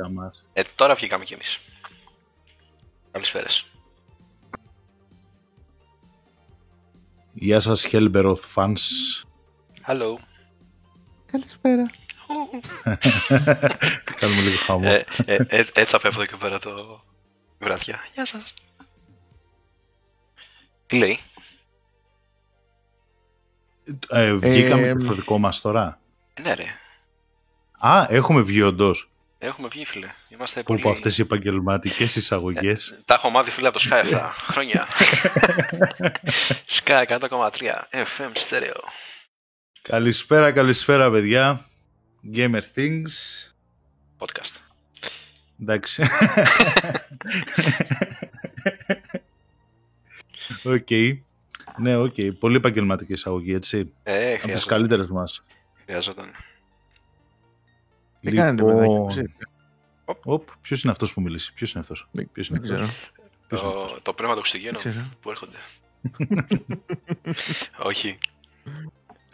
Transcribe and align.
τα 0.00 0.08
δικά 0.08 0.20
μας. 0.20 0.44
Ε, 0.52 0.62
τώρα 0.74 0.94
βγήκαμε 0.94 1.24
κι 1.24 1.34
εμείς. 1.34 1.58
Καλησπέρας. 3.10 3.66
Γεια 7.32 7.60
σας 7.60 7.86
Hellberoth 7.90 8.54
fans. 8.54 8.74
Hello. 9.86 10.14
Καλησπέρα. 11.26 11.90
Κάνουμε 14.20 14.40
λίγο 14.40 14.56
χαμό. 14.56 14.82
Ε, 14.84 15.04
ε, 15.24 15.34
ε, 15.34 15.58
έτσι 15.58 15.84
θα 15.84 16.00
πέφτω 16.00 16.26
και 16.26 16.36
πέρα 16.36 16.58
το 16.58 17.02
βραδιά. 17.58 17.98
Γεια 18.14 18.24
σας. 18.24 18.54
Τι 20.86 20.98
λέει; 20.98 21.18
Ε, 24.08 24.34
βγήκαμε 24.34 24.88
Ε, 24.88 24.94
και 24.94 25.04
στο 25.04 25.14
δικό 25.14 25.38
μας 25.38 25.60
τώρα. 25.60 26.00
Ε, 26.34 26.40
ναι 26.42 26.54
ρε. 26.54 26.64
Α, 27.78 28.06
έχουμε 28.08 28.40
βγει 28.40 28.62
όντως. 28.62 29.10
Έχουμε 29.42 29.68
βγει 29.68 29.84
φίλε. 29.84 30.10
Είμαστε 30.28 30.60
Που 30.60 30.66
πολύ... 30.66 30.80
από 30.80 30.90
αυτές 30.90 31.18
οι 31.18 31.22
επαγγελματικές 31.22 32.16
εισαγωγές. 32.16 33.00
Τα 33.04 33.14
έχω 33.14 33.30
μάθει 33.30 33.50
φίλε 33.50 33.68
από 33.68 33.78
το 33.78 33.84
Sky 33.90 34.00
αυτά. 34.02 34.34
Χρόνια. 34.38 34.88
Sky 36.84 37.04
100,3 37.06 37.18
FM 37.90 38.32
stereo. 38.48 38.80
Καλησπέρα, 39.82 40.52
καλησπέρα 40.52 41.10
παιδιά. 41.10 41.64
Gamer 42.34 42.60
Things. 42.76 43.12
Podcast. 44.18 44.54
Εντάξει. 45.62 46.02
Οκ. 50.64 50.88
Ναι, 51.78 51.96
οκ. 51.96 52.14
Πολύ 52.38 52.56
επαγγελματική 52.56 53.12
εισαγωγή, 53.12 53.54
έτσι. 53.54 53.92
Ε, 54.02 54.24
Από 54.26 54.32
τις 54.32 54.40
χρειαζόταν. 54.42 54.78
καλύτερες 54.78 55.08
μας. 55.08 55.44
χρειαζόταν. 55.84 56.30
Τι 58.20 58.32
κάνετε, 58.32 58.64
παιδάκια, 58.64 58.96
πώς 59.00 59.16
είστε; 59.16 59.30
Οπ, 60.24 60.48
ποιος 60.60 60.82
είναι 60.82 60.92
αυτός 60.92 61.12
που 61.14 61.20
μιλήσει. 61.20 61.52
Ποιος 61.52 61.70
είναι 61.72 61.80
αυτός; 61.80 62.08
Δεν- 62.10 62.30
Ποιος 62.32 62.48
είναι 62.48 62.58
Δεν 62.58 62.68
ξέρω. 62.70 62.84
αυτός. 62.84 63.12
Ποιος 63.48 63.62
είναι 63.62 63.70
Το, 63.72 63.78
αυτός; 63.84 64.02
το 64.02 64.12
πνεύμα 64.12 64.34
του 64.34 64.40
Χριστουγέννου 64.40 64.78
Δεν 64.78 64.92
ξέρω. 64.92 65.04
που 65.20 65.30
έρχονται. 65.30 65.56
Όχι. 67.90 68.18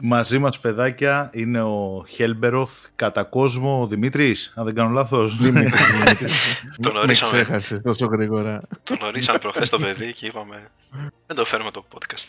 Μαζί 0.03 0.39
μας 0.39 0.61
παιδάκια 0.61 1.31
είναι 1.33 1.63
ο 1.63 2.05
Χέλμπεροθ 2.09 2.87
κατά 2.97 3.25
κόσμο 3.25 3.81
ο 3.83 3.87
Δημήτρης, 3.87 4.53
αν 4.57 4.65
δεν 4.65 4.75
κάνω 4.75 4.91
λάθος. 4.91 5.37
Δημήτρης, 5.37 5.87
Δημήτρης. 5.93 6.63
Τον 6.81 6.93
Με 6.93 6.99
ορίσαμε. 6.99 7.33
ξέχασες 7.33 7.83
τόσο 7.83 8.07
γρήγορα. 8.07 8.63
Τον 8.83 8.99
ορίσαμε 9.03 9.39
προχθές 9.39 9.69
το 9.71 9.79
παιδί 9.79 10.13
και 10.13 10.27
είπαμε 10.27 10.71
δεν 11.27 11.37
το 11.37 11.45
φέρουμε 11.45 11.71
το 11.71 11.85
podcast. 11.95 12.27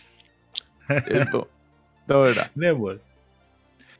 Εδώ. 0.87 1.47
Τώρα. 2.07 2.49
ναι, 2.53 2.73
μπορεί. 2.73 3.01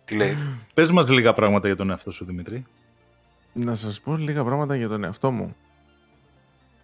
Τι 0.08 0.16
λέει; 0.16 0.38
Πες 0.74 0.92
μας 0.92 1.10
λίγα 1.10 1.34
πράγματα 1.34 1.68
για 1.68 1.76
τον 1.76 1.90
εαυτό 1.90 2.12
σου, 2.12 2.26
Δημήτρη. 2.26 2.66
Να 3.54 3.76
σας 3.76 4.02
πω 4.02 4.16
λίγα 4.18 4.44
πράγματα 4.44 4.76
για 4.76 4.88
τον 4.88 5.04
εαυτό 5.04 5.32
μου. 5.32 5.56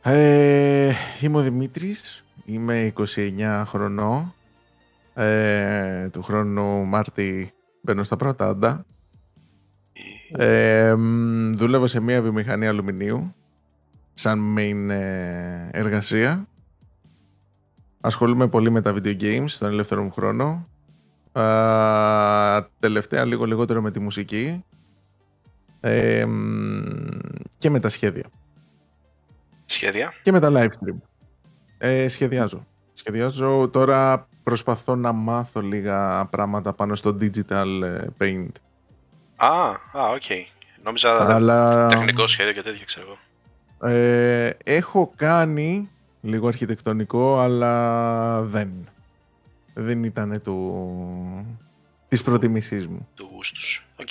Ε, 0.02 0.92
είμαι 1.22 1.38
ο 1.38 1.42
Δημήτρης, 1.42 2.26
είμαι 2.46 2.94
29 3.16 3.64
χρονών. 3.66 4.34
Ε, 5.14 6.10
του 6.10 6.22
χρόνου 6.22 6.86
Μάρτη 6.86 7.54
μπαίνω 7.82 8.04
στα 8.04 8.16
πρώτα 8.16 8.48
άντα. 8.48 8.86
Ε, 10.32 10.94
μ, 10.98 11.52
δούλευω 11.52 11.88
σε 11.88 12.00
μια 12.00 12.22
βιομηχανία 12.22 12.70
αλουμινίου 12.70 13.34
σαν 14.14 14.56
main 14.58 14.90
ε, 14.90 15.70
εργασία. 15.72 16.48
Ασχολούμαι 18.02 18.48
πολύ 18.48 18.70
με 18.70 18.82
τα 18.82 18.94
video 18.94 19.22
games 19.22 19.46
στον 19.48 19.70
ελεύθερο 19.72 20.04
μου 20.04 20.12
χρόνο. 20.12 20.68
Α, 21.40 22.68
τελευταία 22.80 23.26
λίγο 23.26 23.46
λιγότερο 23.46 23.82
με 23.82 23.92
τη 23.92 24.00
μουσική. 24.00 24.64
Ε, 25.80 26.26
μ, 26.26 26.84
και 27.58 27.70
με 27.70 27.80
τα 27.80 27.90
σχέδια. 27.90 28.26
Σχέδια. 29.66 30.14
Και 30.22 30.32
με 30.32 30.40
τα 30.40 30.50
live 30.52 30.66
stream. 30.68 30.96
Ε, 31.78 32.08
σχεδιάζω. 32.08 32.66
Σχεδιάζω 32.94 33.70
τώρα 33.72 34.28
προσπαθώ 34.44 34.96
να 34.96 35.12
μάθω 35.12 35.62
λίγα 35.62 36.26
πράγματα 36.26 36.74
πάνω 36.74 36.96
στο 36.96 37.18
digital 37.22 37.82
ε, 37.84 38.06
paint. 38.20 38.50
Α, 39.36 39.70
α, 39.92 40.10
οκ. 40.14 40.22
Νόμιζα 40.84 41.36
Αλλά 41.36 41.88
τεχνικό 41.88 42.28
σχέδιο 42.28 42.54
και 42.54 42.62
τέτοια, 42.62 42.86
ξέρω 42.86 43.06
εγώ. 43.08 43.92
ε, 43.94 44.50
έχω 44.64 45.12
κάνει 45.16 45.90
λίγο 46.22 46.48
αρχιτεκτονικό, 46.48 47.40
αλλά 47.40 48.42
δεν. 48.42 48.70
Δεν 49.74 50.04
ήταν 50.04 50.42
του... 50.42 51.56
της 52.08 52.24
προτιμήσής 52.24 52.88
μου. 52.88 53.08
Του 53.16 53.30
γούστου 53.34 53.67
σου. 53.67 53.86
Οκ. 53.96 54.10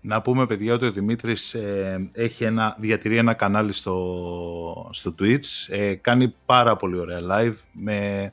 Να 0.00 0.22
πούμε, 0.22 0.46
παιδιά, 0.46 0.74
ότι 0.74 0.86
ο 0.86 0.92
Δημήτρης 0.92 1.54
ε, 1.54 2.08
έχει 2.12 2.44
ένα, 2.44 2.76
διατηρεί 2.80 3.16
ένα 3.16 3.34
κανάλι 3.34 3.72
στο, 3.72 4.90
στο 4.92 5.14
Twitch. 5.18 5.68
Ε, 5.68 5.94
κάνει 5.94 6.34
πάρα 6.46 6.76
πολύ 6.76 6.98
ωραία 6.98 7.20
live. 7.30 7.54
Με, 7.72 8.32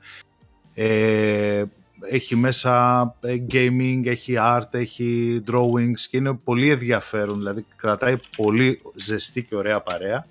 ε, 0.73 1.63
έχει 2.01 2.35
μέσα 2.35 3.01
ε, 3.21 3.35
gaming, 3.51 4.01
έχει 4.05 4.35
art, 4.39 4.73
έχει 4.73 5.41
drawings 5.51 5.99
και 6.09 6.17
είναι 6.17 6.33
πολύ 6.33 6.69
ενδιαφέρον. 6.69 7.37
Δηλαδή, 7.37 7.65
κρατάει 7.75 8.15
πολύ 8.37 8.81
ζεστή 8.95 9.43
και 9.43 9.55
ωραία 9.55 9.81
παρέα. 9.81 10.27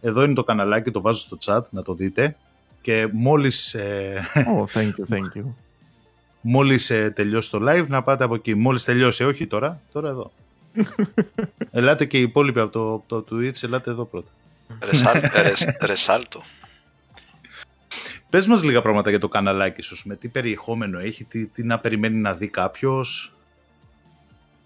Εδώ 0.00 0.24
είναι 0.24 0.34
το 0.34 0.44
καναλάκι, 0.44 0.90
το 0.90 1.00
βάζω 1.00 1.18
στο 1.18 1.38
chat, 1.44 1.62
να 1.70 1.82
το 1.82 1.94
δείτε. 1.94 2.36
Και 2.84 3.08
μόλις, 3.12 3.74
ε, 3.74 4.22
Oh, 4.34 4.78
thank 4.78 4.86
you, 4.88 5.14
thank 5.14 5.38
you. 5.38 5.44
μόλις 6.40 6.90
ε, 6.90 7.10
τελειώσει 7.14 7.50
το 7.50 7.60
live, 7.68 7.86
να 7.88 8.02
πάτε 8.02 8.24
από 8.24 8.34
εκεί. 8.34 8.54
Μόλις 8.54 8.84
τελειώσει, 8.84 9.24
όχι 9.24 9.46
τώρα, 9.46 9.80
τώρα 9.92 10.08
εδώ. 10.08 10.32
ελάτε 11.70 12.04
και 12.04 12.18
οι 12.18 12.22
υπόλοιποι 12.22 12.60
από 12.60 12.72
το, 12.72 12.92
από 12.92 13.24
το 13.24 13.36
Twitch, 13.36 13.62
ελάτε 13.62 13.90
εδώ 13.90 14.04
πρώτα. 14.04 14.28
Ρεσάλ- 14.80 15.34
ρεσ- 15.36 15.76
Ρεσάλτο. 15.86 16.42
Πες 18.30 18.46
μας 18.46 18.62
λίγα 18.62 18.82
πράγματα 18.82 19.10
για 19.10 19.18
το 19.18 19.28
καναλάκι 19.28 19.82
σου, 19.82 19.96
με 20.04 20.16
τι 20.16 20.28
περιεχόμενο 20.28 20.98
έχει, 20.98 21.24
τι, 21.24 21.46
τι 21.46 21.62
να 21.64 21.78
περιμένει 21.78 22.16
να 22.16 22.34
δει 22.34 22.48
κάποιος. 22.48 23.32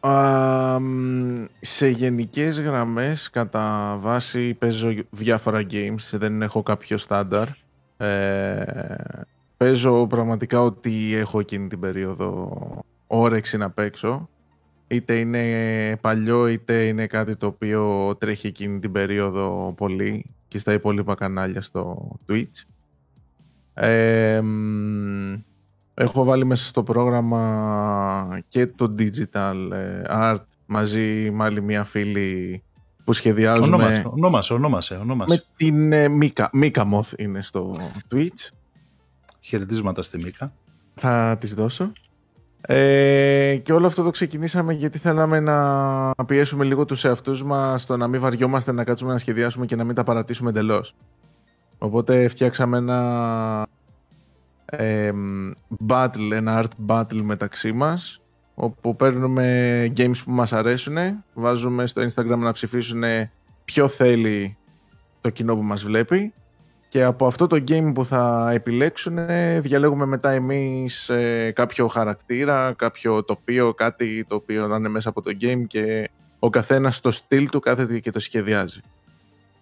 Α, 0.00 0.78
μ, 0.80 1.44
σε 1.60 1.88
γενικές 1.88 2.60
γραμμές 2.60 3.30
κατά 3.30 3.96
βάση 4.00 4.54
παίζω 4.54 4.94
διάφορα 5.10 5.66
games, 5.70 5.96
δεν 6.12 6.42
έχω 6.42 6.62
κάποιο 6.62 6.98
στάνταρ. 6.98 7.46
Ε, 7.98 8.64
παίζω 9.56 10.06
πραγματικά 10.06 10.62
ότι 10.62 11.14
έχω 11.14 11.40
εκείνη 11.40 11.68
την 11.68 11.80
περίοδο 11.80 12.50
όρεξη 13.06 13.56
να 13.56 13.70
παίξω. 13.70 14.28
Είτε 14.86 15.18
είναι 15.18 15.96
παλιό 16.00 16.48
είτε 16.48 16.86
είναι 16.86 17.06
κάτι 17.06 17.36
το 17.36 17.46
οποίο 17.46 18.14
τρέχει 18.18 18.46
εκείνη 18.46 18.78
την 18.78 18.92
περίοδο 18.92 19.74
πολύ 19.76 20.24
και 20.48 20.58
στα 20.58 20.72
υπόλοιπα 20.72 21.14
κανάλια 21.14 21.62
στο 21.62 22.10
Twitch. 22.28 22.64
Ε, 23.74 24.40
μ, 24.40 25.34
Έχω 26.00 26.24
βάλει 26.24 26.44
μέσα 26.44 26.66
στο 26.66 26.82
πρόγραμμα 26.82 28.40
και 28.48 28.66
το 28.66 28.94
digital 28.98 29.70
ε, 29.72 30.02
art 30.08 30.44
μαζί 30.66 31.30
με 31.30 31.44
άλλη 31.44 31.62
μια 31.62 31.84
φίλη 31.84 32.62
που 33.08 33.14
σχεδιάζουμε 33.14 33.66
Ονόμασε, 33.66 34.02
ονόμασε, 34.06 34.52
ονόμασε, 34.52 34.94
ονόμασε. 34.94 35.34
με 35.34 35.44
την 35.56 35.92
ε, 35.92 36.08
Μίκα. 36.08 36.50
Μίκα 36.52 36.88
Moth 36.92 37.18
είναι 37.18 37.42
στο 37.42 37.76
Twitch. 38.14 38.50
Χαιρετίσματα 39.40 40.02
στη 40.02 40.18
Μίκα. 40.18 40.52
Θα 40.94 41.36
τις 41.40 41.54
δώσω. 41.54 41.92
Ε, 42.60 43.56
και 43.62 43.72
όλο 43.72 43.86
αυτό 43.86 44.02
το 44.02 44.10
ξεκινήσαμε 44.10 44.72
γιατί 44.72 44.98
θέλαμε 44.98 45.40
να 45.40 46.24
πιέσουμε 46.26 46.64
λίγο 46.64 46.84
τους 46.84 47.04
εαυτούς 47.04 47.42
μας 47.44 47.82
στο 47.82 47.96
να 47.96 48.08
μην 48.08 48.20
βαριόμαστε 48.20 48.72
να 48.72 48.84
κάτσουμε 48.84 49.12
να 49.12 49.18
σχεδιάσουμε 49.18 49.66
και 49.66 49.76
να 49.76 49.84
μην 49.84 49.94
τα 49.94 50.04
παρατήσουμε 50.04 50.50
εντελώς. 50.50 50.94
Οπότε 51.78 52.28
φτιάξαμε 52.28 52.76
ένα 52.76 53.66
ε, 54.64 55.12
battle, 55.88 56.30
ένα 56.32 56.64
art 56.64 56.86
battle 56.86 57.20
μεταξύ 57.22 57.72
μας 57.72 58.20
όπου 58.60 58.96
παίρνουμε 58.96 59.92
games 59.96 60.16
που 60.24 60.30
μας 60.30 60.52
αρέσουν, 60.52 60.96
βάζουμε 61.34 61.86
στο 61.86 62.02
Instagram 62.02 62.38
να 62.38 62.52
ψηφίσουν 62.52 63.02
ποιο 63.64 63.88
θέλει 63.88 64.56
το 65.20 65.30
κοινό 65.30 65.56
που 65.56 65.62
μας 65.62 65.82
βλέπει 65.82 66.32
και 66.88 67.02
από 67.02 67.26
αυτό 67.26 67.46
το 67.46 67.64
game 67.68 67.90
που 67.94 68.04
θα 68.04 68.50
επιλέξουν 68.52 69.18
διαλέγουμε 69.60 70.06
μετά 70.06 70.30
εμείς 70.30 71.08
ε, 71.08 71.52
κάποιο 71.54 71.88
χαρακτήρα, 71.88 72.72
κάποιο 72.72 73.24
τοπίο, 73.24 73.74
κάτι 73.74 74.24
το 74.28 74.34
οποίο 74.34 74.66
να 74.66 74.76
είναι 74.76 74.88
μέσα 74.88 75.08
από 75.08 75.22
το 75.22 75.36
game 75.40 75.62
και 75.66 76.10
ο 76.38 76.50
καθένας 76.50 76.96
στο 76.96 77.10
στυλ 77.10 77.48
του 77.48 77.60
κάθεται 77.60 77.98
και 77.98 78.10
το 78.10 78.20
σχεδιάζει. 78.20 78.80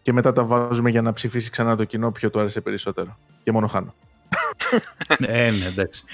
Και 0.02 0.12
μετά 0.12 0.32
τα 0.32 0.44
βάζουμε 0.44 0.90
για 0.90 1.02
να 1.02 1.12
ψηφίσει 1.12 1.50
ξανά 1.50 1.76
το 1.76 1.84
κοινό 1.84 2.10
ποιο 2.12 2.30
του 2.30 2.40
άρεσε 2.40 2.60
περισσότερο. 2.60 3.18
Και 3.42 3.52
μόνο 3.52 3.66
χάνω. 3.66 3.94
ε, 5.26 5.50
ναι, 5.58 5.66
εντάξει. 5.66 6.04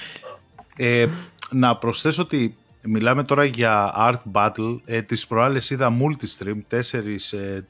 Ε, 0.75 1.07
να 1.49 1.77
προσθέσω 1.77 2.21
ότι 2.21 2.57
μιλάμε 2.83 3.23
τώρα 3.23 3.45
για 3.45 3.93
art 3.97 4.31
battle. 4.31 4.77
Ε, 4.85 5.01
τις 5.01 5.27
προάλλες 5.27 5.69
είδα 5.69 5.91
multi-stream, 5.91 6.57
τέσσερις, 6.67 7.33
ε, 7.33 7.65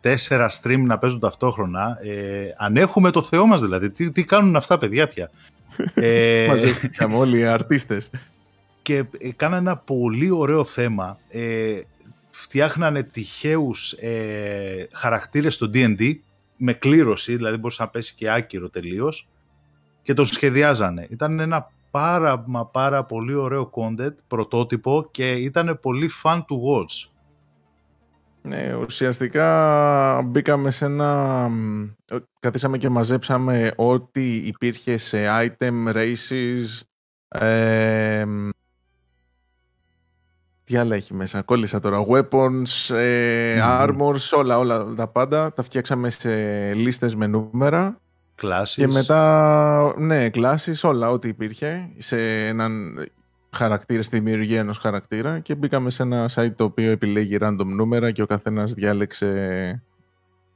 τέσσερα 0.00 0.50
stream 0.62 0.78
να 0.78 0.98
παίζουν 0.98 1.20
ταυτόχρονα. 1.20 1.98
Ε, 2.02 2.54
αν 2.56 2.76
έχουμε 2.76 3.10
το 3.10 3.22
Θεό 3.22 3.46
μας 3.46 3.60
δηλαδή. 3.60 3.90
Τι, 3.90 4.10
τι 4.10 4.24
κάνουν 4.24 4.56
αυτά 4.56 4.78
παιδιά 4.78 5.08
πια; 5.08 5.30
ε, 5.94 6.46
Μαζεύτηκαμε 6.48 7.16
όλοι 7.16 7.38
οι 7.38 7.44
αρτίστες. 7.44 8.10
και 8.82 9.04
ε, 9.18 9.32
κάνα 9.36 9.56
ένα 9.56 9.76
πολύ 9.76 10.30
ωραίο 10.30 10.64
θέμα. 10.64 11.18
Ε, 11.28 11.80
φτιάχνανε 12.30 13.02
τυχαίους 13.02 13.92
ε, 13.92 14.88
χαρακτήρες 14.92 15.54
στο 15.54 15.70
D&D 15.74 16.14
με 16.56 16.72
κλήρωση, 16.72 17.36
δηλαδή 17.36 17.56
μπορούσε 17.56 17.82
να 17.82 17.88
πέσει 17.88 18.14
και 18.14 18.30
άκυρο 18.30 18.68
τελείως 18.68 19.28
και 20.02 20.14
τον 20.14 20.26
σχεδιάζανε. 20.26 21.06
Ήταν 21.10 21.40
ένα 21.40 21.70
πάρα 21.98 22.44
μα 22.46 22.66
πάρα 22.66 23.04
πολύ 23.04 23.34
ωραίο 23.34 23.70
content, 23.74 24.14
πρωτότυπο 24.26 25.08
και 25.10 25.32
ήταν 25.32 25.78
πολύ 25.82 26.10
fun 26.22 26.36
to 26.36 26.40
watch. 26.40 27.10
Ναι, 28.42 28.74
ουσιαστικά 28.74 30.22
μπήκαμε 30.24 30.70
σε 30.70 30.84
ένα... 30.84 31.50
Καθίσαμε 32.40 32.78
και 32.78 32.88
μαζέψαμε 32.88 33.72
ό,τι 33.76 34.36
υπήρχε 34.36 34.98
σε 34.98 35.24
item, 35.28 35.92
races, 35.92 36.80
ε, 37.28 38.24
τι 40.64 40.76
άλλα 40.76 40.94
έχει 40.94 41.14
μέσα, 41.14 41.42
κόλλησα 41.42 41.80
τώρα. 41.80 42.06
Weapons, 42.08 42.94
ε, 42.94 43.60
armors, 43.62 44.36
όλα, 44.36 44.58
όλα 44.58 44.94
τα 44.94 45.08
πάντα. 45.08 45.52
Τα 45.52 45.62
φτιάξαμε 45.62 46.10
σε 46.10 46.74
λίστες 46.74 47.14
με 47.14 47.26
νούμερα. 47.26 47.98
Κλάσεις. 48.38 48.76
Και 48.76 48.86
μετά, 48.86 49.94
ναι, 49.98 50.30
κλάσεις, 50.30 50.84
όλα, 50.84 51.10
ό,τι 51.10 51.28
υπήρχε 51.28 51.90
σε 51.96 52.46
έναν 52.46 53.04
χαρακτήρα, 53.50 54.02
στη 54.02 54.16
δημιουργία 54.16 54.60
ενός 54.60 54.78
χαρακτήρα 54.78 55.38
και 55.38 55.54
μπήκαμε 55.54 55.90
σε 55.90 56.02
ένα 56.02 56.30
site 56.34 56.52
το 56.56 56.64
οποίο 56.64 56.90
επιλέγει 56.90 57.36
random 57.40 57.66
νούμερα 57.66 58.10
και 58.10 58.22
ο 58.22 58.26
καθένας 58.26 58.72
διάλεξε, 58.72 59.82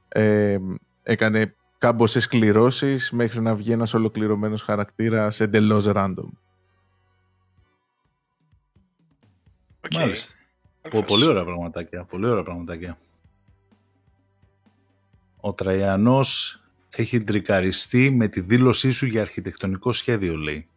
ε, 0.07 0.57
έκανε 1.03 1.55
κάμποσες 1.77 2.27
κληρώσεις 2.27 3.11
μέχρι 3.11 3.41
να 3.41 3.55
βγει 3.55 3.71
ένας 3.71 3.93
ολοκληρωμένος 3.93 4.63
χαρακτήρας 4.63 5.39
εντελώς 5.39 5.85
random. 5.87 6.29
Okay. 9.81 9.95
Μάλιστα. 9.95 10.33
Πολύ 11.05 11.25
ωραία 11.25 11.43
πραγματάκια. 11.43 12.03
Πολύ 12.03 12.25
ωραία 12.25 12.43
πραγματάκια. 12.43 12.97
Ο 15.39 15.53
Τραϊανός 15.53 16.62
έχει 17.01 17.21
τρικαριστεί 17.21 18.11
με 18.11 18.27
τη 18.27 18.41
δήλωσή 18.41 18.91
σου 18.91 19.05
για 19.05 19.21
αρχιτεκτονικό 19.21 19.93
σχέδιο, 19.93 20.35
λέει. 20.35 20.67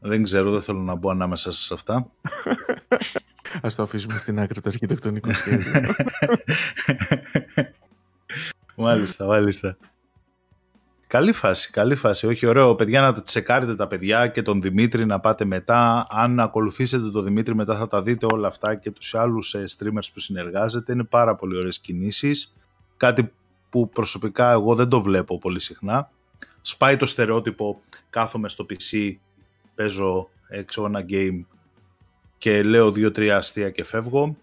Δεν 0.00 0.22
ξέρω, 0.22 0.50
δεν 0.50 0.62
θέλω 0.62 0.78
να 0.78 0.94
μπω 0.94 1.10
ανάμεσα 1.10 1.52
σε 1.52 1.74
αυτά. 1.74 2.06
Ας 3.62 3.74
το 3.74 3.82
αφήσουμε 3.82 4.18
στην 4.18 4.40
άκρη 4.40 4.60
το 4.60 4.68
αρχιτεκτονικό 4.68 5.32
σχέδιο. 5.32 5.72
μάλιστα, 8.74 9.26
μάλιστα. 9.26 9.76
Καλή 11.06 11.32
φάση, 11.32 11.70
καλή 11.70 11.94
φάση. 11.94 12.26
Όχι, 12.26 12.46
ωραίο. 12.46 12.74
Παιδιά, 12.74 13.00
να 13.00 13.22
τσεκάρετε 13.22 13.76
τα 13.76 13.86
παιδιά 13.86 14.26
και 14.26 14.42
τον 14.42 14.62
Δημήτρη 14.62 15.06
να 15.06 15.20
πάτε 15.20 15.44
μετά. 15.44 16.06
Αν 16.10 16.40
ακολουθήσετε 16.40 17.10
τον 17.10 17.24
Δημήτρη 17.24 17.54
μετά 17.54 17.76
θα 17.76 17.88
τα 17.88 18.02
δείτε 18.02 18.26
όλα 18.26 18.48
αυτά 18.48 18.74
και 18.74 18.90
τους 18.90 19.14
άλλους 19.14 19.54
ε, 19.54 19.64
streamers 19.78 20.08
που 20.12 20.20
συνεργάζεται. 20.20 20.92
Είναι 20.92 21.04
πάρα 21.04 21.34
πολύ 21.34 21.56
ωραίες 21.56 21.78
κινήσεις. 21.78 22.56
Κάτι 22.96 23.32
που 23.72 23.88
προσωπικά 23.88 24.50
εγώ 24.50 24.74
δεν 24.74 24.88
το 24.88 25.00
βλέπω 25.00 25.38
πολύ 25.38 25.60
συχνά. 25.60 26.10
Σπάει 26.62 26.96
το 26.96 27.06
στερεότυπο, 27.06 27.80
κάθομαι 28.10 28.48
στο 28.48 28.66
PC, 28.68 29.14
παίζω 29.74 30.28
έξω 30.48 30.84
ένα 30.84 31.04
game 31.08 31.44
και 32.38 32.62
λέω 32.62 32.92
δύο-τρία 32.92 33.36
αστεία 33.36 33.70
και 33.70 33.84
φεύγω. 33.84 34.36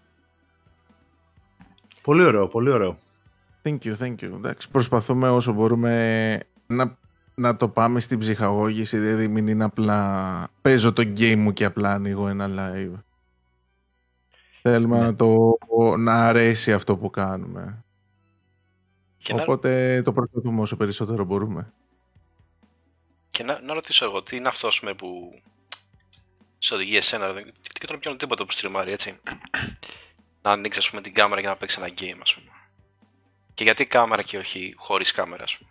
Πολύ 2.02 2.24
ωραίο, 2.24 2.48
πολύ 2.48 2.70
ωραίο. 2.70 2.98
Thank 3.62 3.78
you, 3.82 3.94
thank 3.96 4.14
you. 4.20 4.32
Εντάξει, 4.34 4.70
προσπαθούμε 4.70 5.30
όσο 5.30 5.52
μπορούμε 5.52 6.40
να, 6.66 6.96
να 7.34 7.56
το 7.56 7.68
πάμε 7.68 8.00
στην 8.00 8.18
ψυχαγώγηση, 8.18 8.98
δηλαδή 8.98 9.28
μην 9.28 9.46
είναι 9.46 9.64
απλά 9.64 10.48
παίζω 10.62 10.92
το 10.92 11.02
game 11.16 11.36
μου 11.36 11.52
και 11.52 11.64
απλά 11.64 11.92
ανοίγω 11.92 12.28
ένα 12.28 12.48
live. 12.48 12.98
Θέλουμε 14.62 14.98
ναι. 14.98 15.04
να, 15.04 15.14
το, 15.14 15.58
να 15.98 16.26
αρέσει 16.26 16.72
αυτό 16.72 16.96
που 16.96 17.10
κάνουμε. 17.10 17.84
Οπότε 19.28 20.02
το 20.02 20.12
προσπαθούμε 20.12 20.60
όσο 20.60 20.76
περισσότερο 20.76 21.24
μπορούμε. 21.24 21.72
Και 23.30 23.42
να, 23.42 23.60
να 23.60 23.74
ρωτήσω 23.74 24.04
εγώ, 24.04 24.22
τι 24.22 24.36
είναι 24.36 24.48
αυτό 24.48 24.68
πούμε, 24.78 24.94
που 24.94 25.40
σε 26.58 26.74
οδηγεί 26.74 26.96
εσένα, 26.96 27.32
και 27.72 27.86
τον 27.86 27.98
πιάνω 27.98 28.16
τίποτα 28.16 28.44
που 28.44 28.52
στριμάρει, 28.52 28.92
έτσι. 28.92 29.20
να 30.42 30.50
ανοίξεις 30.50 30.84
ας 30.84 30.90
πούμε 30.90 31.02
την 31.02 31.14
κάμερα 31.14 31.40
για 31.40 31.50
να 31.50 31.56
παίξει 31.56 31.76
ένα 31.80 31.88
game, 31.98 32.18
ας 32.22 32.34
πούμε. 32.34 32.50
Και 33.54 33.64
γιατί 33.64 33.86
κάμερα 33.86 34.22
και 34.22 34.38
όχι 34.38 34.74
χωρίς 34.76 35.12
κάμερα, 35.12 35.42
ας 35.42 35.56
πούμε. 35.56 35.70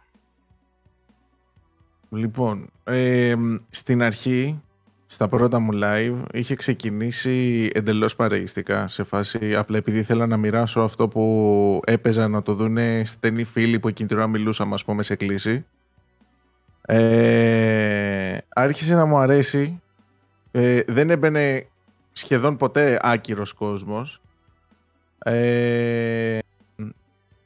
Λοιπόν, 2.22 2.72
ε, 2.84 3.36
στην 3.70 4.02
αρχή, 4.02 4.62
στα 5.12 5.28
πρώτα 5.28 5.60
μου 5.60 5.70
live, 5.74 6.16
είχε 6.34 6.56
ξεκινήσει 6.56 7.70
εντελώς 7.74 8.16
παρεϊστικά 8.16 8.88
σε 8.88 9.04
φάση, 9.04 9.56
απλά 9.56 9.78
επειδή 9.78 10.00
ήθελα 10.00 10.28
να 10.28 10.38
μοιράσω 10.38 10.80
αυτό 10.80 11.08
που 11.08 11.82
έπαιζα 11.86 12.28
να 12.28 12.42
το 12.42 12.54
δούνε 12.54 13.04
στενοί 13.06 13.44
φίλοι 13.44 13.80
που 13.80 13.88
εκείνη 13.88 14.08
την 14.08 14.18
ώρα 14.18 14.28
μιλούσαμε, 14.28 14.74
ας 14.74 14.86
πούμε, 14.86 15.04
σε 15.04 15.16
κλίση. 15.16 15.66
Ε, 16.82 18.38
άρχισε 18.50 18.96
να 18.96 19.06
μου 19.06 19.18
αρέσει. 19.18 19.82
Ε, 20.52 20.82
δεν 20.88 21.10
έμπαινε 21.10 21.68
σχεδόν 22.12 22.58
ποτέ 22.58 23.00
άκυρος 23.02 23.54
κόσμος. 23.54 24.22
Ε, 25.20 26.40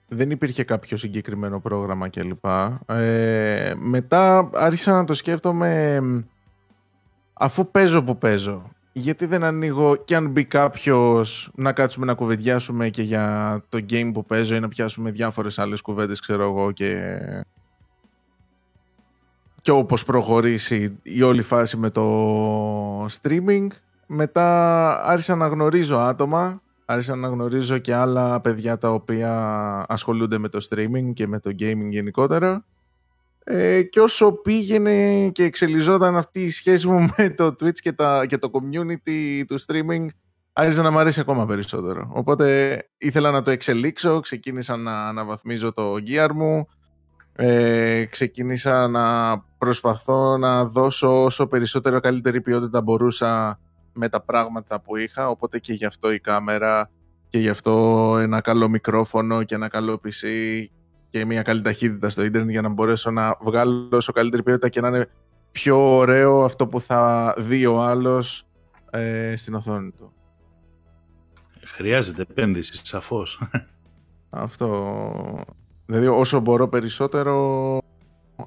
δεν 0.08 0.32
υπήρχε 0.32 0.63
κάποιο 0.63 0.98
συγκεκριμένο 0.98 1.60
πρόγραμμα 1.60 2.10
κλπ. 2.10 2.46
Ε, 2.86 3.74
μετά 3.75 4.50
άρχισα 4.53 4.91
να 4.91 5.03
το 5.03 5.13
σκέφτομαι 5.13 6.01
αφού 7.44 7.72
παίζω 7.72 8.04
που 8.04 8.17
παίζω. 8.17 8.72
Γιατί 8.91 9.26
δεν 9.26 9.44
ανοίγω 9.44 9.96
και 9.96 10.15
αν 10.15 10.30
μπει 10.30 10.46
κάποιος 10.46 11.52
να 11.56 11.72
κάτσουμε 11.72 12.06
να 12.06 12.13
κουβεντιάσουμε 12.13 12.89
και 12.89 13.02
για 13.02 13.58
το 13.70 13.86
game 13.89 14.10
που 14.13 14.26
παίζω 14.26 14.56
ή 14.56 14.60
να 14.60 14.67
πιάσουμε 14.67 15.12
διάφορες 15.12 15.60
άλλες 15.60 15.82
κουβέντες 15.82 16.20
ξέρω 16.20 16.44
εγώ 16.44 16.72
και 16.72 17.20
και 19.62 19.72
όπως 19.72 20.06
προχωρήσει 20.06 21.00
η 21.04 21.22
όλη 21.22 21.41
φάση 21.41 21.78
με 21.78 21.89
το 21.89 23.06
streaming 23.06 23.67
μετά 24.08 25.06
άρχισα 25.06 25.36
να 25.36 25.48
γνωρίζω 25.48 25.98
άτομα 25.98 26.62
άρχισα 26.86 27.15
να 27.15 27.28
γνωρίζω 27.28 27.78
και 27.78 27.94
άλλα 27.94 28.41
παιδιά 28.41 28.78
τα 28.78 28.91
οποία 28.91 29.32
ασχολούνται 29.88 30.38
με 30.38 30.50
το 30.50 30.67
streaming 30.70 31.13
και 31.13 31.28
με 31.28 31.39
το 31.39 31.50
gaming 31.60 31.89
γενικότερα 31.89 32.65
ε, 33.43 33.82
και 33.84 33.99
όσο 33.99 34.32
πήγαινε 34.32 35.29
και 35.29 35.43
εξελιζόταν 35.43 36.17
αυτή 36.17 36.43
η 36.43 36.49
σχέση 36.49 36.88
μου 36.88 37.08
με 37.17 37.29
το 37.29 37.47
Twitch 37.47 37.79
και, 37.79 37.91
τα, 37.91 38.25
και 38.25 38.38
το 38.38 38.51
community 38.53 39.43
του 39.47 39.60
streaming 39.67 40.08
άρχισε 40.53 40.82
να 40.82 40.91
μου 40.91 40.99
αρέσει 40.99 41.19
ακόμα 41.19 41.45
περισσότερο. 41.45 42.10
Οπότε 42.13 42.77
ήθελα 42.97 43.32
να 43.32 43.41
το 43.41 43.51
εξελίξω, 43.51 44.19
ξεκίνησα 44.19 44.77
να 44.77 45.08
αναβαθμίζω 45.08 45.71
το 45.71 45.93
gear 45.93 46.29
μου, 46.34 46.67
ε, 47.36 48.06
ξεκίνησα 48.06 48.88
να 48.88 49.38
προσπαθώ 49.58 50.38
να 50.38 50.65
δώσω 50.65 51.23
όσο 51.23 51.47
περισσότερο 51.47 51.99
καλύτερη 51.99 52.41
ποιότητα 52.41 52.82
μπορούσα 52.82 53.60
με 53.93 54.10
τα 54.10 54.21
πράγματα 54.21 54.82
που 54.82 54.97
είχα, 54.97 55.29
οπότε 55.29 55.60
και 55.60 55.73
γι' 55.73 55.86
αυτό 55.86 56.12
η 56.12 56.19
κάμερα 56.19 56.89
και 57.29 57.39
γι' 57.39 57.49
αυτό 57.49 58.15
ένα 58.19 58.41
καλό 58.41 58.69
μικρόφωνο 58.69 59.43
και 59.43 59.56
ένα 59.56 59.67
καλό 59.67 60.01
PC 60.03 60.27
και 61.13 61.26
μια 61.26 61.41
καλή 61.41 61.62
ταχύτητα 61.62 62.10
στο 62.10 62.23
ίντερνετ 62.23 62.49
για 62.49 62.62
να 62.62 62.69
μπορέσω 62.69 63.12
να 63.12 63.38
βγάλω 63.41 63.89
όσο 63.91 64.12
καλύτερη 64.12 64.43
ποιότητα 64.43 64.69
και 64.69 64.82
να 64.82 64.88
είναι 64.88 65.08
πιο 65.52 65.97
ωραίο 65.97 66.43
αυτό 66.43 66.67
που 66.67 66.82
θα 66.82 67.34
δει 67.38 67.65
ο 67.65 67.82
άλλος 67.82 68.45
ε, 68.89 69.34
στην 69.36 69.54
οθόνη 69.54 69.91
του. 69.91 70.13
Χρειάζεται 71.65 72.21
επένδυση, 72.21 72.80
σαφώς. 72.86 73.41
Αυτό. 74.30 75.43
Δηλαδή 75.86 76.08
όσο 76.08 76.39
μπορώ 76.39 76.67
περισσότερο 76.67 77.78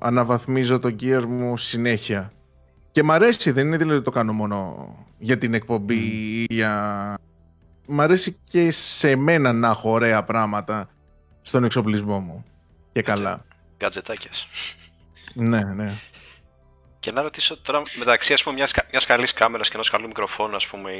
αναβαθμίζω 0.00 0.78
το 0.78 0.94
gear 1.00 1.24
μου 1.28 1.56
συνέχεια. 1.56 2.32
Και 2.90 3.02
μ' 3.02 3.12
αρέσει, 3.12 3.50
δεν 3.50 3.66
είναι 3.66 3.76
δηλαδή 3.76 4.02
το 4.02 4.10
κάνω 4.10 4.32
μόνο 4.32 4.88
για 5.18 5.38
την 5.38 5.54
εκπομπή 5.54 5.98
ή 5.98 6.46
για... 6.48 7.14
Μ' 7.86 8.00
αρέσει 8.00 8.36
και 8.50 8.70
σε 8.70 9.16
μένα 9.16 9.52
να 9.52 9.68
έχω 9.68 9.90
ωραία 9.90 10.24
πράγματα 10.24 10.88
στον 11.40 11.64
εξοπλισμό 11.64 12.20
μου. 12.20 12.44
Και 12.96 13.02
καλά. 13.02 13.44
Γκατζετάκιας. 13.78 14.48
Ναι, 15.34 15.64
ναι. 15.64 15.98
Και 16.98 17.12
να 17.12 17.22
ρωτήσω 17.22 17.58
τώρα 17.58 17.82
μεταξύ 17.98 18.32
ας 18.32 18.42
πούμε, 18.42 18.54
μιας, 18.54 18.72
μιας 18.90 19.06
καλής 19.06 19.32
κάμερας 19.32 19.68
και 19.68 19.74
ενός 19.74 19.90
καλού 19.90 20.06
μικροφόνου, 20.06 20.56
ας 20.56 20.66
πούμε, 20.66 20.90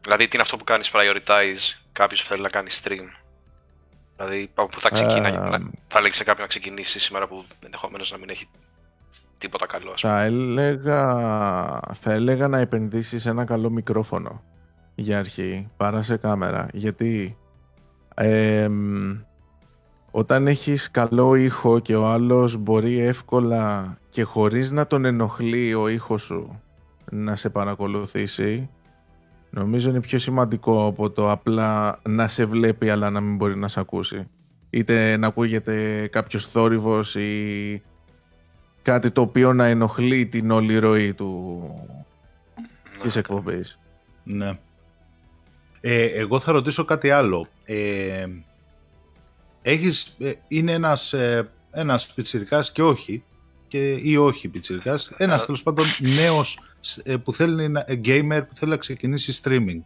δηλαδή 0.00 0.24
τι 0.24 0.30
είναι 0.32 0.42
αυτό 0.42 0.56
που 0.56 0.64
κάνεις 0.64 0.90
prioritize 0.92 1.80
κάποιος 1.92 2.22
που 2.22 2.28
θέλει 2.28 2.42
να 2.42 2.48
κάνει 2.48 2.68
stream; 2.82 3.06
Δηλαδή, 4.16 4.50
που 4.54 4.80
θα 4.80 4.90
ξεκινάει, 4.90 5.32
uh, 5.36 5.60
θα 5.88 6.00
λέγει 6.00 6.14
σε 6.14 6.24
κάποιον 6.24 6.42
να 6.42 6.48
ξεκινήσει 6.48 6.98
σήμερα 6.98 7.26
που 7.26 7.44
ενδεχομένως 7.64 8.10
να 8.10 8.18
μην 8.18 8.28
έχει 8.28 8.48
τίποτα 9.38 9.66
καλό. 9.66 9.94
Θα 9.96 10.22
έλεγα, 10.22 11.04
θα 11.92 12.12
έλεγα 12.12 12.48
να 12.48 12.58
επενδύσεις 12.58 13.22
σε 13.22 13.28
ένα 13.28 13.44
καλό 13.44 13.70
μικρόφωνο 13.70 14.42
για 14.94 15.18
αρχή, 15.18 15.68
παρά 15.76 16.02
σε 16.02 16.16
κάμερα. 16.16 16.68
Γιατί 16.72 17.38
ε, 18.14 18.68
όταν 20.10 20.46
έχεις 20.46 20.90
καλό 20.90 21.34
ήχο 21.34 21.78
και 21.78 21.96
ο 21.96 22.06
άλλος 22.06 22.56
μπορεί 22.56 22.98
εύκολα 22.98 23.96
και 24.08 24.22
χωρίς 24.22 24.70
να 24.70 24.86
τον 24.86 25.04
ενοχλεί 25.04 25.74
ο 25.74 25.88
ήχος 25.88 26.22
σου 26.22 26.60
να 27.10 27.36
σε 27.36 27.50
παρακολουθήσει, 27.50 28.68
Νομίζω 29.50 29.90
είναι 29.90 30.00
πιο 30.00 30.18
σημαντικό 30.18 30.86
από 30.86 31.10
το 31.10 31.30
απλά 31.30 32.00
να 32.08 32.28
σε 32.28 32.44
βλέπει 32.44 32.90
αλλά 32.90 33.10
να 33.10 33.20
μην 33.20 33.36
μπορεί 33.36 33.56
να 33.56 33.68
σε 33.68 33.80
ακούσει. 33.80 34.28
Είτε 34.70 35.16
να 35.16 35.26
ακούγεται 35.26 36.06
κάποιος 36.06 36.46
θόρυβος 36.46 37.14
ή 37.14 37.82
κάτι 38.82 39.10
το 39.10 39.20
οποίο 39.20 39.52
να 39.52 39.66
ενοχλεί 39.66 40.26
την 40.26 40.50
όλη 40.50 40.78
ροή 40.78 41.14
του... 41.14 41.62
Ναι. 42.56 43.02
της 43.02 43.16
εκπομπής. 43.16 43.78
Ναι. 44.24 44.58
Ε, 45.80 46.04
εγώ 46.04 46.40
θα 46.40 46.52
ρωτήσω 46.52 46.84
κάτι 46.84 47.10
άλλο. 47.10 47.46
Ε, 47.64 48.26
έχεις, 49.62 50.16
ε, 50.18 50.32
είναι 50.48 50.72
ένας, 50.72 51.12
ε, 51.12 51.50
ένας 51.70 52.12
πιτσιρικάς 52.12 52.72
και 52.72 52.82
όχι, 52.82 53.24
και, 53.68 53.98
ή 54.02 54.16
όχι 54.16 54.48
πιτσιρικάς, 54.48 55.12
ένας 55.16 55.42
Α. 55.42 55.44
τέλος 55.44 55.62
πάντων 55.62 55.84
νέος 55.98 56.58
ε, 57.02 57.16
που 57.16 57.32
θέλει 57.34 57.68
να, 57.68 57.84
ε, 57.86 58.00
gamer 58.04 58.42
που 58.48 58.56
θέλει 58.56 58.70
να 58.70 58.76
ξεκινήσει 58.76 59.40
streaming. 59.44 59.80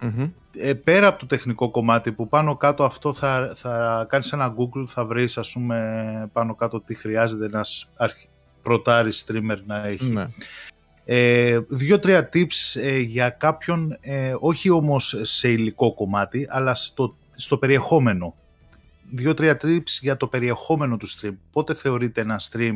Μμμ. 0.00 0.30
Ε, 0.56 0.74
πέρα 0.74 1.06
από 1.06 1.18
το 1.18 1.26
τεχνικό 1.26 1.70
κομμάτι 1.70 2.12
που 2.12 2.28
πάνω 2.28 2.56
κάτω 2.56 2.84
αυτό 2.84 3.12
θα, 3.14 3.52
θα 3.56 4.06
κάνεις 4.08 4.32
ένα 4.32 4.54
Google, 4.58 4.84
θα 4.86 5.04
βρεις 5.04 5.38
ας 5.38 5.52
πούμε 5.52 6.30
πάνω 6.32 6.54
κάτω 6.54 6.80
τι 6.80 6.94
χρειάζεται 6.94 7.44
ένας 7.44 7.92
αρχ- 7.96 8.26
πρωτάρι 8.62 9.10
streamer 9.26 9.56
να 9.66 9.86
έχει. 9.86 10.04
Ναι. 10.10 10.26
Ε, 11.04 11.58
Δύο-τρία 11.68 12.28
tips 12.32 12.80
ε, 12.80 12.98
για 12.98 13.30
κάποιον, 13.30 13.96
ε, 14.00 14.34
όχι 14.40 14.70
όμως 14.70 15.18
σε 15.22 15.48
υλικό 15.50 15.94
κομμάτι, 15.94 16.46
αλλά 16.48 16.74
στο, 16.74 17.16
στο 17.36 17.58
περιεχόμενο. 17.58 18.34
Δύο-τρία 19.14 19.56
tips 19.62 19.98
για 20.00 20.16
το 20.16 20.26
περιεχόμενο 20.26 20.96
του 20.96 21.08
stream. 21.08 21.36
Πότε 21.52 21.74
θεωρείται 21.74 22.20
ένα 22.20 22.40
stream; 22.50 22.74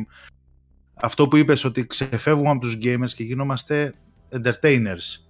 Αυτό 0.93 1.27
που 1.27 1.35
είπες 1.37 1.63
ότι 1.63 1.87
ξεφεύγουμε 1.87 2.49
από 2.49 2.59
τους 2.59 2.77
gamers 2.83 3.09
και 3.15 3.23
γινόμαστε 3.23 3.93
entertainers. 4.31 5.21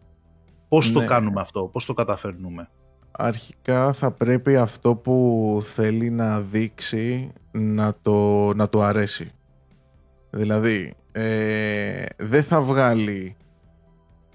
Πώς 0.68 0.92
το 0.92 1.00
Ναι. 1.00 1.06
κάνουμε 1.06 1.42
αυτό, 1.42 1.70
πώς 1.72 1.86
το 1.86 1.94
καταφέρνουμε; 1.94 2.70
Αρχικά 3.12 3.94
θα 3.94 4.12
πρέπει 4.12 4.56
αυτό 4.56 4.96
που 4.96 5.60
θέλει 5.64 6.10
να 6.10 6.42
δείξει 6.42 7.32
να 7.52 7.94
το, 8.02 8.52
να 8.54 8.70
το 8.70 8.82
αρέσει. 8.82 9.32
Δηλαδή, 10.30 10.94
ε, 11.12 12.06
δεν 12.18 12.44
θα 12.44 12.62
βγάλει 12.62 13.36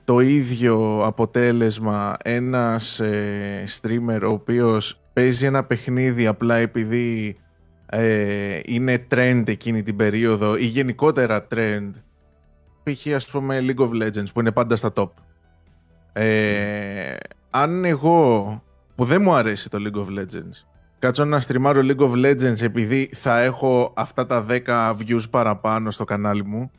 το 0.05 0.21
ίδιο 0.21 1.05
αποτέλεσμα 1.05 2.17
ένας 2.25 3.01
ε, 3.01 3.65
streamer 3.81 4.21
ο 4.23 4.29
οποίος 4.31 5.01
παίζει 5.19 5.47
ένα 5.47 5.65
παιχνίδι 5.65 6.27
απλά 6.27 6.55
επειδή 6.55 7.37
ε, 7.87 8.61
είναι 8.65 9.07
trend 9.11 9.43
εκείνη 9.47 9.83
την 9.83 9.97
περίοδο 9.97 10.57
ή 10.57 10.65
γενικότερα 10.65 11.47
trend 11.55 11.91
π.χ. 12.83 13.15
ας 13.15 13.27
πούμε 13.27 13.59
League 13.63 13.89
of 13.89 14.03
Legends 14.03 14.33
που 14.33 14.41
είναι 14.41 14.53
πάντα 14.53 14.77
στα 14.77 14.93
top. 14.95 15.09
Ε, 16.13 17.17
αν 17.51 17.85
εγώ 17.85 18.63
που 18.95 19.05
δεν 19.05 19.23
μου 19.23 19.35
αρέσει 19.35 19.71
το 19.71 19.79
League 19.81 19.99
of 19.99 20.19
Legends 20.19 20.67
κάτσω 20.99 21.25
να 21.25 21.41
στριμάρω 21.41 21.81
League 21.85 22.09
of 22.09 22.27
Legends 22.27 22.61
επειδή 22.61 23.11
θα 23.15 23.41
έχω 23.41 23.93
αυτά 23.97 24.27
τα 24.27 24.47
10 24.67 24.95
views 24.99 25.31
παραπάνω 25.31 25.91
στο 25.91 26.05
κανάλι 26.05 26.45
μου 26.45 26.71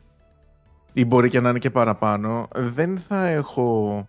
ή 0.92 1.04
μπορεί 1.04 1.28
και 1.28 1.40
να 1.40 1.48
είναι 1.48 1.58
και 1.58 1.70
παραπάνω 1.70 2.48
δεν 2.54 2.98
θα 2.98 3.26
έχω 3.26 4.08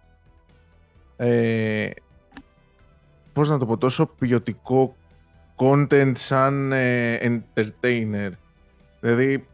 ε, 1.17 1.89
πώς 3.33 3.49
να 3.49 3.57
το 3.57 3.65
πω 3.65 3.77
τόσο 3.77 4.05
ποιοτικό 4.05 4.95
content 5.55 6.11
σαν 6.15 6.71
ε, 6.71 7.17
entertainer 7.21 8.29
δηλαδή 8.99 9.47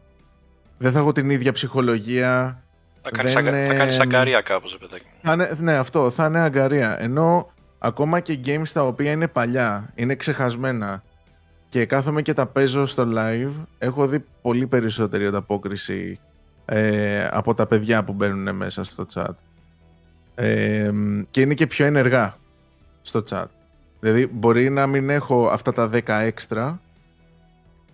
δεν 0.78 0.92
θα 0.92 0.98
έχω 0.98 1.12
την 1.12 1.30
ίδια 1.30 1.52
ψυχολογία 1.52 2.62
Θα 3.02 3.10
κάνεις, 3.10 3.32
δεν, 3.32 3.46
αγκα... 3.46 3.66
θα 3.66 3.74
ε, 3.74 3.76
κάνεις 3.76 4.00
αγκαρία 4.00 4.40
κάπως, 4.40 4.72
ρε 4.72 4.78
παιδάκι. 4.78 5.04
μου. 5.04 5.20
θα 5.22 5.32
είναι, 5.32 5.56
ναι, 5.60 5.76
αυτό. 5.76 6.10
Θα 6.10 6.26
είναι 6.26 6.40
αγκαρία. 6.40 7.02
Ενώ 7.02 7.52
ακόμα 7.78 8.20
και 8.20 8.38
games 8.44 8.68
τα 8.72 8.86
οποία 8.86 9.10
είναι 9.10 9.28
παλιά, 9.28 9.92
είναι 9.94 10.14
ξεχασμένα 10.14 11.02
και 11.68 11.86
κάθομαι 11.86 12.22
και 12.22 12.32
τα 12.32 12.46
παίζω 12.46 12.86
στο 12.86 13.08
live, 13.14 13.64
έχω 13.78 14.06
δει 14.06 14.24
πολύ 14.42 14.66
περισσότερη 14.66 15.26
ανταπόκριση 15.26 16.20
ε, 16.64 17.26
από 17.30 17.54
τα 17.54 17.66
παιδιά 17.66 18.04
που 18.04 18.12
μπαίνουν 18.12 18.56
μέσα 18.56 18.84
στο 18.84 19.06
chat. 19.14 19.34
Ε, 20.34 20.90
και 21.30 21.40
είναι 21.40 21.54
και 21.54 21.66
πιο 21.66 21.86
ενεργά 21.86 22.36
στο 23.02 23.22
chat. 23.30 23.44
Δηλαδή 24.00 24.26
μπορεί 24.26 24.70
να 24.70 24.86
μην 24.86 25.10
έχω 25.10 25.46
αυτά 25.48 25.72
τα 25.72 25.90
10 25.92 26.00
έξτρα, 26.06 26.80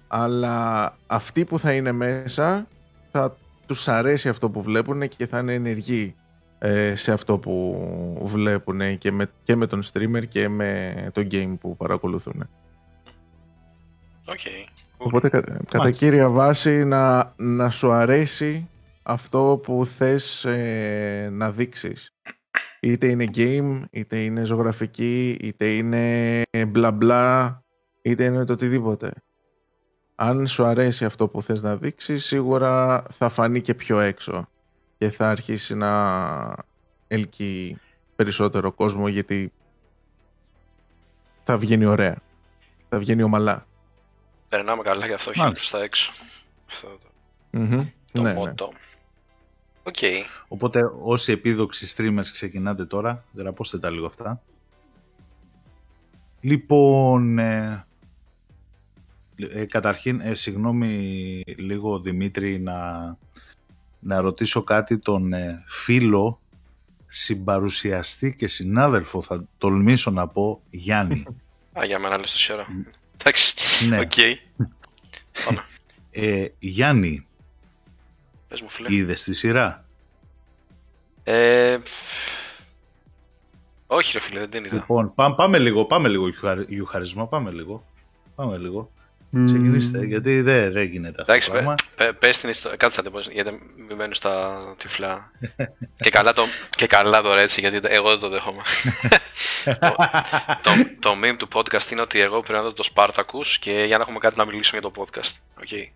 αλλά 0.08 0.96
αυτοί 1.06 1.44
που 1.44 1.58
θα 1.58 1.72
είναι 1.72 1.92
μέσα 1.92 2.66
θα 3.10 3.36
τους 3.66 3.88
αρέσει 3.88 4.28
αυτό 4.28 4.50
που 4.50 4.62
βλέπουν 4.62 5.08
και 5.08 5.26
θα 5.26 5.38
είναι 5.38 5.52
ενεργοί 5.54 6.14
ε, 6.58 6.94
σε 6.94 7.12
αυτό 7.12 7.38
που 7.38 8.20
βλέπουν 8.22 8.98
και 8.98 9.12
με, 9.12 9.30
και 9.42 9.56
με 9.56 9.66
τον 9.66 9.82
streamer 9.92 10.26
και 10.28 10.48
με 10.48 10.94
το 11.12 11.26
game 11.30 11.54
που 11.60 11.76
παρακολουθούν. 11.76 12.48
Οκ. 14.24 14.38
Οπότε 14.96 15.28
κα- 15.28 15.40
κατά 15.40 15.78
Μάλιστα. 15.78 16.04
κύρια 16.06 16.28
βάση 16.28 16.84
να, 16.84 17.32
να 17.36 17.70
σου 17.70 17.90
αρέσει 17.92 18.68
αυτό 19.02 19.60
που 19.62 19.86
θες 19.86 20.44
ε, 20.44 21.28
να 21.32 21.50
δείξεις. 21.50 22.08
Είτε 22.84 23.06
είναι 23.06 23.30
game, 23.34 23.82
είτε 23.90 24.18
είναι 24.18 24.44
ζωγραφική, 24.44 25.36
είτε 25.40 25.66
είναι 25.72 26.42
μπλα 26.68 26.92
μπλα, 26.92 27.62
είτε 28.02 28.24
είναι 28.24 28.44
το 28.44 28.52
οτιδήποτε. 28.52 29.12
Αν 30.14 30.46
σου 30.46 30.64
αρέσει 30.64 31.04
αυτό 31.04 31.28
που 31.28 31.42
θες 31.42 31.62
να 31.62 31.76
δείξεις, 31.76 32.24
σίγουρα 32.24 33.02
θα 33.10 33.28
φανεί 33.28 33.60
και 33.60 33.74
πιο 33.74 34.00
έξω 34.00 34.48
και 34.98 35.10
θα 35.10 35.30
αρχίσει 35.30 35.74
να 35.74 36.54
ελκύει 37.08 37.78
περισσότερο 38.16 38.72
κόσμο 38.72 39.08
γιατί 39.08 39.52
θα 41.44 41.58
βγαίνει 41.58 41.84
ωραία. 41.84 42.16
Θα 42.88 42.98
βγαίνει 42.98 43.22
ομαλά. 43.22 43.66
Περνάμε 44.48 44.82
καλά 44.82 45.06
γι' 45.06 45.12
αυτό, 45.12 45.30
όχι 45.30 45.38
Μάλιστα. 45.38 45.70
προς 45.70 45.80
τα 45.80 45.86
έξω. 45.86 46.12
Αυτό 46.70 46.86
το, 46.88 47.08
Μμμ. 47.58 47.86
το 48.12 48.20
Ναι, 48.20 48.34
ναι. 49.84 49.92
motto. 49.92 50.22
Ok. 50.22 50.26
Οπότε 50.48 50.80
όσοι 51.02 51.32
επίδοξοι 51.32 51.94
streamers 51.96 52.28
ξεκινάτε 52.32 52.84
τώρα, 52.86 53.24
γραπώστε 53.34 53.78
τα 53.78 53.90
λίγο 53.90 54.06
αυτά. 54.06 54.42
Λοιπόν, 56.40 57.38
ε, 57.38 57.86
ε, 59.36 59.64
καταρχήν, 59.64 60.20
ε, 60.20 60.34
συγγνώμη 60.34 61.42
λίγο 61.56 62.00
Δημήτρη 62.00 62.58
να, 62.58 63.16
να 63.98 64.20
ρωτήσω 64.20 64.62
κάτι 64.62 64.98
τον 64.98 65.32
ε, 65.32 65.64
φίλο, 65.66 66.40
συμπαρουσιαστή 67.06 68.34
και 68.34 68.48
συνάδελφο, 68.48 69.22
θα 69.22 69.48
τολμήσω 69.58 70.10
να 70.10 70.28
πω, 70.28 70.62
Γιάννη. 70.70 71.24
Α, 71.78 71.84
για 71.84 71.98
μένα 71.98 72.18
λες 72.18 72.32
τόση 72.32 72.52
ώρα. 72.52 72.66
Εντάξει. 73.20 73.54
ναι. 73.88 73.98
Οκ. 73.98 74.12
Πάμε. 75.44 75.64
Ε, 76.10 76.46
Γιάννη, 76.58 77.26
Πες 78.54 78.62
μου, 78.62 78.70
φίλε. 78.70 78.94
είδες 78.94 79.22
τη 79.22 79.34
σειρά; 79.34 79.84
Ε, 81.24 81.76
όχι 83.86 84.12
ρε 84.12 84.20
φίλε, 84.20 84.38
δεν 84.40 84.50
την 84.50 84.64
είδα. 84.64 84.74
Λοιπόν, 84.74 85.14
πά- 85.14 85.34
πάμε 85.34 85.58
λίγο, 85.58 85.84
πάμε 85.84 86.08
λίγο 86.08 86.28
γιουχαρι- 86.28 86.68
γιουχαρισμό, 86.70 87.26
πάμε 87.26 87.50
λίγο. 87.50 87.86
Πάμε 88.34 88.56
λίγο. 88.56 88.90
Ξεκινήστε, 89.44 90.04
γιατί 90.04 90.40
δεν 90.40 90.72
δεν 90.72 90.84
γίνεται 90.84 91.20
αυτό 91.20 91.32
Εντάξει, 91.32 91.46
το 91.48 91.52
πράγμα. 91.52 91.74
πε, 91.96 92.12
πες 92.12 92.38
την 92.38 92.48
ιστορία. 92.48 92.76
Κάτσε 92.76 93.00
να 93.02 93.10
την 93.10 93.12
πω, 93.12 93.30
γιατί 93.32 93.50
μην 93.88 93.96
μένουν 93.96 94.14
στα 94.14 94.62
τυφλά. 94.78 95.30
και, 95.96 96.10
καλά 96.10 96.32
το, 96.32 96.44
και 96.76 96.86
καλά 96.86 97.22
τώρα 97.22 97.40
έτσι, 97.40 97.60
γιατί 97.60 97.80
εγώ 97.82 98.08
δεν 98.08 98.18
το 98.18 98.28
δέχομαι. 98.28 98.62
το, 99.64 99.94
το, 100.62 100.70
το 101.00 101.14
meme 101.22 101.34
του 101.38 101.48
podcast 101.52 101.90
είναι 101.90 102.00
ότι 102.00 102.20
εγώ 102.20 102.40
πρέπει 102.40 102.58
να 102.58 102.62
δω 102.62 102.72
το 102.72 102.88
Spartacus 102.94 103.46
και 103.60 103.84
για 103.86 103.96
να 103.96 104.02
έχουμε 104.02 104.18
κάτι 104.18 104.36
να 104.38 104.44
μιλήσουμε 104.44 104.80
για 104.80 104.90
το 104.90 105.04
podcast. 105.04 105.62
Okay. 105.62 105.88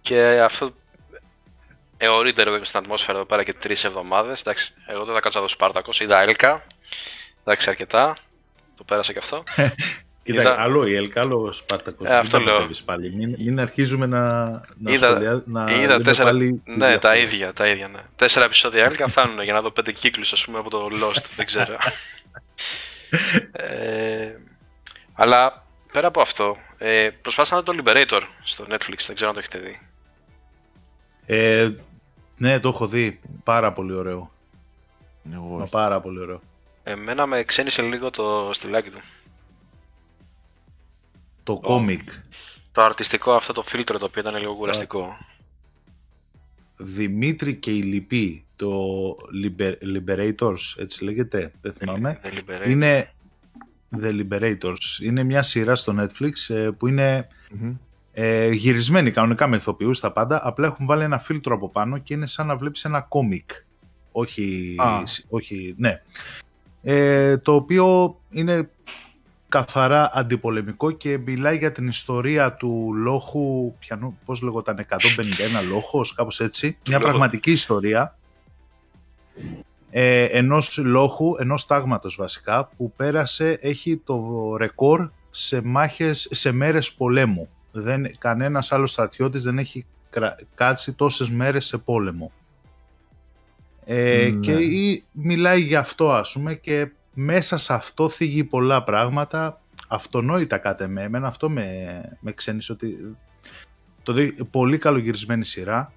Και 0.00 0.40
αυτό 0.44 0.74
εωρείται 2.00 2.42
ρε, 2.42 2.64
στην 2.64 2.78
ατμόσφαιρα 2.78 3.16
εδώ 3.18 3.26
πέρα 3.26 3.42
και 3.44 3.52
τρεις 3.54 3.84
εβδομάδες. 3.84 4.40
Εντάξει, 4.40 4.74
εγώ 4.86 5.04
δεν 5.04 5.14
θα 5.14 5.20
κάτσω 5.20 5.40
να 5.40 5.46
δω 5.46 5.54
Spartacus. 5.58 6.00
Είδα 6.00 6.22
Έλκα. 6.22 6.66
Εντάξει, 7.44 7.68
αρκετά. 7.68 8.14
Το 8.76 8.84
πέρασα 8.84 9.12
και 9.12 9.18
αυτό. 9.18 9.42
Κοίτα, 10.22 10.40
Είδα- 10.40 10.60
άλλο 10.60 10.86
η 10.86 10.94
Ελκ, 10.94 11.16
άλλο 11.18 11.52
Σπάρτακος. 11.52 12.08
Ε, 12.08 12.16
αυτό 12.16 12.36
Μην 12.36 12.46
τα 12.46 12.52
λέω. 12.52 12.60
μπερδεύεις 12.60 12.82
Πάλι. 12.82 13.14
Μην, 13.14 13.36
μην 13.38 13.60
αρχίζουμε 13.60 14.06
να, 14.06 14.48
να, 14.78 14.92
Είδα- 14.92 15.08
σχολιά, 15.10 15.42
να 15.46 15.60
Είδα 15.70 15.76
λέμε 15.92 16.02
τέσσερα. 16.04 16.24
πάλι 16.30 16.62
τις 16.64 16.76
Ναι, 16.76 16.78
τα 16.78 16.88
διαφορές. 17.10 17.22
ίδια, 17.22 17.52
τα 17.52 17.66
ίδια, 17.68 17.88
ναι. 17.88 18.00
Τέσσερα 18.16 18.44
επεισόδια 18.44 18.84
Έλκα 18.84 19.08
φτάνουν 19.08 19.42
για 19.42 19.52
να 19.52 19.60
δω 19.60 19.70
πέντε 19.70 19.92
κύκλους, 19.92 20.32
ας 20.32 20.44
πούμε, 20.44 20.58
από 20.58 20.70
το 20.70 20.88
Lost. 21.02 21.22
δεν 21.36 21.46
ξέρω. 21.46 21.76
ε, 23.52 24.34
αλλά 25.14 25.66
πέρα 25.92 26.06
από 26.06 26.20
αυτό, 26.20 26.56
ε, 26.78 27.08
προσπάθησα 27.22 27.54
να 27.54 27.62
δω 27.62 27.72
το 27.72 27.82
Liberator 27.84 28.20
στο 28.44 28.64
Netflix, 28.70 28.98
δεν 29.06 29.14
ξέρω 29.14 29.28
αν 29.30 29.34
το 29.34 29.38
έχετε 29.40 29.58
δει. 29.58 29.80
Ε, 31.26 31.70
ναι, 32.40 32.60
το 32.60 32.68
έχω 32.68 32.86
δει. 32.86 33.20
Πάρα 33.44 33.72
πολύ 33.72 33.92
ωραίο. 33.92 34.30
Εγώ 35.32 35.56
Μα 35.56 35.62
όχι. 35.62 35.70
πάρα 35.70 36.00
πολύ 36.00 36.18
ωραίο. 36.18 36.40
Εμένα 36.82 37.26
με 37.26 37.42
ξένησε 37.44 37.82
λίγο 37.82 38.10
το 38.10 38.50
στυλάκι 38.52 38.90
του. 38.90 39.00
Το 41.42 41.56
κόμικ. 41.56 42.10
Το 42.72 42.82
αρτιστικό 42.82 43.32
αυτό 43.32 43.52
το 43.52 43.62
φίλτρο 43.62 43.98
το 43.98 44.04
οποίο 44.04 44.20
ήταν 44.20 44.36
λίγο 44.36 44.54
κουραστικό. 44.54 45.16
Δημήτρη 46.76 47.54
και 47.54 47.70
η 47.70 47.82
Λυπή, 47.82 48.44
το 48.56 48.70
Liberators, 49.82 50.74
έτσι 50.76 51.04
λέγεται, 51.04 51.52
δεν 51.60 51.72
θυμάμαι. 51.72 52.20
The 52.22 52.68
Είναι 52.68 53.12
The 54.00 54.20
Liberators. 54.20 55.02
Είναι 55.02 55.22
μια 55.22 55.42
σειρά 55.42 55.74
στο 55.74 55.94
Netflix 55.98 56.54
ε, 56.54 56.70
που 56.78 56.86
είναι 56.86 57.28
ε, 58.12 58.48
γυρισμένη 58.48 59.10
κανονικά 59.10 59.46
με 59.46 59.56
ηθοποιούς 59.56 59.96
στα 59.96 60.12
πάντα, 60.12 60.40
απλά 60.44 60.66
έχουν 60.66 60.86
βάλει 60.86 61.02
ένα 61.02 61.18
φίλτρο 61.18 61.54
από 61.54 61.68
πάνω 61.68 61.98
και 61.98 62.14
είναι 62.14 62.26
σαν 62.26 62.46
να 62.46 62.56
βλέπεις 62.56 62.84
ένα 62.84 63.00
κόμικ. 63.00 63.50
Όχι, 64.12 64.76
όχι 65.28 65.74
ναι. 65.78 66.02
Ε, 66.82 67.38
το 67.38 67.54
οποίο 67.54 68.16
είναι 68.30 68.70
καθαρά 69.48 70.10
αντιπολεμικό 70.12 70.90
και 70.90 71.18
μιλάει 71.18 71.56
για 71.56 71.72
την 71.72 71.88
ιστορία 71.88 72.54
του 72.54 72.92
λόχου, 72.94 73.74
πιανού, 73.78 74.18
πώς 74.24 74.42
λεγόταν, 74.42 74.86
151 74.88 75.68
λόχος, 75.68 76.14
κάπως 76.14 76.40
έτσι. 76.40 76.78
Μια 76.86 77.00
πραγματική 77.00 77.50
ιστορία 77.50 78.18
ε, 79.90 80.24
ενός 80.24 80.78
λόχου, 80.78 81.34
ενός 81.38 81.66
τάγματος 81.66 82.16
βασικά, 82.16 82.70
που 82.76 82.92
πέρασε, 82.96 83.58
έχει 83.60 83.96
το 83.96 84.22
ρεκόρ 84.56 85.10
σε, 85.30 85.62
μάχες, 85.62 86.28
σε 86.30 86.52
μέρες 86.52 86.92
πολέμου. 86.92 87.48
Δεν, 87.72 88.18
κανένας 88.18 88.72
άλλος 88.72 88.90
στρατιώτης 88.90 89.42
δεν 89.42 89.58
έχει 89.58 89.86
κάτσει 90.54 90.94
τόσες 90.94 91.30
μέρες 91.30 91.66
σε 91.66 91.78
πόλεμο. 91.78 92.32
Ε, 93.84 94.30
ναι. 94.32 94.40
Και 94.40 94.52
ή, 94.52 95.04
μιλάει 95.12 95.60
για 95.60 95.78
αυτό 95.78 96.10
ας 96.10 96.32
πούμε 96.32 96.54
και 96.54 96.90
μέσα 97.14 97.56
σε 97.56 97.74
αυτό 97.74 98.08
θίγει 98.08 98.44
πολλά 98.44 98.84
πράγματα 98.84 99.60
αυτονόητα 99.88 100.58
κάτε 100.58 100.86
με 100.86 101.02
εμένα 101.02 101.26
αυτό 101.26 101.50
με, 101.50 102.00
με 102.20 102.32
ξένησε 102.32 102.72
ότι 102.72 103.16
το, 104.02 104.14
πολύ 104.50 104.78
καλογυρισμένη 104.78 105.44
σειρά 105.44 105.92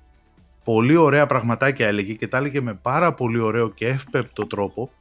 πολύ 0.63 0.95
ωραία 0.95 1.25
πραγματάκια 1.25 1.87
έλεγε 1.87 2.13
και 2.13 2.27
τα 2.27 2.37
έλεγε 2.37 2.61
με 2.61 2.73
πάρα 2.73 3.13
πολύ 3.13 3.39
ωραίο 3.39 3.69
και 3.69 3.87
εύπεπτο 3.87 4.47
τρόπο 4.47 4.91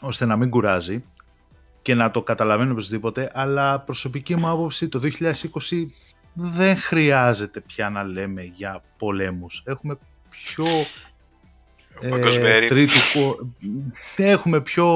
ώστε 0.00 0.24
να 0.24 0.36
μην 0.36 0.50
κουράζει 0.50 1.04
και 1.88 1.94
να 1.94 2.10
το 2.10 2.22
καταλαβαίνω 2.22 2.72
οπωσδήποτε 2.72 3.30
αλλά 3.32 3.80
προσωπική 3.80 4.36
μου 4.36 4.48
άποψη 4.48 4.88
το 4.88 5.00
2020 5.02 5.86
δεν 6.32 6.76
χρειάζεται 6.76 7.60
πια 7.60 7.90
να 7.90 8.02
λέμε 8.02 8.42
για 8.42 8.82
πολέμους 8.98 9.62
έχουμε 9.66 9.98
πιο 10.30 10.64
ε, 12.00 12.64
τρίτου, 12.66 12.98
έχουμε 14.16 14.60
πιο 14.60 14.86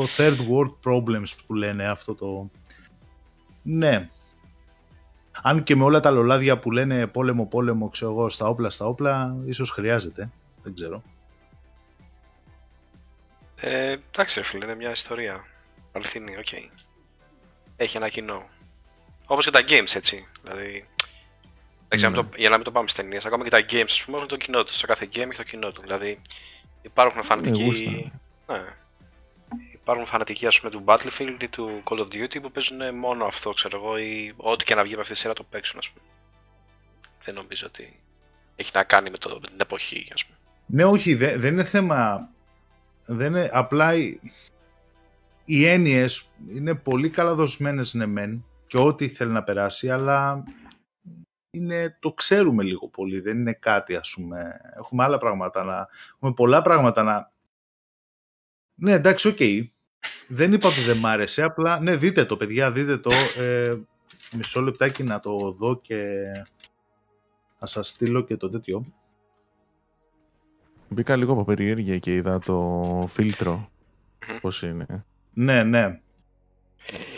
third 0.00 0.36
world 0.50 0.72
problems 0.84 1.32
που 1.46 1.54
λένε 1.54 1.88
αυτό 1.88 2.14
το... 2.14 2.50
Ναι. 3.62 4.08
Αν 5.42 5.62
και 5.62 5.76
με 5.76 5.84
όλα 5.84 6.00
τα 6.00 6.10
λολάδια 6.10 6.58
που 6.58 6.70
λένε 6.70 7.06
πόλεμο, 7.06 7.46
πόλεμο, 7.46 7.88
ξέρω 7.88 8.10
εγώ, 8.10 8.30
στα 8.30 8.46
όπλα, 8.46 8.70
στα 8.70 8.86
όπλα, 8.86 9.36
ίσως 9.44 9.70
χρειάζεται. 9.70 10.30
Δεν 10.62 10.74
ξέρω. 10.74 11.02
Ε, 13.56 13.96
εντάξει, 14.12 14.42
φίλε, 14.42 14.64
είναι 14.64 14.74
μια 14.74 14.90
ιστορία. 14.90 15.44
Αληθινή, 15.98 16.36
ok. 16.36 16.46
Okay. 16.50 16.68
Έχει 17.76 17.96
ένα 17.96 18.08
κοινό. 18.08 18.48
Όπως 19.26 19.44
και 19.44 19.50
τα 19.50 19.64
games, 19.68 19.94
έτσι. 19.94 20.28
Δηλαδή, 20.42 20.88
Mm. 21.90 22.12
Το, 22.14 22.28
για 22.36 22.48
να 22.48 22.56
μην 22.56 22.64
το 22.64 22.70
πάμε 22.70 22.88
στις 22.88 23.02
ταινίες, 23.02 23.24
ακόμα 23.24 23.44
και 23.44 23.50
τα 23.50 23.64
games 23.70 23.84
ας 23.84 24.04
πούμε, 24.04 24.16
έχουν 24.16 24.28
το 24.28 24.36
κοινό 24.36 24.64
τους. 24.64 24.76
Σε 24.76 24.86
κάθε 24.86 25.08
game 25.12 25.18
έχει 25.18 25.36
το 25.36 25.42
κοινό 25.42 25.70
του. 25.70 25.80
Δηλαδή 25.80 26.20
υπάρχουν 26.82 27.22
φανατικοί. 27.22 28.12
Ναι. 28.46 28.64
Υπάρχουν 29.72 30.06
φανατικοί 30.06 30.46
ας 30.46 30.60
πούμε, 30.60 30.70
του 30.70 30.84
Battlefield 30.86 31.36
ή 31.42 31.48
του 31.48 31.82
Call 31.84 31.98
of 31.98 32.06
Duty 32.06 32.42
που 32.42 32.50
παίζουν 32.50 32.94
μόνο 32.94 33.24
αυτό, 33.24 33.52
ξέρω 33.52 33.76
εγώ, 33.76 33.98
ή 33.98 34.34
ό,τι 34.36 34.64
και 34.64 34.74
να 34.74 34.82
βγει 34.82 34.92
από 34.92 35.00
αυτή 35.00 35.12
τη 35.12 35.18
σειρά 35.18 35.32
το 35.32 35.42
παίξουν, 35.42 35.78
ας 35.78 35.88
πούμε. 35.90 36.04
Δεν 37.24 37.34
νομίζω 37.34 37.66
ότι 37.66 38.00
έχει 38.56 38.70
να 38.74 38.84
κάνει 38.84 39.10
με, 39.10 39.18
το, 39.18 39.38
με 39.40 39.46
την 39.46 39.60
εποχή, 39.60 40.08
ας 40.14 40.24
πούμε. 40.24 40.38
Ναι, 40.66 40.84
όχι, 40.84 41.14
δεν, 41.14 41.40
δεν 41.40 41.52
είναι 41.52 41.64
θέμα. 41.64 42.28
Δεν 43.04 43.26
είναι, 43.26 43.50
απλά 43.52 43.92
οι, 45.48 45.58
οι 45.58 45.66
έννοιες 45.66 46.30
είναι 46.48 46.74
πολύ 46.74 47.10
καλά 47.10 47.34
δοσμένες, 47.34 47.94
ναι, 47.94 48.06
μεν, 48.06 48.44
και 48.66 48.78
ό,τι 48.78 49.08
θέλει 49.08 49.32
να 49.32 49.42
περάσει, 49.42 49.90
αλλά 49.90 50.44
είναι, 51.50 51.96
το 52.00 52.12
ξέρουμε 52.12 52.62
λίγο 52.62 52.88
πολύ, 52.88 53.20
δεν 53.20 53.38
είναι 53.38 53.52
κάτι 53.52 53.96
ας 53.96 54.12
πούμε. 54.14 54.60
Έχουμε 54.76 55.04
άλλα 55.04 55.18
πράγματα 55.18 55.64
να... 55.64 55.88
Έχουμε 56.14 56.32
πολλά 56.32 56.62
πράγματα 56.62 57.02
να... 57.02 57.32
Ναι, 58.74 58.92
εντάξει, 58.92 59.28
ok. 59.28 59.36
Okay. 59.38 59.68
Δεν 60.28 60.52
είπα 60.52 60.68
ότι 60.68 60.80
δεν 60.80 60.96
μ' 60.96 61.06
άρεσε, 61.06 61.42
απλά 61.42 61.80
ναι, 61.80 61.96
δείτε 61.96 62.24
το 62.24 62.36
παιδιά, 62.36 62.72
δείτε 62.72 62.98
το. 62.98 63.10
Ε, 63.38 63.76
μισό 64.32 64.60
λεπτάκι 64.60 65.02
να 65.02 65.20
το 65.20 65.52
δω 65.52 65.80
και 65.80 66.24
θα 67.58 67.66
σας 67.66 67.88
στείλω 67.88 68.24
και 68.24 68.36
το 68.36 68.50
τέτοιο. 68.50 68.92
Μπήκα 70.88 71.16
λίγο 71.16 71.32
από 71.32 71.44
περιέργεια 71.44 71.98
και 71.98 72.14
είδα 72.14 72.38
το 72.38 73.04
φίλτρο 73.08 73.70
πώς 74.40 74.62
είναι. 74.62 75.04
Ναι, 75.40 75.62
ναι. 75.62 76.00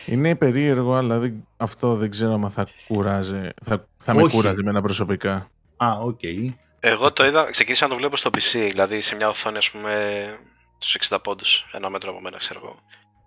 Είναι 0.06 0.34
περίεργο, 0.34 0.94
αλλά 0.94 1.32
αυτό 1.56 1.96
δεν 1.96 2.10
ξέρω 2.10 2.32
αν 2.32 2.50
θα 2.50 2.68
κουράζει. 2.86 3.48
Θα, 3.64 3.86
θα 3.98 4.14
με 4.14 4.28
κούραζε 4.28 4.60
εμένα 4.60 4.82
προσωπικά. 4.82 5.50
Α, 5.76 5.98
οκ. 6.00 6.18
Okay. 6.22 6.54
Εγώ 6.80 7.12
το 7.12 7.26
είδα, 7.26 7.50
ξεκίνησα 7.50 7.84
να 7.84 7.90
το 7.90 7.96
βλέπω 7.96 8.16
στο 8.16 8.30
PC, 8.32 8.68
δηλαδή 8.68 9.00
σε 9.00 9.14
μια 9.14 9.28
οθόνη, 9.28 9.56
ας 9.56 9.70
πούμε, 9.70 9.92
στου 10.78 10.98
60 11.08 11.16
πόντους, 11.22 11.66
ένα 11.72 11.90
μέτρο 11.90 12.10
από 12.10 12.20
μένα, 12.20 12.36
ξέρω 12.36 12.60
εγώ. 12.62 12.78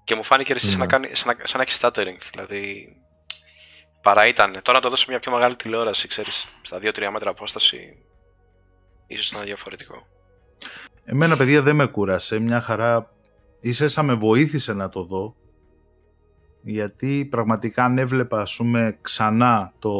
Και 0.03 0.15
μου 0.15 0.23
φάνηκε 0.23 0.59
σαν, 0.59 0.71
να 0.71 0.77
ναι. 0.77 0.85
κάνει, 0.85 1.09
σαν, 1.11 1.35
να, 1.37 1.45
σαν 1.45 1.57
να 1.57 1.63
έχεις 1.63 1.79
stuttering, 1.81 2.17
δηλαδή 2.31 2.95
παρά 4.01 4.27
ήταν. 4.27 4.51
Τώρα 4.51 4.77
να 4.77 4.83
το 4.83 4.89
δω 4.89 4.97
σε 4.97 5.05
μια 5.09 5.19
πιο 5.19 5.31
μεγάλη 5.31 5.55
τηλεόραση, 5.55 6.07
ξέρεις, 6.07 6.47
στα 6.61 6.77
2-3 6.77 7.09
μέτρα 7.11 7.29
απόσταση, 7.29 7.97
ίσως 9.07 9.31
να 9.31 9.37
είναι 9.37 9.47
διαφορετικό. 9.47 10.07
Εμένα, 11.05 11.37
παιδιά, 11.37 11.61
δεν 11.61 11.75
με 11.75 11.85
κούρασε. 11.85 12.39
Μια 12.39 12.61
χαρά. 12.61 13.12
Ίσα 13.63 14.03
με 14.03 14.13
βοήθησε 14.13 14.73
να 14.73 14.89
το 14.89 15.03
δω 15.03 15.35
γιατί 16.61 17.27
πραγματικά 17.29 17.83
αν 17.83 17.97
έβλεπα 17.97 18.41
ας 18.41 18.55
πούμε 18.55 18.97
ξανά 19.01 19.73
το 19.79 19.93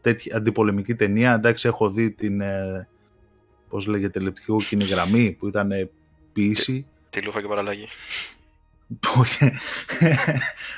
τέτοια 0.00 0.36
αντιπολεμική 0.36 0.94
ταινία 0.94 1.34
εντάξει 1.34 1.68
έχω 1.68 1.90
δει 1.90 2.10
την 2.10 2.40
ε, 2.40 2.88
πώς 3.68 3.86
λέγεται 3.86 4.20
λεπτική 4.20 4.46
κόκκινη 4.46 4.84
γραμμή 4.84 5.32
που 5.32 5.48
ήταν 5.48 5.90
ποιήση. 6.32 6.86
Τη 7.10 7.22
λούφα 7.22 7.40
και 7.40 7.48
παραλλαγή. 7.48 7.88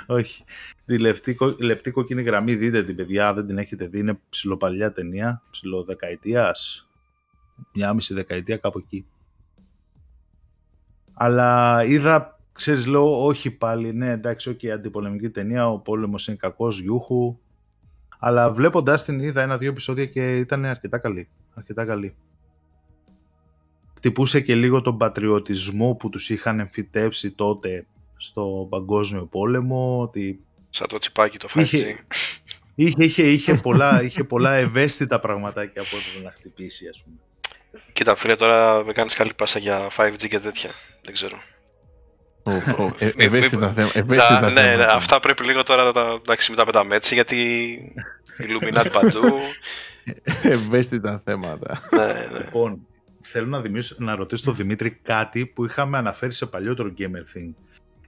Όχι. 0.07 0.45
Τη 0.87 0.99
λεπτή, 0.99 1.37
λεπτή 1.59 1.91
κόκκινη 1.91 2.23
γραμμή 2.23 2.55
δείτε 2.55 2.85
την 2.85 2.97
παιδιά 2.97 3.35
δεν 3.35 3.47
την 3.47 3.59
έχετε 3.59 3.87
δει 3.87 3.99
είναι 3.99 4.19
ψηλοπαλιά 4.31 4.93
ταινία 4.93 5.43
ψηλοδεκαετίας 5.51 6.89
μια 7.73 7.93
μισή 7.93 8.15
δεκαετία 8.15 8.57
κάπου 8.57 8.79
εκεί 8.79 9.07
αλλά 11.21 11.83
είδα 11.85 12.39
ξέρεις 12.53 12.87
λέω 12.87 13.27
όχι 13.27 13.51
πάλι, 13.51 13.93
ναι 13.93 14.11
εντάξει 14.11 14.57
okay, 14.61 14.69
αντιπολεμική 14.69 15.31
ταινία, 15.31 15.69
ο 15.69 15.79
πόλεμος 15.79 16.27
είναι 16.29 16.37
κακός 16.37 16.81
γιούχου 16.81 17.39
αλλά 18.19 18.51
βλέποντας 18.51 19.05
την 19.05 19.21
είδα 19.21 19.43
ένα-δύο 19.43 19.71
επεισόδια 19.71 20.07
και 20.07 20.37
ήταν 20.37 20.65
αρκετά 20.65 20.99
καλή, 20.99 21.29
αρκετά 21.55 21.85
καλή. 21.85 22.15
Χτυπούσε 23.97 24.41
και 24.41 24.55
λίγο 24.55 24.83
τον 24.83 24.99
πατριωτισμό 24.99 25.95
που 25.95 26.09
τους 26.09 26.31
είχαν 26.31 26.61
εμφυτεύσει 26.61 27.31
τότε 27.31 27.87
στο 28.17 28.67
παγκόσμιο 28.71 29.25
πόλεμο. 29.25 30.01
Ότι... 30.01 30.41
Σαν 30.71 30.89
το 30.89 30.99
τσιπάκι 30.99 31.39
το 31.39 31.49
5G. 31.55 31.61
Είχε, 31.63 31.99
είχε, 32.75 33.05
είχε, 33.05 33.23
είχε, 33.23 33.55
πολλά, 33.55 34.03
είχε 34.03 34.25
πολλά 34.25 34.55
ευαίσθητα 34.55 35.21
πραγματάκια 35.21 35.83
από 35.83 35.97
ό,τι 35.97 36.25
να 36.25 36.31
χτυπήσει 36.31 36.89
ας 36.89 37.03
πούμε. 37.03 37.17
Κοίτα 37.93 38.17
φίλε 38.17 38.37
τώρα 38.37 38.85
με 38.85 38.93
κάνεις 38.93 39.15
καλή 39.15 39.35
πάσα 39.35 39.59
για 39.59 39.89
5G 39.97 40.29
και 40.29 40.41
τέτοια. 40.41 40.71
Δεν 41.09 41.17
ξέρω. 41.17 41.39
Ε, 42.99 43.11
ευαίσθητα 43.25 43.73
θέματα. 43.73 44.51
Ναι, 44.51 44.77
ναι, 44.77 44.85
αυτά 44.85 45.21
πρέπει 45.21 45.45
λίγο 45.45 45.63
τώρα 45.63 45.83
να 45.83 45.93
τα 45.93 46.21
μεταπετάμε 46.51 46.95
έτσι, 46.95 47.15
γιατί 47.15 47.79
Illuminati 48.39 48.89
παντού. 48.93 49.21
Ευαίσθητα 50.43 51.21
θέματα. 51.25 51.81
Ναι, 51.91 52.05
ναι. 52.33 52.39
Λοιπόν, 52.39 52.87
θέλω 53.21 53.47
να, 53.47 53.63
να 53.97 54.15
ρωτήσω 54.15 54.45
τον 54.45 54.55
Δημήτρη 54.55 54.91
κάτι 54.91 55.47
που 55.47 55.65
είχαμε 55.65 55.99
αναφέρει 55.99 56.33
σε 56.33 56.47
παλιότερο 56.47 56.95
Gamer 56.99 57.37
Thing. 57.37 57.53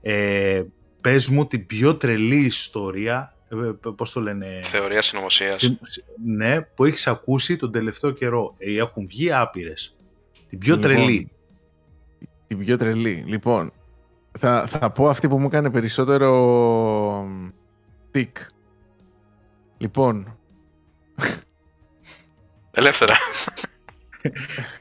Ε, 0.02 0.62
πες 1.00 1.28
μου 1.28 1.46
την 1.46 1.66
πιο 1.66 1.96
τρελή 1.96 2.44
ιστορία, 2.44 3.34
ε, 3.48 3.88
πώς 3.96 4.12
το 4.12 4.20
λένε... 4.20 4.60
Θεωρία 4.62 5.02
συνωμοσίας. 5.02 5.76
Ναι, 6.24 6.60
που 6.60 6.84
έχεις 6.84 7.06
ακούσει 7.06 7.56
τον 7.56 7.72
τελευταίο 7.72 8.10
καιρό. 8.10 8.54
Ε, 8.58 8.76
έχουν 8.76 9.06
βγει 9.06 9.32
άπειρες. 9.32 9.96
Την 10.48 10.58
πιο 10.58 10.74
λοιπόν, 10.74 10.90
τρελή. 10.90 11.30
Την 12.50 12.58
πιο 12.58 12.76
τρελή. 12.76 13.24
Λοιπόν, 13.26 13.72
θα, 14.38 14.66
θα 14.66 14.90
πω 14.90 15.08
αυτή 15.08 15.28
που 15.28 15.38
μου 15.38 15.46
έκανε 15.46 15.70
περισσότερο 15.70 17.28
τικ. 18.10 18.36
Λοιπόν. 19.78 20.38
Ελεύθερα. 22.70 23.16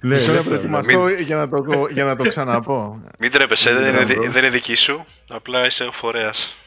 Ναι, 0.02 0.16
Μισό 0.16 0.34
να 0.34 0.44
προετοιμαστώ 0.44 1.08
για, 1.08 1.36
να 1.36 1.50
το, 1.50 1.88
για 1.92 2.04
να 2.04 2.16
το 2.16 2.28
ξαναπώ. 2.28 3.02
Μην 3.20 3.32
ντρέπεσαι, 3.32 3.74
δεν, 3.74 3.96
είναι, 3.96 4.06
δεν 4.06 4.44
είναι 4.44 4.50
δική 4.50 4.76
σου. 4.76 5.06
Απλά 5.30 5.66
είσαι 5.66 5.84
ο 5.84 5.92
φορέας. 5.92 6.58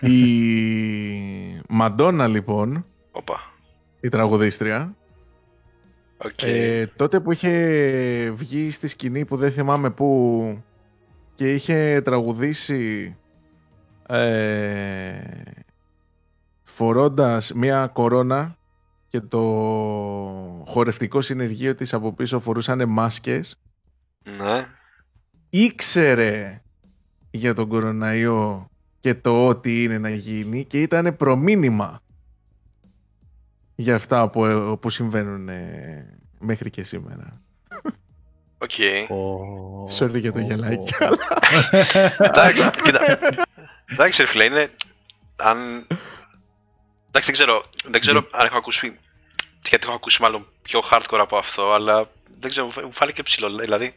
Η 0.00 1.62
Μαντόνα 1.68 2.26
λοιπόν, 2.28 2.86
Οπα. 3.12 3.40
η 4.00 4.08
τραγουδίστρια, 4.08 4.96
Οκ. 6.24 6.42
Ε, 6.42 6.86
τότε 6.96 7.20
που 7.20 7.32
είχε 7.32 8.30
βγει 8.30 8.70
στη 8.70 8.86
σκηνή 8.88 9.24
που 9.24 9.36
δεν 9.36 9.52
θυμάμαι 9.52 9.90
πού 9.90 10.62
και 11.34 11.52
είχε 11.54 12.00
τραγουδήσει 12.04 13.16
ε, 14.08 15.14
φορώντας 16.62 17.52
μία 17.52 17.86
κορώνα 17.86 18.56
και 19.08 19.20
το 19.20 19.40
χορευτικό 20.66 21.20
συνεργείο 21.20 21.74
της 21.74 21.94
από 21.94 22.12
πίσω 22.12 22.40
φορούσαν 22.40 22.88
μάσκες 22.88 23.60
Ναι. 24.38 24.66
ήξερε 25.50 26.62
για 27.30 27.54
τον 27.54 27.68
κοροναϊό 27.68 28.68
και 29.00 29.14
το 29.14 29.46
ό,τι 29.46 29.82
είναι 29.82 29.98
να 29.98 30.10
γίνει 30.10 30.64
και 30.64 30.82
ήταν 30.82 31.16
προμήνυμα 31.16 32.00
για 33.74 33.94
αυτά 33.94 34.30
που, 34.30 34.78
που 34.80 34.90
συμβαίνουν 34.90 35.48
ε, 35.48 36.13
μέχρι 36.44 36.70
και 36.70 36.84
σήμερα. 36.84 37.40
Οκ. 38.58 38.70
Sorry 39.98 40.18
για 40.18 40.32
το 40.32 40.40
γελάκι. 40.40 40.94
Εντάξει, 42.18 42.70
κοίτα. 42.82 43.18
Εντάξει, 43.86 44.20
ρε 44.20 44.28
φίλε, 44.28 44.44
είναι. 44.44 44.70
Αν. 45.36 45.86
Εντάξει, 47.08 47.30
δεν 47.30 47.32
ξέρω, 47.32 47.62
δεν 47.84 48.00
ξέρω 48.00 48.26
αν 48.30 48.46
έχω 48.46 48.56
ακούσει. 48.56 48.98
Γιατί 49.68 49.86
έχω 49.86 49.94
ακούσει 49.94 50.22
μάλλον 50.22 50.46
πιο 50.62 50.82
hardcore 50.90 51.18
από 51.20 51.36
αυτό, 51.36 51.72
αλλά 51.72 52.10
δεν 52.40 52.50
ξέρω, 52.50 52.66
μου 52.66 52.92
φάνηκε 52.92 53.22
ψηλό. 53.22 53.56
Δηλαδή, 53.56 53.94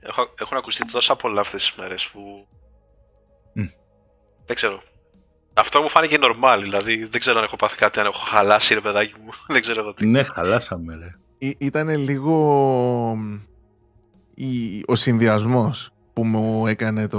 έχω, 0.00 0.34
έχουν 0.38 0.56
ακουστεί 0.56 0.84
τόσα 0.86 1.16
πολλά 1.16 1.40
αυτές 1.40 1.62
τις 1.62 1.74
μέρες 1.78 2.06
που. 2.08 2.46
Μμ. 3.52 3.66
Δεν 4.46 4.56
ξέρω. 4.56 4.82
Αυτό 5.54 5.82
μου 5.82 5.88
φάνηκε 5.88 6.18
normal, 6.20 6.58
δηλαδή 6.60 7.04
δεν 7.04 7.20
ξέρω 7.20 7.38
αν 7.38 7.44
έχω 7.44 7.56
πάθει 7.56 7.76
κάτι, 7.76 8.00
αν 8.00 8.06
έχω 8.06 8.24
χαλάσει 8.26 8.74
ρε 8.74 8.80
παιδάκι 8.80 9.14
μου. 9.20 9.30
δεν 9.54 9.60
ξέρω 9.60 9.80
εγώ 9.80 9.94
τι. 9.94 10.06
Ναι, 10.06 10.22
χαλάσαμε 10.22 10.94
ρε. 10.94 11.14
Ήταν 11.58 11.88
λίγο 11.88 13.18
η- 14.34 14.82
ο 14.86 14.94
συνδυασμός 14.94 15.90
που 16.12 16.24
μου 16.24 16.66
έκανε 16.66 17.08
το... 17.08 17.18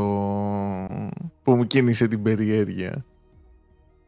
που 1.43 1.55
μου 1.55 1.67
κίνησε 1.67 2.07
την 2.07 2.21
περιέργεια. 2.21 3.05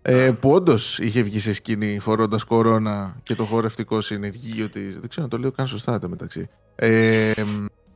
Ε, 0.02 0.32
που 0.40 0.50
όντως 0.52 1.00
είχε 1.00 1.22
βγει 1.22 1.40
σε 1.40 1.54
σκηνή 1.54 2.00
φορώντας 2.00 2.44
κορώνα 2.44 3.16
και 3.24 3.36
το 3.36 3.44
χορευτικό 3.46 4.02
συνεργείο 4.02 4.70
της. 4.70 5.00
Δεν 5.00 5.10
ξέρω 5.10 5.24
αν 5.24 5.30
το 5.30 5.38
λέω 5.38 5.52
καν 5.52 5.68
σωστά 5.68 6.00
το 6.00 6.10
μεταξύ. 6.10 6.50
Ε, 6.76 7.32
Το 7.34 7.42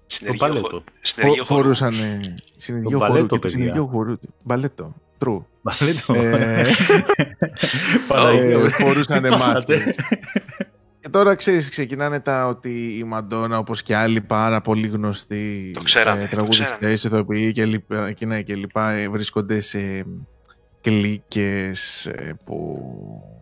Συνεργείο, 0.06 0.48
παλέτο. 0.48 0.68
χω- 0.70 0.84
συνεργείο 1.02 1.44
φο- 1.44 1.54
χορού. 1.54 1.64
φορούσαν 1.64 1.94
συνεργείο 2.58 2.90
Το 2.90 2.98
χορού 2.98 3.12
μπαλέτο, 3.14 3.28
και 3.28 3.34
το 3.34 3.40
παιδιά. 3.40 3.58
συνεργείο 3.58 3.86
χορού. 3.86 4.16
Μπαλέτο. 4.44 4.94
True. 5.26 5.44
Μπαλέτο. 5.62 6.14
Ε, 6.14 6.66
Παναγία 8.08 8.42
ε, 8.44 8.58
μου. 8.58 8.70
φορούσανε 8.70 9.30
Τι 9.30 9.36
πάθατε; 9.38 9.54
μάσκες. 9.54 9.96
Και 11.02 11.10
τώρα 11.10 11.36
ξέρεις, 11.36 11.70
ξεκινάνε 11.70 12.20
τα 12.20 12.48
ότι 12.48 12.98
η 12.98 13.04
Μαντόνα, 13.04 13.58
όπως 13.58 13.82
και 13.82 13.96
άλλοι 13.96 14.22
πάρα 14.22 14.62
πολύ 14.62 14.88
γνωστοί 14.88 15.72
Το 15.74 15.82
ξέρανε, 15.82 16.22
ε, 16.24 16.28
το 16.28 16.36
τραγουδιστές, 16.36 17.04
ηθοποιοί 17.04 17.52
και 17.52 17.66
λοιπά, 17.66 18.12
και, 18.12 18.26
ναι, 18.26 18.42
και 18.42 18.56
λοιπά, 18.56 18.90
ε, 18.92 19.10
βρίσκονται 19.10 19.62
σε 19.62 20.06
κλίκες 20.82 22.06
ε, 22.06 22.34
που 22.44 22.78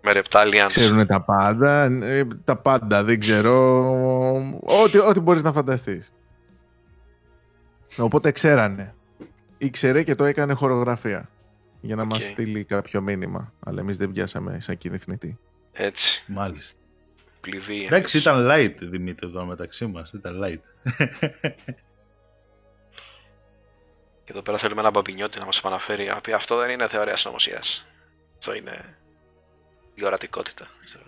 Με 0.04 0.12
Reptilians. 0.14 0.66
ξέρουν 0.68 1.08
τα 1.08 1.22
πάντα. 1.22 1.84
ε, 1.84 2.28
τα 2.44 2.56
πάντα, 2.56 3.04
δεν 3.04 3.20
ξέρω. 3.20 3.84
Ό,τι, 4.84 4.98
ό,τι 4.98 5.20
μπορείς 5.20 5.42
να 5.42 5.52
φανταστείς. 5.52 6.14
Οπότε 7.98 8.32
ξέρανε. 8.32 8.94
Ήξερε 9.58 10.04
και 10.04 10.16
το 10.16 10.24
έκανε 10.24 10.54
χορογραφία. 10.54 11.30
Για 11.82 11.96
να 11.96 12.02
Οκ. 12.02 12.10
μας 12.10 12.24
στείλει 12.26 12.64
κάποιο 12.64 13.02
μήνυμα. 13.02 13.54
Αλλά 13.60 13.80
εμείς 13.80 13.98
δεν 13.98 14.12
πιάσαμε 14.12 14.58
σαν 14.62 14.78
κοινοί 14.78 15.04
θνητοί. 15.04 15.38
Έτσι. 15.72 16.24
Μάλιστα. 16.28 16.79
Πληβία. 17.42 17.86
Εντάξει, 17.86 18.18
ήταν 18.18 18.48
light 18.52 18.76
Δημήτρη 18.80 19.28
εδώ 19.28 19.46
μεταξύ 19.46 19.86
μας. 19.86 20.12
Ήταν 20.12 20.42
light. 20.44 20.60
Και 24.24 24.32
εδώ 24.36 24.42
πέρα 24.42 24.58
θέλουμε 24.58 24.82
ένα 24.82 24.90
μπαμπινιώτη 24.90 25.40
να 25.40 25.46
μας 25.46 25.58
επαναφέρει. 25.58 26.06
Να 26.06 26.22
πει 26.22 26.32
αυτό 26.34 26.58
δεν 26.58 26.70
είναι 26.70 26.88
θεωρία 26.88 27.18
συνωμοσίας. 27.18 27.86
Αυτό 28.38 28.54
είναι 28.56 28.98
η 29.94 30.06
ορατικότητα. 30.06 30.68
ξέρω. 30.86 31.04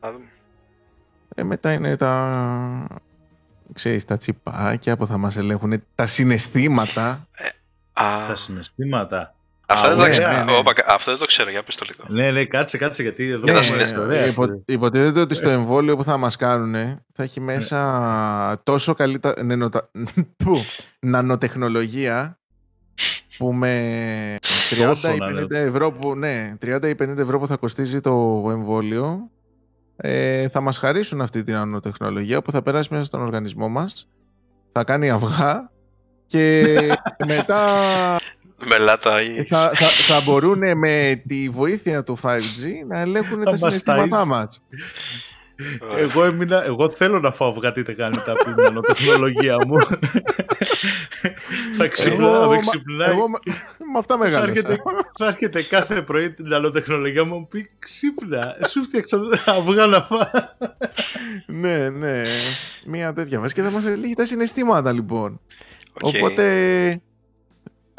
Να 0.00 0.12
δούμε. 0.12 0.28
Ε, 1.34 1.42
μετά 1.42 1.72
είναι 1.72 1.96
τα... 1.96 3.00
Ξέρεις, 3.72 4.04
τα 4.04 4.18
τσιπάκια 4.18 4.96
που 4.96 5.06
θα 5.06 5.18
μας 5.18 5.36
ελέγχουν, 5.36 5.84
τα 5.94 6.06
συναισθήματα. 6.06 7.28
Α, 7.92 8.26
Τα 8.28 8.36
συναισθήματα. 8.36 9.34
Αυτό, 9.72 9.88
δεν 9.88 9.96
το 9.96 10.02
ναι, 10.02 10.08
ξέρω. 10.08 10.32
ναι, 10.32 10.42
ναι. 10.44 10.56
Όπα, 10.56 10.72
αυτό 10.86 11.10
δεν 11.10 11.20
το 11.20 11.26
ξέρω, 11.26 11.50
για 11.50 11.62
πες 11.62 11.74
το 11.76 11.86
λίγο. 11.88 12.20
Ναι, 12.22 12.30
ναι, 12.30 12.44
κάτσε, 12.44 12.78
κάτσε 12.78 13.02
γιατί 13.02 13.28
εδώ 13.28 13.44
Για 13.44 13.52
τα 13.52 13.58
έχουμε 13.58 13.64
συναισθήματα. 13.76 14.12
ιστορία. 14.26 14.26
Ε, 14.26 14.30
υπο- 14.56 14.62
υποτίθεται 14.66 15.20
ότι 15.20 15.34
στο 15.34 15.48
εμβόλιο 15.48 15.96
που 15.96 16.04
θα 16.04 16.16
μας 16.16 16.36
κάνουν 16.36 16.72
θα 17.14 17.22
έχει 17.22 17.40
Ναι. 17.40 17.52
μέσα 17.54 18.60
τόσο 18.64 18.94
καλή 18.94 19.18
τα- 19.18 19.34
νενοτα- 19.42 19.90
που, 20.44 20.64
νανοτεχνολογία 21.00 22.38
που 23.38 23.52
με 23.52 24.36
30 24.70 24.86
Τόσο 24.86 25.14
ή 25.14 25.18
να 25.18 25.26
50 25.26 25.50
ευρώ 25.50 25.92
που, 25.92 26.14
ναι, 26.16 26.54
30 26.66 26.88
ή 26.88 26.94
50 26.94 27.18
ευρώ 27.18 27.38
που 27.38 27.46
θα 27.46 27.56
κοστίζει 27.56 28.00
το 28.00 28.46
εμβόλιο 28.50 29.30
ε, 29.96 30.48
θα 30.48 30.60
μας 30.60 30.76
χαρίσουν 30.76 31.20
αυτή 31.20 31.42
την 31.42 31.54
νανοτεχνολογία 31.54 32.42
που 32.42 32.50
θα 32.50 32.62
περάσει 32.62 32.88
μέσα 32.92 33.04
στον 33.04 33.20
οργανισμό 33.22 33.68
μας 33.68 34.08
θα 34.72 34.84
κάνει 34.84 35.10
αυγά 35.10 35.70
και 36.26 36.66
μετά 37.32 37.66
Μελάτα 38.68 39.22
ή. 39.22 39.44
θα, 39.44 39.70
θα, 39.74 39.86
θα 39.86 40.20
μπορούν 40.24 40.78
με 40.78 41.22
τη 41.28 41.48
βοήθεια 41.48 42.02
του 42.02 42.18
5G 42.22 42.86
να 42.88 42.98
ελέγχουν 42.98 43.38
Θα 43.38 43.44
τα 43.44 43.50
μας 43.50 43.58
συναισθήματά 43.58 44.22
ταΐζουν. 44.22 44.26
μας. 44.26 44.62
Εγώ, 45.96 46.24
έμεινα, 46.24 46.64
εγώ 46.64 46.90
θέλω 46.90 47.20
να 47.20 47.30
φάω 47.30 47.48
αυγά 47.48 47.72
τι 47.72 47.82
κάνει 47.82 48.16
τα 48.16 48.34
πίνανο 48.44 48.80
τεχνολογία 48.80 49.56
μου. 49.66 49.76
θα 51.76 51.86
ξυπνάω, 51.88 52.42
Εγώ- 52.42 52.50
με 52.50 52.58
ξυπνάει. 52.58 53.10
Εγώ 53.10 53.28
με, 53.28 53.38
με 53.92 53.98
αυτά 53.98 54.14
θα, 54.14 54.20
μεγάλωσα. 54.22 54.50
έρχεται, 54.50 54.78
θα 55.18 55.26
έρχεται 55.26 55.62
κάθε 55.62 56.02
πρωί 56.02 56.30
την 56.30 56.46
νανοτεχνολογία 56.48 57.24
μου 57.24 57.30
να 57.30 57.36
μου 57.38 57.48
πει 57.48 57.70
ξύπνα, 57.78 58.56
σου 58.68 58.82
φτιάξα 58.84 59.18
αυγά 59.46 59.86
να 59.86 60.00
φάω. 60.02 60.18
ναι, 61.46 61.88
ναι. 61.90 62.22
Μία 62.86 63.12
τέτοια 63.12 63.40
βάση 63.40 63.54
και 63.54 63.62
θα 63.62 63.70
μας 63.70 63.84
ελέγχει 63.86 64.14
τα 64.14 64.26
συναισθήματα 64.26 64.92
λοιπόν. 64.92 65.40
Οκ. 66.00 66.14
Οπότε 66.16 66.44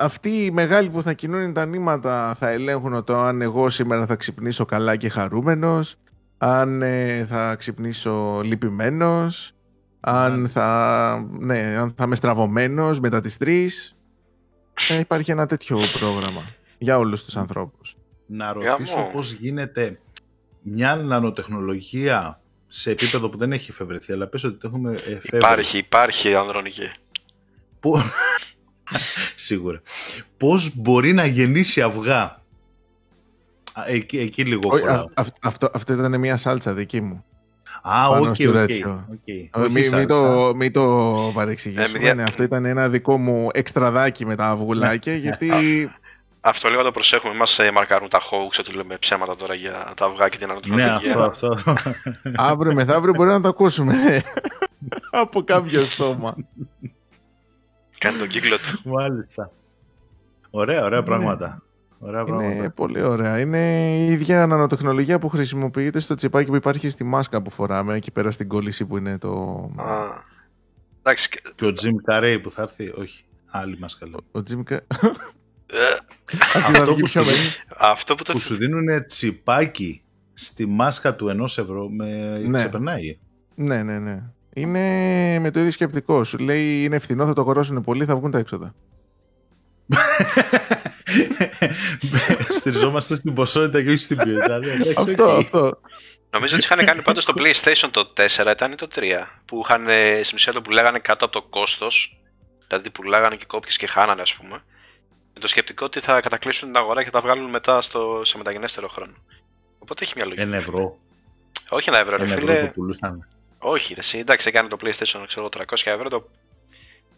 αυτοί 0.03 0.45
οι 0.45 0.51
μεγάλοι 0.51 0.89
που 0.89 1.01
θα 1.01 1.13
κινούν 1.13 1.53
τα 1.53 1.65
νήματα 1.65 2.35
θα 2.39 2.49
ελέγχουν 2.49 3.03
το 3.03 3.17
αν 3.17 3.41
εγώ 3.41 3.69
σήμερα 3.69 4.05
θα 4.05 4.15
ξυπνήσω 4.15 4.65
καλά 4.65 4.95
και 4.95 5.09
χαρούμενος, 5.09 5.95
αν 6.37 6.81
ε, 6.81 7.25
θα 7.25 7.55
ξυπνήσω 7.55 8.41
λυπημένος, 8.43 9.51
αν 9.99 10.41
Ναι. 10.41 10.47
θα, 10.47 11.27
ναι, 11.39 11.75
αν 11.77 11.93
θα 11.97 12.03
είμαι 12.03 12.15
στραβωμένος 12.15 12.99
μετά 12.99 13.21
τις 13.21 13.37
τρεις. 13.37 13.95
Θα 14.73 14.95
υπάρχει 14.95 15.31
ένα 15.31 15.45
τέτοιο 15.45 15.77
πρόγραμμα 15.99 16.41
για 16.77 16.97
όλους 16.97 17.23
τους 17.25 17.35
ανθρώπους. 17.37 17.95
Να 18.25 18.53
ρωτήσω 18.53 18.95
Γαμό. 18.95 19.09
πώς 19.13 19.31
γίνεται 19.31 19.99
μια 20.61 20.95
νανοτεχνολογία 20.95 22.41
σε 22.67 22.91
επίπεδο 22.91 23.29
που 23.29 23.37
δεν 23.37 23.51
έχει 23.51 23.71
εφευρεθεί, 23.71 24.13
αλλά 24.13 24.27
πες 24.27 24.43
ότι 24.43 24.57
το 24.57 24.67
έχουμε 24.67 24.91
εφεύρει. 24.91 25.37
Υπάρχει, 25.37 25.77
υπάρχει 25.77 26.35
ανδρονική. 26.35 26.89
Πού- 27.79 27.97
Σίγουρα. 29.35 29.81
Πώς 30.37 30.75
μπορεί 30.75 31.13
να 31.13 31.25
γεννήσει 31.25 31.81
αυγά; 31.81 32.21
Α, 33.73 33.83
Εκεί, 33.87 34.17
εκεί 34.19 34.43
λίγο 34.43 34.69
Όχι, 34.71 34.81
κολλάω. 34.81 34.95
αυ- 34.97 35.09
αυ- 35.13 35.35
αυτό, 35.45 35.69
αυτό 35.73 35.93
ήταν 35.93 36.19
μια 36.19 36.37
σάλτσα 36.37 36.73
δική 36.73 37.01
μου. 37.01 37.23
Α, 37.81 38.09
πάνω 38.09 38.29
οκ, 38.29 38.35
στο 38.35 38.49
οκ. 38.49 38.55
τέτοιο. 38.55 39.05
οκ. 39.11 39.17
Ε, 39.25 39.33
Όχι 39.53 39.63
Μην 39.63 39.71
μη 39.71 39.81
σάλτσα. 39.83 40.15
το, 40.15 40.53
μη 40.55 40.71
το 40.71 41.31
παρεξηγήσουμε. 41.33 41.85
Ε, 41.85 41.91
μην 41.91 42.01
δια- 42.01 42.13
ναι, 42.15 42.23
αυτό 42.23 42.43
ήταν 42.43 42.65
ένα 42.65 42.89
δικό 42.89 43.17
μου 43.17 43.49
εξτραδάκι 43.53 44.25
με 44.25 44.35
τα 44.35 44.45
αυγουλάκια, 44.45 45.15
γιατί 45.15 45.49
Αυτό 46.41 46.67
λίγο 46.69 46.79
να 46.81 46.85
το 46.87 46.93
προσέχουμε. 46.93 47.33
Μας 47.35 47.59
μαρκάρουν 47.73 48.09
τα 48.09 48.19
hoax, 48.19 48.59
ότι 48.59 48.71
λέμε 48.71 48.97
ψέματα 48.97 49.35
τώρα 49.35 49.53
για 49.53 49.93
τα 49.97 50.05
αυγά 50.05 50.29
και 50.29 50.37
την 50.37 50.47
Ναι, 50.47 50.83
ανατολική. 50.83 51.09
αυτό, 51.09 51.23
αυτό. 51.23 51.57
αύριο 52.35 52.73
μεθαύριο 52.73 53.13
μπορεί 53.13 53.29
να 53.29 53.41
το 53.41 53.47
ακούσουμε 53.47 54.23
από 55.11 55.43
κάποιο 55.43 55.85
στόμα. 55.85 56.35
Κάνει 58.03 58.17
τον 58.17 58.27
κύκλο 58.27 58.55
του. 58.57 58.89
Μάλιστα. 58.89 59.51
Ωραία, 60.49 60.83
ωραία 60.83 60.99
Ναι. 60.99 61.05
πράγματα. 61.05 61.63
Ωραία 61.99 62.19
Είναι 62.27 62.29
πράγματα. 62.29 62.69
πολύ 62.71 63.01
ωραία. 63.01 63.39
Είναι 63.39 63.91
η 63.97 64.05
ίδια 64.11 64.47
νανοτεχνολογία 64.47 65.19
που 65.19 65.29
χρησιμοποιείται 65.29 65.99
στο 65.99 66.15
τσιπάκι 66.15 66.49
που 66.49 66.55
υπάρχει 66.55 66.89
στη 66.89 67.03
μάσκα 67.03 67.41
που 67.41 67.49
φοράμε, 67.49 67.95
εκεί 67.95 68.11
πέρα 68.11 68.31
στην 68.31 68.47
κόλληση 68.47 68.85
που 68.85 68.97
είναι 68.97 69.17
το... 69.17 69.31
Α, 69.77 69.93
Εντάξει. 70.99 71.29
και- 71.29 71.41
Και 71.55 71.65
ο 71.65 71.73
Jim 71.81 72.13
Carrey 72.13 72.39
που 72.43 72.51
θα 72.51 72.61
έρθει, 72.61 72.89
όχι. 72.97 73.25
Άλλη 73.49 73.77
μάσκα 73.79 74.07
λέω. 74.07 74.19
Ο 74.31 74.39
Jim 74.49 74.73
Car- 74.73 74.79
ε, 75.65 75.77
Αυτή 76.53 76.71
θα 76.71 76.79
Αυτό 76.81 76.93
βγει 76.93 77.01
που 77.01 77.07
πιο 77.09 77.23
σου, 77.23 77.29
με- 77.29 77.35
Αυτό 77.77 78.15
που 78.15 78.23
το. 78.23 78.31
που 78.33 78.39
σου 78.39 78.55
δίνουν 78.55 79.05
τσιπάκι 79.05 80.01
στη 80.33 80.65
μάσκα 80.65 81.15
του 81.15 81.29
ενός 81.29 81.57
ευρώ 81.57 81.89
με 81.89 82.37
Ναι. 82.47 82.57
ξεπερνάει. 82.57 83.17
Ναι, 83.55 83.83
ναι, 83.83 83.99
ναι. 83.99 84.23
Είναι 84.53 85.39
με 85.39 85.51
το 85.51 85.59
ίδιο 85.59 85.71
σκεπτικός. 85.71 86.29
Σου 86.29 86.37
λέει 86.37 86.83
είναι 86.83 86.99
φθηνό, 86.99 87.25
θα 87.25 87.33
το 87.33 87.41
αγοράσουν 87.41 87.81
πολύ, 87.81 88.05
θα 88.05 88.15
βγουν 88.15 88.31
τα 88.31 88.37
έξοδα. 88.37 88.75
στηριζόμαστε 92.49 93.15
στην 93.15 93.33
ποσότητα 93.33 93.83
και 93.83 93.89
όχι 93.89 93.97
στην 93.97 94.17
ποιότητα. 94.17 94.57
Ναι, 94.57 94.71
εντάξει, 94.71 94.93
αυτό, 94.97 95.33
οκ. 95.33 95.39
αυτό. 95.39 95.79
Νομίζω 96.29 96.55
ότι 96.55 96.63
είχαν 96.63 96.85
κάνει 96.85 97.01
πάντως 97.01 97.25
το 97.25 97.33
PlayStation 97.37 97.89
το 97.91 98.13
4, 98.15 98.51
ήταν 98.51 98.71
ή 98.71 98.75
το 98.75 98.87
3, 98.95 99.01
που 99.45 99.61
είχαν 99.65 99.87
ε, 99.87 100.23
στην 100.23 100.35
ουσία 100.35 100.53
το 100.53 100.61
πουλάγανε 100.61 100.99
κάτω 100.99 101.25
από 101.25 101.33
το 101.33 101.41
κόστος, 101.41 102.21
δηλαδή 102.67 102.89
πουλάγανε 102.89 103.35
και 103.35 103.45
κόπιες 103.45 103.77
και 103.77 103.87
χάνανε 103.87 104.21
ας 104.21 104.35
πούμε, 104.35 104.63
με 105.33 105.39
το 105.39 105.47
σκεπτικό 105.47 105.85
ότι 105.85 105.99
θα 105.99 106.21
κατακλύσουν 106.21 106.67
την 106.67 106.77
αγορά 106.77 107.03
και 107.03 107.09
θα 107.09 107.11
τα 107.11 107.21
βγάλουν 107.21 107.49
μετά 107.49 107.81
στο, 107.81 108.21
σε 108.23 108.37
μεταγενέστερο 108.37 108.87
χρόνο. 108.87 109.13
Οπότε 109.79 110.03
έχει 110.03 110.13
μια 110.15 110.25
λογική. 110.25 110.41
Ένα 110.41 110.55
ευρώ. 110.55 110.97
Όχι 111.69 111.89
ένα 111.89 111.97
ευρώ, 111.99 112.17
ρε 112.17 112.23
Ένα 112.23 112.33
ευρώ 112.33 112.45
φίλε. 112.45 112.65
το 112.65 112.71
πουλούσαν. 112.71 113.27
Όχι, 113.65 113.93
ρε, 113.93 113.99
εσύ, 113.99 114.17
εντάξει, 114.17 114.47
έκανε 114.47 114.67
το 114.67 114.77
PlayStation 114.81 115.23
ξέρω, 115.27 115.49
εγώ, 115.53 115.65
300 115.69 115.81
ευρώ. 115.83 116.09
Το... 116.09 116.29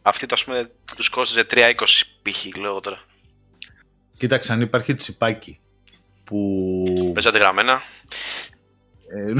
Αυτή 0.02 0.26
το 0.26 0.36
ας 0.36 0.44
πούμε 0.44 0.72
τους 0.96 1.10
κόστιζε 1.10 1.46
3,20 1.50 1.74
π.χ. 2.22 2.58
λέω 2.58 2.80
τώρα. 2.80 3.04
Κοίταξε 4.18 4.54
αν 4.54 4.62
υπάρχει 4.62 4.94
τσιπάκι 4.96 5.60
που 6.24 7.12
Παίζατε 7.14 7.38
γραμμένα; 7.38 7.82
Ε, 9.08 9.34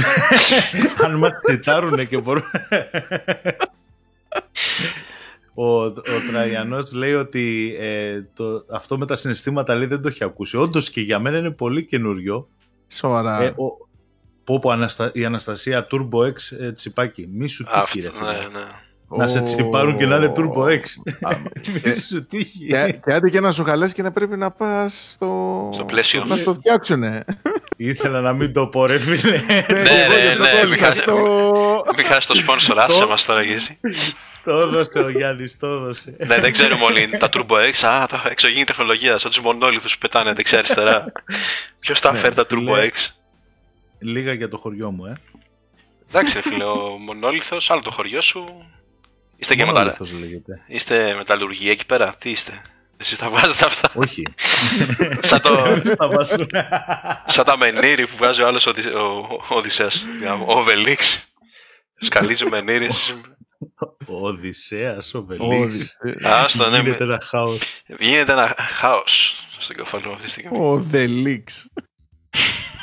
αν 1.06 1.16
μας 1.16 1.32
τσιτάρουνε 1.42 2.06
και 2.06 2.18
μπορούν... 2.18 2.44
Ο, 5.58 5.84
ο 5.84 5.94
Τραϊανός 6.32 6.92
λέει 6.92 7.14
ότι 7.14 7.76
ε, 7.80 8.22
το, 8.34 8.66
αυτό 8.72 8.98
με 8.98 9.06
τα 9.06 9.16
συναισθήματα 9.16 9.76
λέει 9.76 9.88
δεν 9.88 10.02
το 10.02 10.08
έχει 10.08 10.24
ακούσει. 10.24 10.58
Όντως 10.58 10.90
και 10.90 11.02
για 11.02 11.20
μένα 11.20 11.38
είναι 11.38 11.52
πολύ 11.52 11.86
καινούριο. 11.86 12.48
Σοβαρά. 12.88 13.42
Ε, 13.44 13.48
ο, 13.48 13.85
πω, 14.46 14.60
πω, 14.60 14.70
Αναστα, 14.70 15.10
η 15.14 15.26
Αναστασία 15.26 15.88
Turbo 15.92 16.20
X 16.28 16.34
ε, 16.62 16.72
τσιπάκι. 16.72 17.28
Μη 17.34 17.48
σου 17.48 17.64
τύχει 17.64 18.02
ρε 18.02 18.08
Αυτό, 18.08 18.20
φίλε. 18.26 18.32
ναι, 18.32 18.38
ναι. 18.60 18.66
Να 19.18 19.28
σε 19.28 19.42
τσιπάρουν 19.42 19.98
και 19.98 20.06
να 20.06 20.16
είναι 20.16 20.32
Turbo 20.36 20.64
X. 20.64 20.82
Άμα. 21.22 21.42
Μη 21.84 21.96
σου 21.96 22.26
τύχει. 22.26 22.66
και, 22.68 23.00
και 23.06 23.14
άντε 23.14 23.30
και 23.30 23.40
να 23.40 23.52
σου 23.52 23.64
χαλάσει 23.64 23.94
και 23.94 24.02
να 24.02 24.12
πρέπει 24.12 24.38
να 24.38 24.52
πας 24.52 25.10
στο... 25.14 25.70
Στο 25.74 25.84
πλαίσιο. 25.86 26.24
Να 26.26 26.36
στο 26.38 26.54
φτιάξουνε. 26.54 27.24
Ήθελα 27.78 28.22
να 28.22 28.34
μην 28.34 28.54
το 28.54 28.68
πω 28.68 28.86
ρε 28.86 29.00
φίλε. 29.00 29.38
Ναι, 29.38 29.82
ναι, 29.82 30.62
ναι, 30.62 30.68
μην 30.70 30.78
χάσει- 30.80 31.04
Το... 31.04 31.16
Μην 31.96 32.06
χάσει 32.06 32.28
το 32.28 32.34
sponsor, 32.48 32.76
άσε 32.78 33.06
μας 33.06 33.26
τώρα 33.26 33.42
Γέζη. 33.44 33.80
το 34.44 34.52
έδωσε 34.60 35.00
ο 35.00 35.10
Γιάννης, 35.10 35.60
το 35.60 35.68
έδωσε. 35.68 36.16
ναι, 36.26 36.40
δεν 36.40 36.52
ξέρουμε 36.52 36.84
όλοι 36.84 37.10
τα 37.20 37.30
Turbo 37.34 37.56
X. 37.72 37.88
Α, 37.88 38.06
τα 38.06 38.24
εξωγήινη 38.30 38.64
τεχνολογία. 38.64 39.18
Σαν 39.18 39.30
τους 39.32 39.40
μονόλιθου 39.40 39.90
που 39.90 39.96
πετάνε 40.00 40.34
δεξιά-αριστερά. 40.34 41.06
Ποιος 41.80 42.00
τα 42.02 42.12
Ναι, 42.12 42.18
φέρει 42.18 42.36
τα 42.36 42.46
Turbo 42.50 42.62
λέει- 42.78 42.92
X; 42.96 43.10
Λίγα 44.06 44.34
για 44.34 44.50
το 44.50 44.58
χωριό 44.58 44.92
μου, 44.92 45.06
ε. 45.06 45.14
Εντάξει, 46.10 46.34
ρε 46.34 46.42
φίλε, 46.42 46.64
ο 46.64 46.98
μονόλιθο, 46.98 47.58
άλλο 47.68 47.82
το 47.82 47.92
χωριό 47.92 48.22
σου. 48.22 48.66
Είστε 49.36 49.56
και 49.56 49.66
μετα... 49.66 49.78
Μονόλιθος 49.78 50.12
λέγεται. 50.12 50.62
Είστε 50.68 51.14
μεταλλουργοί 51.18 51.70
εκεί 51.70 51.86
πέρα; 51.86 52.16
Τι 52.20 52.30
είστε; 52.30 52.62
Εσείς 52.98 53.18
τα 53.18 53.30
βγάζετε 53.30 53.66
αυτά; 53.66 53.90
Όχι. 53.96 54.24
Σαν 55.30 55.42
το, 55.42 55.82
Στα 55.84 56.08
βάζουν. 56.08 56.50
Σαν 57.26 57.46
τα 57.46 57.58
μενίρι 57.58 58.08
που 58.08 58.18
βγάζει 58.18 58.42
ο 58.42 58.48
άλλος 58.48 58.66
ο, 58.66 58.70
Οδυσ- 58.70 58.94
ο, 58.96 59.28
ο 59.50 59.56
Οδυσσέας. 59.56 60.06
Ο 60.46 60.58
Οβελίξ. 60.60 61.30
Σκαλίζει 62.00 62.46
μενίρις. 62.46 63.16
Ο 64.08 64.28
Οδυσσέας, 64.28 65.14
ο 65.14 65.26
Όδη. 65.30 65.38
Βελίξ. 65.38 65.98
Άστο, 66.24 66.70
ναι. 66.70 66.80
Γίνεται 66.80 67.04
ένα 67.04 67.22
χάος. 67.24 67.60
Γίνεται 68.00 68.32
ένα 68.32 68.56
χάος 68.58 69.46
στο 69.58 69.74
κεφάλι 69.74 70.06
μου 70.06 70.12
αυτή 70.12 70.24
τη 70.24 70.30
στιγμή. 70.30 70.58
Ο 70.60 70.78
Δελίξ. 70.80 71.70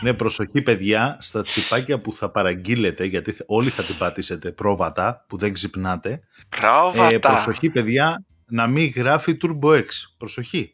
Ναι, 0.02 0.14
προσοχή 0.14 0.62
παιδιά 0.62 1.16
στα 1.20 1.42
τσιπάκια 1.42 2.00
που 2.00 2.14
θα 2.14 2.30
παραγγείλετε, 2.30 3.04
γιατί 3.04 3.36
όλοι 3.46 3.70
θα 3.70 3.82
την 3.82 3.96
πατήσετε 3.96 4.52
πρόβατα 4.52 5.24
που 5.28 5.36
δεν 5.36 5.52
ξυπνάτε. 5.52 6.10
Ε, 6.10 6.20
Πρόβατα. 6.48 7.28
προσοχή 7.28 7.70
παιδιά 7.70 8.24
να 8.46 8.66
μην 8.66 8.92
γράφει 8.96 9.36
Turbo 9.42 9.68
X. 9.78 9.84
Προσοχή. 10.18 10.72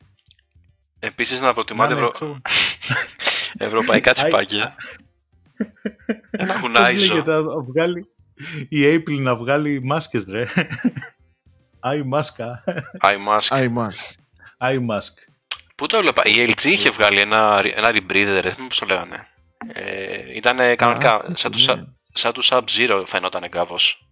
Επίσης 0.99 1.41
να 1.41 1.55
προτιμάτε 1.55 1.95
Να 1.95 2.01
είναι 2.01 2.09
ευρω... 2.15 2.29
έξω. 2.29 2.41
ευρωπαϊκά 3.67 4.13
τσιπάκια. 4.13 4.75
Ένα 6.31 6.53
Πώς 6.53 6.61
γουνάιζο. 6.61 7.07
λέγεται 7.07 7.33
να 7.43 7.63
βγάλει 7.63 8.07
η 8.69 8.79
Apple 8.95 9.19
να 9.21 9.37
βγάλει 9.37 9.83
μάσκες 9.85 10.25
ρε. 10.29 10.47
Άι 11.81 12.03
μάσκα. 12.03 12.65
iMask. 13.03 13.47
Άιμας. 13.49 14.17
Άι 14.59 14.79
μάσκ. 14.79 15.19
Πού 15.79 15.87
το 15.87 15.97
έβλεπα; 15.97 16.23
Η 16.25 16.53
LG 16.55 16.65
είχε 16.65 16.91
βγάλει 16.91 17.21
ένα, 17.21 17.61
ένα 17.75 17.89
rebreather, 17.91 18.41
δεν 18.43 18.53
θυμάμαι 18.53 18.69
πώς 18.69 18.79
το 18.79 18.87
λέγανε. 18.87 19.27
Ε, 19.73 20.37
ήταν 20.37 20.77
κανονικά, 20.77 21.15
Α, 21.15 21.23
σαν 21.35 21.51
του, 21.53 21.59
ναι. 21.59 21.73
Sa- 21.75 21.85
σαν 22.13 22.33
του 22.33 22.45
Sub-Zero 22.45 23.03
φαινόταν 23.07 23.49
κάπως. 23.49 24.09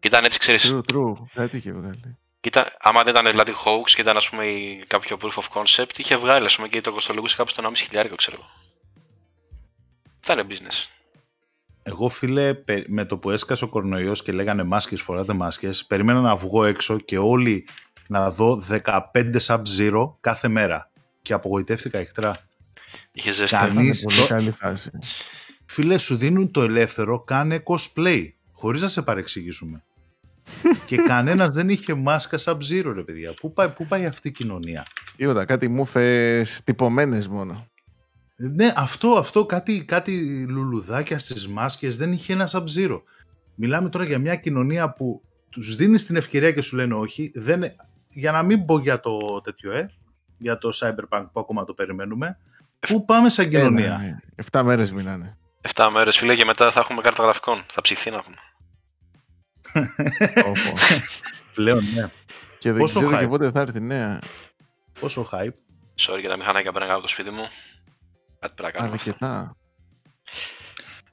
Και 0.00 0.08
ήταν 0.08 0.24
έτσι, 0.24 0.38
ξέρεις, 0.38 0.72
True, 0.74 0.94
true. 0.94 1.12
Κάτι 1.34 1.56
είχε 1.56 1.72
βγάλει. 1.72 2.18
Και 2.40 2.48
ήταν, 2.48 2.64
άμα 2.80 3.02
δεν 3.02 3.12
ήταν 3.14 3.26
δηλαδή 3.30 3.52
hoax 3.64 3.90
και 3.94 4.00
ήταν 4.00 4.16
ας 4.16 4.28
πούμε 4.30 4.44
η- 4.44 4.84
κάποιο 4.86 5.16
proof 5.22 5.32
of 5.42 5.62
concept, 5.62 5.98
είχε 5.98 6.16
βγάλει 6.16 6.44
ας 6.44 6.56
πούμε 6.56 6.68
και 6.68 6.80
το 6.80 6.92
κοστολογούσε 6.92 7.36
κάπου 7.36 7.50
στο 7.50 7.62
1,5 7.62 7.72
χιλιάρικο 7.74 8.14
ξέρω 8.14 8.36
εγώ. 8.40 8.48
Θα 10.20 10.32
είναι 10.32 10.46
business. 10.48 10.86
Εγώ 11.82 12.08
φίλε, 12.08 12.54
πε- 12.54 12.88
με 12.88 13.04
το 13.04 13.16
που 13.16 13.30
έσκασε 13.30 13.64
ο 13.64 13.68
κορονοϊός 13.68 14.22
και 14.22 14.32
λέγανε 14.32 14.62
μάσκες, 14.62 15.00
φοράτε 15.02 15.32
μάσκες, 15.32 15.84
περίμενα 15.86 16.20
να 16.20 16.36
βγω 16.36 16.64
έξω 16.64 16.98
και 16.98 17.18
όλοι 17.18 17.68
να 18.08 18.30
δω 18.30 18.62
15 18.68 19.36
sub-zero 19.46 20.12
κάθε 20.20 20.48
μέρα. 20.48 20.90
Και 21.22 21.32
απογοητεύτηκα 21.32 21.98
εχθρά. 21.98 22.36
Είχε 23.12 23.32
ζέστη. 23.32 23.56
Κανεί- 23.56 23.72
Ήταν 23.72 23.84
Εμείς 23.84 24.02
πολύ 24.02 24.16
το- 24.16 24.26
καλή 24.26 24.50
φάση. 24.50 24.90
Φίλες, 25.66 26.02
σου 26.02 26.16
δίνουν 26.16 26.50
το 26.50 26.62
ελεύθερο, 26.62 27.20
κάνε 27.20 27.62
cosplay, 27.64 28.28
χωρίς 28.52 28.82
να 28.82 28.88
σε 28.88 29.02
παρεξηγήσουμε. 29.02 29.82
και 30.86 30.96
κανένας 30.96 31.54
δεν 31.54 31.68
είχε 31.68 31.94
μάσκα 31.94 32.38
sub-zero, 32.44 32.92
ρε 32.94 33.02
παιδιά. 33.02 33.34
Πού 33.34 33.52
πάει, 33.52 33.68
πού 33.68 33.86
πάει 33.86 34.06
αυτή 34.06 34.28
η 34.28 34.32
κοινωνία; 34.32 34.86
Τίποτα, 35.16 35.44
κάτι 35.44 35.68
μούφες 35.68 36.60
τυπωμένες 36.64 37.28
μόνο. 37.28 37.66
Ναι, 38.36 38.72
αυτό, 38.76 39.08
αυτό, 39.10 39.46
κάτι, 39.46 39.84
κάτι 39.84 40.44
λουλουδάκια 40.48 41.18
στις 41.18 41.48
μάσκες, 41.48 41.96
δεν 41.96 42.12
είχε 42.12 42.32
ένα 42.32 42.48
sub-zero. 42.52 43.00
Μιλάμε 43.54 43.88
τώρα 43.88 44.04
για 44.04 44.18
μια 44.18 44.36
κοινωνία 44.36 44.90
που 44.90 45.22
τους 45.50 45.76
δίνεις 45.76 46.06
την 46.06 46.16
ευκαιρία 46.16 46.52
και 46.52 46.62
σου 46.62 46.76
λένε 46.76 46.94
όχι. 46.94 47.30
Δεν, 47.34 47.62
για 48.12 48.32
να 48.32 48.42
μην 48.42 48.64
πω 48.64 48.78
για 48.78 49.00
το 49.00 49.40
τέτοιο, 49.40 49.72
ε, 49.72 49.90
για 50.38 50.58
το 50.58 50.70
cyberpunk 50.74 51.26
που 51.32 51.40
ακόμα 51.40 51.64
το 51.64 51.74
περιμένουμε. 51.74 52.38
Πού 52.80 53.04
πάμε 53.04 53.28
σαν 53.28 53.48
κοινωνία; 53.48 53.94
Ε, 53.94 53.96
ναι, 53.96 54.04
ναι. 54.04 54.16
Εφτά 54.34 54.62
μέρες 54.62 54.92
μιλάνε. 54.92 55.36
7 55.74 55.88
μέρες 55.92 56.16
φίλε 56.16 56.34
και 56.36 56.44
μετά 56.44 56.70
θα 56.70 56.80
έχουμε 56.80 57.00
κάρτα 57.00 57.22
γραφικών. 57.22 57.64
Θα 57.72 57.80
ψηθεί 57.80 58.10
να 58.10 58.22
πούμε. 58.22 58.36
Όπο. 60.46 60.78
Πλέον, 61.54 61.84
ναι. 61.94 62.10
και 62.58 62.72
δεν 62.72 62.80
Πόσο 62.80 63.00
ξέρω 63.00 63.18
και 63.18 63.24
hype; 63.24 63.28
πότε 63.28 63.50
θα 63.50 63.60
έρθει 63.60 63.80
νέα. 63.80 64.18
Πόσο 65.00 65.28
hype; 65.32 65.54
Sorry 65.96 66.20
για 66.20 66.28
τα 66.28 66.36
μηχανάκια 66.36 66.72
που 66.72 66.78
πέραν 66.78 66.92
από 66.92 67.02
το 67.02 67.08
σπίτι 67.08 67.30
μου. 67.30 67.42
Κάτι 68.38 68.54
πρέπει 68.54 68.62
να 68.62 68.70
κάνουμε. 68.70 68.94
Αρκετά. 68.94 69.56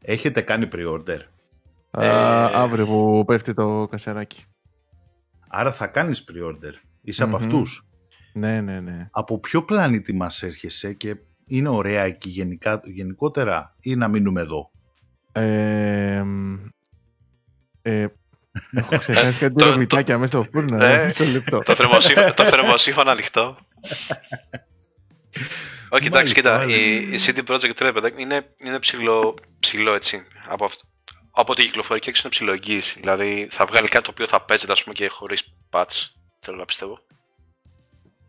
Έχετε 0.01 0.41
κάνει 0.41 0.67
pre-order; 0.71 1.19
Α, 1.91 2.03
Ε, 2.05 2.09
αύριο 2.53 2.85
που 2.85 3.23
πέφτει 3.27 3.53
το 3.53 3.87
κασεράκι. 3.91 4.43
Άρα 5.47 5.71
θα 5.73 5.87
κάνεις 5.87 6.25
pre-order. 6.31 6.73
Είσαι 7.01 7.23
από 7.23 7.37
Μμμ. 7.37 7.43
αυτούς. 7.45 7.83
Ναι, 8.33 8.61
ναι, 8.61 8.79
ναι. 8.79 9.07
Από 9.11 9.39
ποιο 9.39 9.63
πλανήτη 9.63 10.13
μας 10.13 10.43
έρχεσαι 10.43 10.93
και 10.93 11.15
είναι 11.45 11.69
ωραία 11.69 12.03
εκεί 12.03 12.29
γενικά, 12.29 12.79
γενικότερα 12.83 13.75
ή 13.81 13.95
να 13.95 14.07
μείνουμε 14.07 14.41
εδώ; 14.41 14.71
Ε, 15.31 16.21
μ, 16.23 16.55
ε, 17.81 18.07
έχω 18.71 18.97
ξεχάσει 19.03 19.37
κάτι 19.39 19.53
Το- 19.55 19.69
ρομιτάκια 19.69 20.17
μέσα 20.17 20.41
στο 20.41 20.49
φούρνο. 20.51 20.83
Ε, 20.83 21.03
Μισό 21.05 21.23
λεπτό. 21.25 21.59
το, 21.59 21.75
θερμοσύφωνο, 21.75 22.33
το 22.33 22.43
θερμοσύφωνο 22.43 23.11
ανοιχτό. 23.11 23.57
Όχι, 25.91 26.05
εντάξει, 26.05 26.09
Μάλιστα, 26.11 26.33
κοίτα, 26.33 26.63
η, 26.63 26.99
μάλιστα. 26.99 27.31
η 27.31 27.35
CD 27.35 27.49
Projekt 27.51 27.87
Red 27.87 27.91
παιδάκι, 27.93 28.21
είναι, 28.21 28.53
είναι 28.57 28.79
ψηλό, 28.79 29.35
ψηλό 29.59 29.93
έτσι. 29.93 30.23
Από, 30.49 30.65
αυτό, 30.65 30.81
από 31.31 31.51
ό,τι 31.51 31.63
κυκλοφορεί 31.63 31.99
και 31.99 32.09
έξω 32.09 32.21
είναι 32.25 32.31
ψηλοεγγύηση. 32.31 32.99
Δηλαδή 32.99 33.47
θα 33.51 33.65
βγάλει 33.65 33.87
κάτι 33.87 34.03
το 34.03 34.11
οποίο 34.11 34.27
θα 34.27 34.41
παίζεται 34.41 34.71
ας 34.71 34.83
πούμε, 34.83 34.93
και 34.95 35.07
χωρίς 35.07 35.43
patch. 35.69 35.85
Θέλω 36.39 36.57
να 36.57 36.65
πιστεύω. 36.65 36.99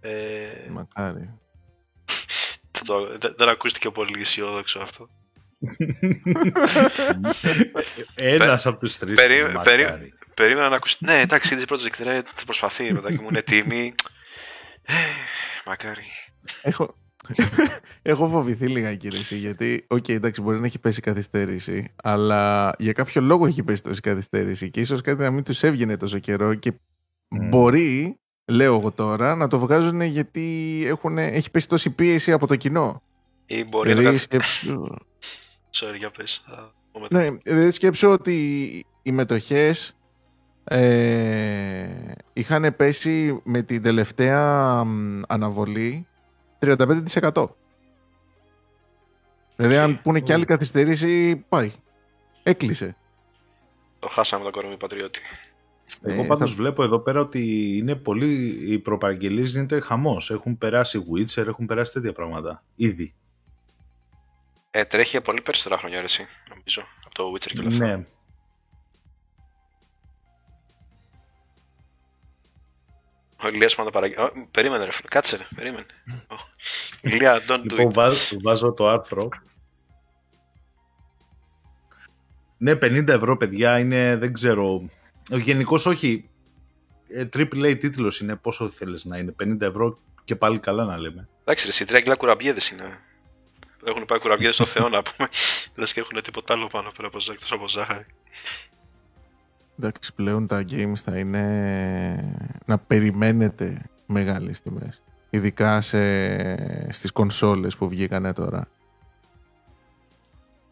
Ε, 0.00 0.46
Μακάρι. 0.70 1.30
θα 2.72 2.82
το, 2.84 3.18
δεν, 3.18 3.34
δεν 3.36 3.48
ακούστηκε 3.48 3.90
πολύ 3.90 4.20
αισιόδοξο 4.20 4.78
αυτό. 4.78 5.08
Ένας 8.14 8.66
από 8.66 8.78
τους 8.78 8.98
τρεις. 8.98 9.14
περί- 9.14 9.52
μακάρι. 9.54 9.84
περί- 9.84 10.12
Περίμενα 10.34 10.68
να 10.68 10.76
ακούσει. 10.76 10.96
Ναι, 11.00 11.20
εντάξει, 11.20 11.54
η 11.54 11.58
CD 11.66 11.72
Projekt 11.72 12.06
Red 12.06 12.22
προσπαθεί, 12.44 12.92
παιδάκι 12.94 13.20
μου, 13.20 13.28
είναι 13.28 13.42
τίμη. 13.42 13.94
Ε, 14.82 14.92
μακάρι. 15.66 16.02
Έχω, 16.62 16.96
έχω 18.02 18.28
φοβηθεί 18.28 18.66
λίγα 18.66 18.94
κύριε 18.94 19.20
γιατί, 19.38 19.84
οκ, 19.88 20.08
εντάξει, 20.08 20.40
μπορεί 20.40 20.58
να 20.58 20.66
έχει 20.66 20.78
πέσει 20.78 21.00
καθυστέρηση, 21.00 21.94
αλλά 22.02 22.72
για 22.78 22.92
κάποιο 22.92 23.20
λόγο 23.20 23.46
έχει 23.46 23.62
πέσει 23.62 23.82
τόση 23.82 24.00
καθυστέρηση 24.00 24.70
και 24.70 24.80
ίσως 24.80 25.00
κάτι 25.00 25.20
να 25.22 25.30
μην 25.30 25.44
τους 25.44 25.62
έβγαινε 25.62 25.96
τόσο 25.96 26.18
καιρό 26.18 26.54
και 26.54 26.72
Μμ. 27.30 27.48
μπορεί, 27.48 28.18
λέω 28.44 28.74
εγώ 28.78 28.90
τώρα, 28.92 29.34
να 29.34 29.48
το 29.48 29.58
βγάζουν 29.58 30.00
γιατί 30.00 30.82
έχουν, 30.86 31.18
έχει 31.18 31.50
πέσει 31.50 31.68
τόση 31.68 31.90
πίεση 31.90 32.32
από 32.32 32.46
το 32.46 32.56
κοινό. 32.56 33.02
Ή 33.46 33.64
μπορεί 33.64 33.88
να 33.88 33.94
Δηλαδή, 33.94 34.04
κάνει. 34.04 34.18
σκέψου, 34.18 34.96
Sorry, 35.80 35.96
για 35.98 36.10
πες. 36.10 36.42
θα 36.46 36.72
πω 36.92 37.00
μετά. 37.00 37.18
ναι, 37.18 37.30
δηλαδή 37.42 37.70
σκέψου 37.70 38.08
ότι 38.10 38.34
οι 39.02 39.12
μετοχές 39.12 39.94
ε, 40.64 41.86
είχαν 42.32 42.76
πέσει 42.76 43.40
με 43.44 43.62
την 43.62 43.82
τελευταία 43.82 44.84
μ, 44.84 45.22
αναβολή 45.28 46.06
35%. 46.60 47.44
Δηλαδή, 49.56 49.76
αν 49.76 50.00
πούνε 50.02 50.20
και 50.20 50.32
άλλη 50.32 50.44
καθυστερήσει, 50.44 51.36
πάει. 51.48 51.70
Έκλεισε. 52.42 52.96
Το 53.98 54.08
χάσαμε 54.08 54.44
το 54.44 54.50
κορμί 54.50 54.76
πατριώτη. 54.76 55.20
Εγώ 56.02 56.22
Ε, 56.22 56.26
πάντως 56.26 56.50
θα- 56.50 56.56
βλέπω 56.56 56.82
εδώ 56.82 56.98
πέρα 56.98 57.20
ότι 57.20 57.72
είναι 57.76 57.94
πολύ. 57.94 58.34
Οι 58.72 58.78
προπαραγγελίες 58.78 59.50
γίνεται 59.50 59.80
χαμός. 59.80 60.30
Έχουν 60.30 60.58
περάσει 60.58 61.04
Witcher, 61.14 61.46
έχουν 61.46 61.66
περάσει 61.66 61.92
τέτοια 61.92 62.12
πράγματα. 62.12 62.62
Ήδη. 62.76 63.14
Ε, 64.70 64.84
τρέχει 64.84 65.10
για 65.10 65.22
πολύ 65.22 65.40
περισσότερα 65.40 65.78
χρόνια 65.78 65.98
αρέσει, 65.98 66.26
νομίζω, 66.48 66.82
από 67.04 67.14
το 67.14 67.32
Witcher 67.34 67.50
και 67.52 67.58
όλα 67.58 67.68
αυτά. 67.68 67.86
Ναι. 67.96 68.04
Ο 73.42 73.48
Ηλίας 73.48 73.76
μου 73.76 73.84
το 73.84 73.90
παραγγείλει. 73.90 74.20
Ω, 74.22 74.30
Περίμενε 74.50 74.84
ρε 74.84 74.92
φίλε, 74.92 75.08
κάτσε 75.08 75.36
ρε, 75.36 75.46
περίμενε. 75.54 75.86
Ω, 76.30 76.34
Ηλία, 77.00 77.38
don't 77.48 77.60
do 77.60 77.70
Λοιπόν, 77.70 77.88
it. 77.90 77.94
βάζω, 77.94 78.36
βάζω 78.42 78.72
το 78.72 78.88
άρθρο. 78.88 79.28
Ναι, 82.58 82.76
50 82.76 83.08
ευρώ, 83.08 83.36
παιδιά, 83.36 83.78
είναι, 83.78 84.16
δεν 84.16 84.32
ξέρω. 84.32 84.82
Γενικώ 85.36 85.78
όχι. 85.84 86.28
Ε, 87.08 87.28
triple 87.32 87.64
A 87.64 87.78
τίτλος 87.80 88.20
είναι 88.20 88.36
πόσο 88.36 88.68
θέλεις 88.68 89.04
να 89.04 89.18
είναι. 89.18 89.34
50 89.42 89.60
ευρώ 89.60 89.98
και 90.24 90.36
πάλι 90.36 90.58
καλά 90.58 90.84
να 90.84 90.98
λέμε. 90.98 91.28
Εντάξει 91.40 91.64
ρε, 91.64 91.70
εσύ 91.70 91.84
τρία 91.84 92.00
κιλά 92.00 92.14
κουραμπιέδες 92.16 92.68
είναι. 92.70 92.98
Έχουν 93.84 94.04
πάει 94.06 94.18
κουραμπιέδες 94.18 94.54
στο 94.54 94.66
Θεό 94.66 94.88
να 94.88 95.02
πούμε. 95.02 95.28
Λες 95.74 95.92
και 95.92 96.00
έχουν 96.00 96.22
τίποτα 96.22 96.54
άλλο 96.54 96.66
πάνω 96.66 96.92
πέρα 96.96 97.08
από, 97.08 97.20
ζάχαρη, 97.20 97.38
εκτός 97.42 97.52
από 97.52 97.68
ζάχαρη. 97.68 98.06
Εντάξει, 99.78 100.14
πλέον 100.14 100.46
τα 100.46 100.64
games 100.70 100.96
θα 101.04 101.18
είναι 101.18 102.34
να 102.66 102.78
περιμένετε 102.78 103.82
μεγάλες 104.06 104.60
τιμές. 104.60 105.02
Ειδικά 105.30 105.80
σε, 105.80 106.92
στις 106.92 107.12
κονσόλες 107.12 107.76
που 107.76 107.88
βγήκανε 107.88 108.32
τώρα. 108.32 108.68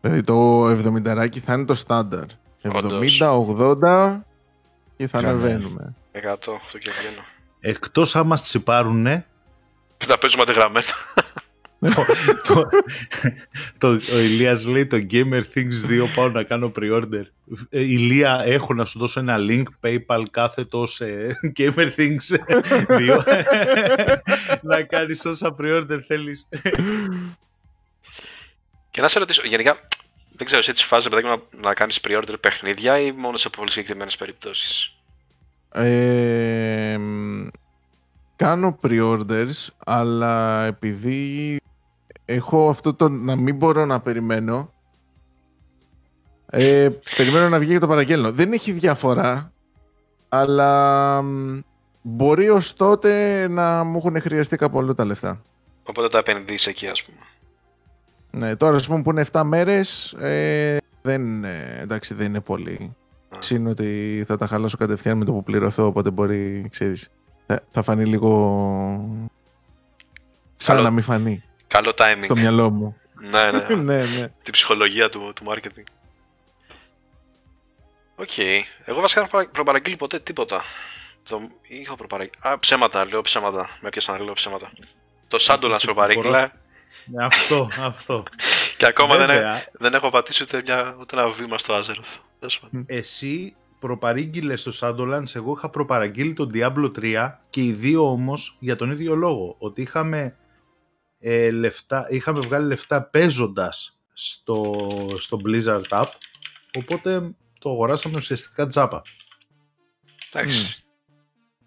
Δηλαδή 0.01 0.23
το 0.23 0.69
70 0.71 1.29
θα 1.41 1.53
είναι 1.53 1.65
το 1.65 1.75
στάνταρ. 1.75 2.25
70-80 2.63 4.21
και 4.99 5.09
θα 5.09 5.21
Καλά. 5.21 5.33
ανεβαίνουμε. 5.33 5.95
100, 6.13 6.19
αυτό 6.33 6.79
και 6.79 6.91
βγαίνω. 7.01 7.25
Εκτός 7.61 8.17
άμα 8.17 8.25
μας 8.25 8.43
τσιπάρουνε, 8.43 9.27
Και 9.97 10.07
τα 10.07 10.19
παίζουμε 10.19 10.43
αντεγραμμένα. 10.43 10.87
το, 11.95 12.05
το, 12.45 12.69
το, 13.79 13.89
ο 13.89 14.19
Ηλίας 14.19 14.65
λέει 14.65 14.87
το 14.87 14.97
Gamer 15.11 15.43
Things 15.55 15.91
2 15.91 16.05
πάω 16.15 16.29
να 16.29 16.43
κάνω 16.43 16.73
pre-order. 16.77 17.23
Ε, 17.69 17.81
Ηλία, 17.81 18.43
έχω 18.45 18.75
να 18.75 18.85
σου 18.85 18.99
δώσω 18.99 19.21
ένα 19.21 19.37
link 19.39 19.63
PayPal 19.81 20.23
κάθετος 20.31 21.01
ε, 21.01 21.39
Gamer 21.59 21.89
Things 21.97 22.37
2 22.89 23.23
να 24.63 24.83
κάνεις 24.83 25.25
όσα 25.25 25.55
pre-order 25.61 26.01
θέλεις. 26.07 26.49
Και 28.91 29.01
να 29.01 29.09
σε 29.09 29.19
ρωτήσω, 29.19 29.47
γενικά, 29.47 29.77
δεν 30.39 30.47
ξέρω, 30.47 30.63
σε 30.63 30.71
έτσι 30.71 30.85
φάση 30.85 31.09
παιδάκι, 31.09 31.27
να, 31.27 31.69
να 31.69 31.75
κάνεις 31.75 32.01
pre-order 32.03 32.35
παιχνίδια 32.41 32.99
ή 32.99 33.13
μόνο 33.13 33.37
σε 33.37 33.49
πολύ 33.49 33.71
συγκεκριμένες 33.71 34.17
περιπτώσεις; 34.17 34.95
Ε, 35.73 36.97
μ, 36.99 37.47
κάνω 38.37 38.79
pre-orders, 38.83 39.67
αλλά 39.85 40.65
επειδή 40.65 41.57
έχω 42.25 42.69
αυτό 42.69 42.95
το 42.95 43.09
να 43.09 43.37
μην 43.37 43.57
μπορώ 43.57 43.85
να 43.87 44.01
περιμένω, 44.01 44.73
ε, 46.51 46.89
περιμένω 47.17 47.49
να 47.49 47.59
βγει 47.59 47.73
και 47.73 47.79
το 47.79 47.87
παραγγέλνω. 47.87 48.33
Δεν 48.33 48.53
έχει 48.53 48.73
διαφορά, 48.73 49.53
αλλά 50.29 51.23
μ, 51.23 51.59
μπορεί 52.03 52.49
ως 52.49 52.75
τότε 52.75 53.47
να 53.49 53.85
μου 53.85 53.97
έχουν 53.99 54.21
χρειαστεί 54.21 54.57
κάπου 54.57 54.79
αλλού 54.79 54.95
τα 54.95 55.05
λεφτά. 55.05 55.43
Οπότε 55.83 56.09
τα 56.09 56.19
επενδύεις 56.19 56.67
εκεί, 56.67 56.87
ας 56.87 57.05
πούμε. 57.05 57.19
Ναι, 58.31 58.57
τώρα 58.57 58.77
ας 58.77 58.87
πούμε 58.87 59.03
που 59.03 59.11
είναι 59.11 59.25
7 59.33 59.43
μέρες, 59.45 60.13
ε, 60.13 60.77
δεν, 61.03 61.45
ε, 61.45 61.77
εντάξει, 61.81 62.15
δεν 62.15 62.27
είναι 62.27 62.41
πολύ. 62.41 62.97
Α. 63.29 63.37
Συν 63.39 63.67
ότι 63.67 64.25
θα 64.27 64.37
τα 64.37 64.47
χαλάσω 64.47 64.77
κατευθείαν 64.77 65.17
με 65.17 65.25
το 65.25 65.33
που 65.33 65.43
πληρωθώ, 65.43 65.87
οπότε 65.87 66.11
μπορεί, 66.11 66.69
ξέρεις, 66.71 67.11
θα, 67.47 67.63
θα 67.71 67.83
φανεί 67.83 68.05
λίγο 68.05 68.31
σαν 70.57 70.75
Καλό. 70.75 70.89
να 70.89 70.91
μην 70.95 71.03
φανεί 71.03 71.43
Καλό 71.67 71.93
timing. 71.97 72.25
στο 72.25 72.37
μυαλό 72.37 72.71
μου. 72.71 72.97
ναι, 73.31 73.51
ναι. 73.51 73.75
ναι, 73.83 73.97
ναι. 74.19 74.29
Την 74.43 74.53
ψυχολογία 74.53 75.09
του, 75.11 75.33
του 75.35 75.45
marketing. 75.49 75.85
Οκ. 78.17 78.39
Εγώ 78.85 79.01
βασικά 79.01 79.21
δεν 79.21 79.31
έχω 79.33 79.51
προπαραγγείλει 79.51 79.97
ποτέ 79.97 80.19
τίποτα. 80.19 80.63
Το... 81.29 81.41
Είχα 81.63 81.97
προπαραγγείλει. 81.97 82.37
Α, 82.41 82.59
ψέματα, 82.59 83.07
λέω 83.07 83.21
ψέματα. 83.21 83.71
Με 83.81 83.89
έπιασαν 83.89 84.19
να 84.19 84.25
λέω 84.25 84.33
ψέματα. 84.35 84.71
Το 85.29 85.39
Shadowlands 85.41 85.81
προπαρήγγειλα 85.83 86.41
Ναι, 86.41 86.47
αυτό, 87.17 87.69
αυτό. 87.81 88.23
και 88.77 88.87
ακόμα 88.87 89.17
δεν, 89.17 89.27
Βέβαια, 89.27 89.65
δεν 89.73 89.95
έχω 89.95 90.11
πατήσει 90.11 90.43
ούτε, 90.43 90.63
μια, 90.63 90.97
ούτε 91.01 91.17
ένα 91.17 91.31
βήμα 91.31 91.59
στο 91.59 91.75
Azeroth. 91.75 92.21
Τέλος 92.39 92.61
πάντων. 92.61 92.85
εσύ 92.89 93.57
προπαρήγγειλες 93.79 94.63
το 94.63 94.73
Shadowlands, 94.81 95.35
εγώ 95.35 95.55
είχα 95.57 95.71
προπαραγγείλει 95.71 96.33
τον 96.33 96.51
Diablo 96.55 96.91
3 96.99 97.33
και 97.51 97.63
οι 97.63 97.73
δύο 97.73 98.11
όμως 98.11 98.57
για 98.61 98.77
τον 98.77 98.91
ίδιο 98.91 99.15
λόγο, 99.15 99.55
ότι 99.59 99.83
είχαμε, 99.83 100.37
ε, 101.19 101.51
λεφτά, 101.51 102.07
είχαμε 102.11 102.41
βγάλει 102.41 102.67
λεφτά 102.67 103.03
παίζοντας 103.03 103.99
στο, 104.13 104.87
στο 105.19 105.39
Blizzard 105.47 105.83
App, 105.89 106.09
οπότε 106.77 107.35
το 107.59 107.71
αγοράσαμε 107.71 108.17
ουσιαστικά 108.17 108.67
τζάπα. 108.67 109.03
Εντάξει. 110.33 110.83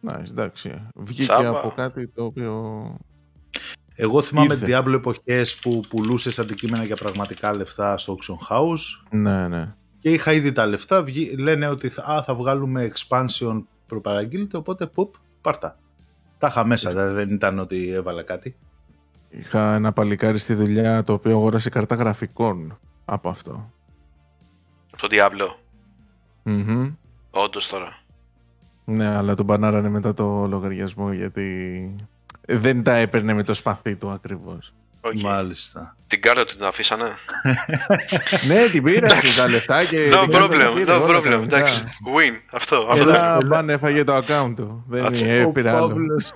Nice, 0.09 0.29
εντάξει. 0.29 0.87
Βγήκε 0.95 1.23
Τσάπα. 1.23 1.49
από 1.49 1.69
κάτι 1.75 2.07
το 2.07 2.23
οποίο... 2.23 2.97
Εγώ 3.95 4.21
θυμάμαι 4.21 4.53
Ήρθε. 4.53 4.65
Diablo 4.79 4.93
εποχές 4.93 5.55
που 5.59 5.81
πουλούσες 5.89 6.39
αντικείμενα 6.39 6.83
για 6.83 6.95
πραγματικά 6.95 7.53
λεφτά 7.53 7.97
στο 7.97 8.17
Auction 8.19 8.53
House 8.55 8.79
Ναι, 9.09 9.47
ναι. 9.47 9.73
και 9.99 10.09
είχα 10.09 10.33
ήδη 10.33 10.51
τα 10.51 10.65
λεφτά, 10.65 11.03
βγει- 11.03 11.39
λένε 11.39 11.67
ότι 11.67 11.89
θα, 11.89 12.03
α, 12.11 12.23
θα 12.23 12.35
βγάλουμε 12.35 12.91
expansion 12.93 13.63
προπαραγγείλεται, 13.87 14.57
οπότε 14.57 14.87
πουπ, 14.87 15.13
πάρτα. 15.41 15.77
Τα 16.37 16.47
είχα 16.47 16.65
μέσα, 16.65 16.89
δηλαδή 16.89 17.13
δεν 17.13 17.29
ήταν 17.29 17.59
ότι 17.59 17.89
έβαλα 17.91 18.23
κάτι. 18.23 18.55
Είχα 19.29 19.75
ένα 19.75 19.91
παλικάρι 19.93 20.37
στη 20.37 20.53
δουλειά 20.53 21.03
το 21.03 21.13
οποίο 21.13 21.31
αγόρασε 21.31 21.69
κάρτα 21.69 21.95
γραφικών 21.95 22.79
από 23.05 23.29
αυτό. 23.29 23.71
Το 24.97 25.07
Diablo. 25.11 25.55
Μμμ. 26.43 26.93
Όντως 27.31 27.67
τώρα. 27.67 27.99
Ναι, 28.85 29.05
αλλά 29.07 29.35
τον 29.35 29.45
μπανάρανε 29.45 29.89
μετά 29.89 30.13
το 30.13 30.47
λογαριασμό 30.47 31.13
γιατί 31.13 31.95
δεν 32.53 32.83
τα 32.83 32.95
έπαιρνε 32.95 33.33
με 33.33 33.43
το 33.43 33.53
σπαθί 33.53 33.95
του 33.95 34.09
ακριβώς. 34.09 34.73
Οκ. 35.01 35.19
Μάλιστα. 35.21 35.95
Την 36.07 36.21
κάρτα 36.21 36.45
του 36.45 36.55
την 36.55 36.65
αφήσανε. 36.65 37.05
ναι, 38.47 38.65
την 38.71 38.83
πήρα 38.83 39.07
τα 39.37 39.49
λεφτά 39.49 39.83
και. 39.83 40.09
No 40.13 40.19
την 40.21 40.31
κάρτα 40.31 40.47
τα 40.57 40.69
problem, 40.71 40.75
πήρε 40.75 40.93
no 40.97 41.01
όλα 41.01 41.17
problem. 41.19 41.21
κανονικά. 41.23 41.57
Εντάξει. 41.57 41.83
Win. 42.15 42.35
Αυτό. 42.51 42.87
αυτό 42.89 43.03
Έλα, 43.09 43.35
θέλω. 43.37 43.47
μπαν 43.47 43.69
έφαγε 43.69 44.03
το 44.03 44.15
account 44.17 44.53
του. 44.55 44.83
Δεν 44.87 45.03
Κάτσε. 45.03 45.31
έπειρα 45.33 45.73
ο, 45.73 45.77
άλλο. 45.77 45.87
Παύλος, 45.87 46.33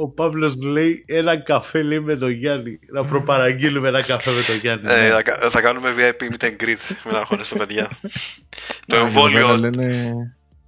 ο 0.00 0.08
Παύλος 0.08 0.56
λέει 0.62 1.04
ένα 1.08 1.36
καφέ 1.36 1.82
λέει 1.82 2.00
με 2.00 2.16
τον 2.16 2.30
Γιάννη. 2.30 2.78
Να 2.92 3.04
προπαραγγείλουμε 3.04 3.88
ένα 3.88 4.02
καφέ 4.02 4.30
με 4.30 4.42
τον 4.42 4.54
Γιάννη. 4.56 4.84
Ε, 4.86 5.02
Ναι. 5.02 5.08
θα, 5.14 5.22
κα- 5.22 5.50
θα 5.50 5.60
κάνουμε 5.60 5.94
VIP 5.98 6.22
meet 6.34 6.44
and 6.44 6.62
greet 6.64 6.94
με 7.04 7.12
να 7.18 7.24
χώνε 7.24 7.44
στα 7.44 7.56
παιδιά. 7.56 7.88
το 8.86 8.96
Ναι, 8.96 9.02
εμβόλιο, 9.02 9.38
εδώ 9.38 9.46
πέρα 9.46 9.58
λένε, 9.58 10.12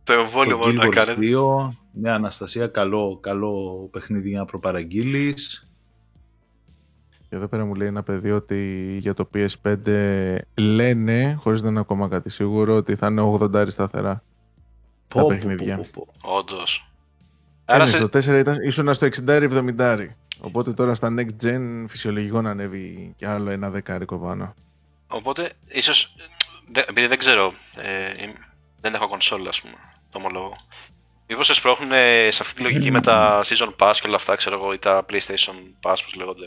το 0.05 0.13
εμβόλιο 0.13 0.57
Το 0.57 0.67
μόνο 0.67 0.73
να 0.73 0.85
Guild 0.85 0.87
Wars 0.87 0.95
κάνετε. 0.95 1.27
2. 1.99 2.03
Ναι, 2.03 2.11
Αναστασία, 2.11 2.67
καλό, 2.67 3.19
καλό 3.23 3.89
παιχνίδι 3.93 4.29
για 4.29 4.39
να 4.39 4.45
προπαραγγείλεις. 4.45 5.69
και 7.29 7.37
εδώ 7.37 7.47
πέρα 7.47 7.65
μου 7.65 7.75
λέει 7.75 7.89
ένα 7.89 8.03
παιδί 8.03 8.31
ότι 8.31 8.97
για 9.01 9.15
το 9.15 9.29
PS5 9.35 10.39
λένε, 10.55 11.35
χωρίς 11.41 11.63
να 11.63 11.69
είναι 11.69 11.81
ακόμα 11.81 12.09
κάτι 12.09 12.31
σίγουρο, 12.31 12.75
ότι 12.77 12.95
θα 12.97 13.07
είναι 13.07 13.23
80 13.41 13.65
σταθερά. 13.71 14.23
Πω, 15.09 15.21
πω, 15.21 15.27
παιχνίδια. 15.27 15.77
πω, 15.77 15.87
πω, 15.93 16.07
πω. 16.23 16.37
Όντως. 16.37 16.91
Άρα 17.65 17.83
Άρα 17.83 17.87
στο 18.09 18.21
σε... 18.21 18.35
4 18.35 18.39
ήταν, 18.39 18.57
ήσουν 18.63 18.95
στο 18.95 19.09
60-70. 19.27 20.07
Οπότε 20.41 20.73
τώρα 20.73 20.95
στα 20.95 21.15
next 21.19 21.45
gen 21.47 21.85
φυσιολογικό 21.89 22.41
να 22.43 22.51
ανέβει 22.51 23.15
και 23.17 23.27
άλλο 23.27 23.51
ένα 23.51 23.71
δεκάρικο 23.71 24.19
πάνω. 24.19 24.55
Οπότε, 25.09 25.53
ίσως. 25.69 26.15
Επειδή 26.89 27.07
δεν 27.07 27.19
ξέρω. 27.19 27.53
Ε, 27.77 28.25
εμ- 28.25 28.37
δεν 28.81 28.95
έχω 28.95 29.09
κονσόλα, 29.09 29.49
ας 29.49 29.61
πούμε. 29.61 29.75
Το 30.11 30.19
ομολογώ. 30.19 30.57
Μήπως 31.31 31.47
σε 31.47 31.55
σπρώχνουν 31.55 31.93
ε, 31.93 32.29
σε 32.31 32.39
αυτή 32.43 32.55
τη 32.55 32.63
λογική 32.63 32.91
με 32.91 33.01
τα 33.01 33.41
season 33.45 33.69
pass 33.79 33.93
και 34.01 34.07
όλα 34.07 34.17
αυτά, 34.17 34.35
ξέρω 34.37 34.57
εγώ, 34.57 34.73
ή 34.73 34.79
τα 34.79 35.05
PlayStation 35.11 35.55
Pass, 35.83 35.97
πώς 36.05 36.15
λέγονται. 36.17 36.45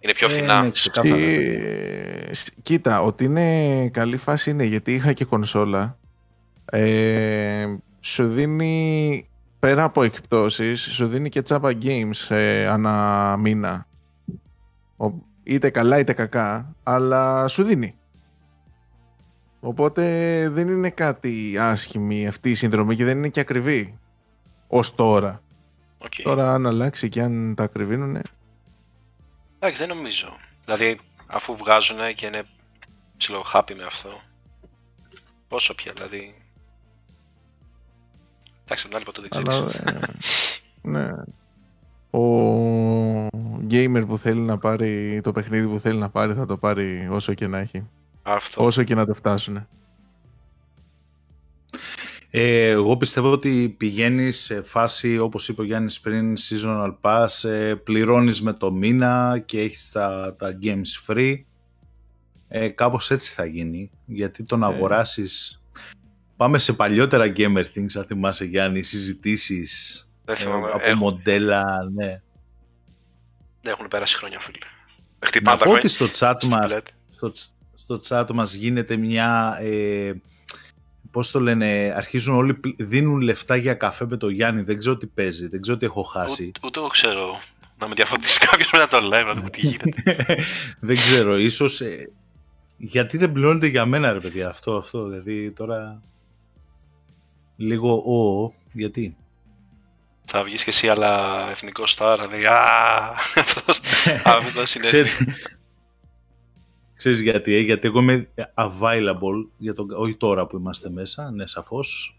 Είναι 0.00 0.12
πιο 0.12 0.26
Ε, 0.26 0.30
φθηνά. 0.30 0.60
ναι, 0.62 0.70
ξεκάθαρα. 0.70 1.16
Ε, 1.16 2.28
σ- 2.34 2.54
κοίτα, 2.62 3.00
ότι 3.02 3.24
είναι 3.24 3.88
καλή 3.88 4.16
φάση 4.16 4.50
είναι 4.50 4.64
γιατί 4.64 4.94
είχα 4.94 5.12
και 5.12 5.24
κονσόλα. 5.24 5.98
Ε, 6.64 7.66
σου 8.00 8.28
δίνει 8.28 9.26
πέρα 9.58 9.84
από 9.84 10.02
εκπτώσεις, 10.02 10.80
σου 10.92 11.06
δίνει 11.06 11.28
και 11.28 11.42
τζάμπα 11.42 11.72
games 11.82 12.34
ε, 12.36 12.66
ανά 12.66 13.36
μήνα. 13.38 13.86
Ο- 14.96 15.12
είτε 15.42 15.70
καλά 15.70 15.98
είτε 15.98 16.12
κακά, 16.12 16.74
αλλά 16.82 17.48
σου 17.48 17.62
δίνει. 17.62 17.94
Οπότε 19.60 20.02
δεν 20.52 20.68
είναι 20.68 20.90
κάτι 20.90 21.56
άσχημη 21.60 22.26
αυτή 22.26 22.50
η 22.50 22.54
συνδρομή 22.54 22.96
και 22.96 23.04
δεν 23.04 23.16
είναι 23.16 23.28
και 23.28 23.40
ακριβή. 23.40 23.96
Ως 24.74 24.94
τώρα. 24.94 25.42
Οκ. 25.98 26.12
Τώρα 26.22 26.52
αν 26.54 26.66
αλλάξει 26.66 27.08
και 27.08 27.22
αν 27.22 27.54
τα 27.56 27.62
ακριβίνουνε. 27.62 28.22
Εντάξει, 29.58 29.86
δεν 29.86 29.96
νομίζω. 29.96 30.36
Δηλαδή, 30.64 30.98
αφού 31.26 31.56
βγάζουν 31.56 31.96
και 32.14 32.26
είναι 32.26 32.42
ψηλό 33.16 33.44
happy 33.54 33.74
με 33.76 33.84
αυτό. 33.84 34.20
Πόσο 35.48 35.74
πια, 35.74 35.92
δηλαδή. 35.96 36.34
Εντάξει, 38.64 38.86
από 38.86 38.88
την 38.88 38.96
άλλη 38.96 39.04
ποτέ 39.04 39.20
δεν 39.20 39.48
Αλλά, 39.48 39.68
ξέρεις. 39.68 40.56
ε, 40.56 40.60
ναι. 40.92 41.10
Ο 42.20 43.26
gamer 43.70 44.04
που 44.06 44.18
θέλει 44.18 44.40
να 44.40 44.58
πάρει 44.58 45.20
το 45.22 45.32
παιχνίδι 45.32 45.66
που 45.66 45.78
θέλει 45.78 45.98
να 45.98 46.08
πάρει 46.10 46.34
θα 46.34 46.46
το 46.46 46.56
πάρει 46.56 47.08
όσο 47.10 47.34
και 47.34 47.46
να 47.46 47.58
έχει. 47.58 47.88
Αυτό. 48.22 48.64
Όσο 48.64 48.82
και 48.82 48.94
να 48.94 49.06
το 49.06 49.14
φτάσουν. 49.14 49.66
Ε, 52.34 52.68
εγώ 52.68 52.96
πιστεύω 52.96 53.30
ότι 53.30 53.74
πηγαίνεις 53.78 54.40
σε 54.40 54.62
φάση, 54.62 55.18
όπως 55.18 55.48
είπε 55.48 55.60
ο 55.60 55.64
Γιάννης 55.64 56.00
πριν, 56.00 56.36
seasonal 56.36 56.94
pass, 57.00 57.48
ε, 57.48 57.74
πληρώνεις 57.74 58.42
με 58.42 58.52
το 58.52 58.72
μήνα 58.72 59.42
και 59.44 59.60
έχεις 59.60 59.90
τα, 59.90 60.36
τα 60.38 60.58
games 60.62 61.10
free. 61.10 61.34
Ε, 62.48 62.68
κάπως 62.68 63.10
έτσι 63.10 63.32
θα 63.32 63.44
γίνει, 63.44 63.90
γιατί 64.06 64.44
τον 64.44 64.62
Ε. 64.62 64.66
αγοράσεις... 64.66 65.62
Πάμε 66.36 66.58
σε 66.58 66.72
παλιότερα 66.72 67.32
gamer 67.36 67.64
things, 67.74 67.92
αν 67.96 68.04
θυμάσαι 68.04 68.44
Γιάννη, 68.44 68.82
συζητήσεις 68.82 70.10
Δεν 70.24 70.34
ε, 70.34 70.38
θυμάμαι. 70.38 70.68
από 70.70 70.80
Έχουν, 70.82 70.98
μοντέλα, 70.98 71.64
ναι. 71.94 72.20
έχουν 73.62 73.88
περάσει 73.88 74.16
χρόνια, 74.16 74.40
φίλε. 74.40 74.58
Να 75.18 75.26
Χτυπάνε 75.26 75.58
τα 75.58 75.64
πω 75.64 75.70
ότι 75.70 75.88
χρόνια. 75.88 76.10
στο 76.12 76.26
chat 76.26 76.34
στην 76.36 76.50
μας, 76.50 76.72
πλάτη. 76.72 76.92
στο, 77.10 77.32
στο 77.74 78.00
chat 78.08 78.32
μας 78.34 78.54
γίνεται 78.54 78.96
μια... 78.96 79.58
Ε, 81.12 81.18
πώς 81.18 81.30
το 81.30 81.40
λένε, 81.40 81.92
αρχίζουν 81.96 82.34
όλοι, 82.34 82.54
πλ- 82.54 82.82
δίνουν 82.82 83.20
λεφτά 83.20 83.56
για 83.56 83.74
καφέ 83.74 84.06
με 84.08 84.16
το 84.16 84.28
Γιάννη, 84.28 84.62
δεν 84.62 84.78
ξέρω 84.78 84.96
τι 84.96 85.06
παίζει, 85.06 85.48
δεν 85.48 85.60
ξέρω 85.60 85.76
τι 85.78 85.84
έχω 85.84 86.02
χάσει. 86.02 86.46
Ούτε, 86.46 86.60
ούτε 86.64 86.78
εγώ 86.78 86.88
ξέρω 86.88 87.40
να 87.78 87.88
με 87.88 87.94
διαφωτίσει 87.94 88.38
κάποιος 88.38 88.70
μετά 88.72 88.88
το 88.88 89.08
live 89.12 89.24
να 89.26 89.34
δούμε 89.34 89.50
τι 89.50 89.66
γίνεται. 89.66 90.24
δεν 90.80 90.96
ξέρω, 90.96 91.36
ίσως... 91.36 91.80
ε, 91.80 92.10
γιατί 92.76 93.16
δεν 93.16 93.32
πληρώνεται 93.32 93.66
για 93.66 93.86
μένα 93.86 94.12
ρε 94.12 94.20
παιδιά 94.20 94.48
αυτό, 94.48 94.76
αυτό, 94.76 95.04
δηλαδή 95.04 95.52
τώρα... 95.52 96.00
Λίγο 97.56 97.92
ο, 97.94 98.52
γιατί; 98.72 99.16
Θα 100.24 100.44
βγεις 100.44 100.64
και 100.64 100.70
εσύ, 100.70 100.88
αλλά 100.88 101.46
εθνικός 101.50 101.96
star. 101.98 102.16
να 102.18 102.26
λέει 102.26 102.44
Α, 102.44 102.60
αυτός. 103.34 103.80
Αυτό 104.24 104.62
είναι. 104.94 105.06
Ξέρεις, 107.02 107.18
ξέρεις 107.18 107.20
γιατί, 107.20 107.54
ε, 107.54 107.60
γιατί 107.60 107.86
εγώ 107.86 108.00
είμαι 108.00 108.28
available, 108.54 109.46
για 109.58 109.74
τον, 109.74 109.90
όχι 109.90 110.14
τώρα 110.16 110.46
που 110.46 110.56
είμαστε 110.56 110.90
μέσα, 110.90 111.30
ναι 111.30 111.46
σαφώς, 111.46 112.18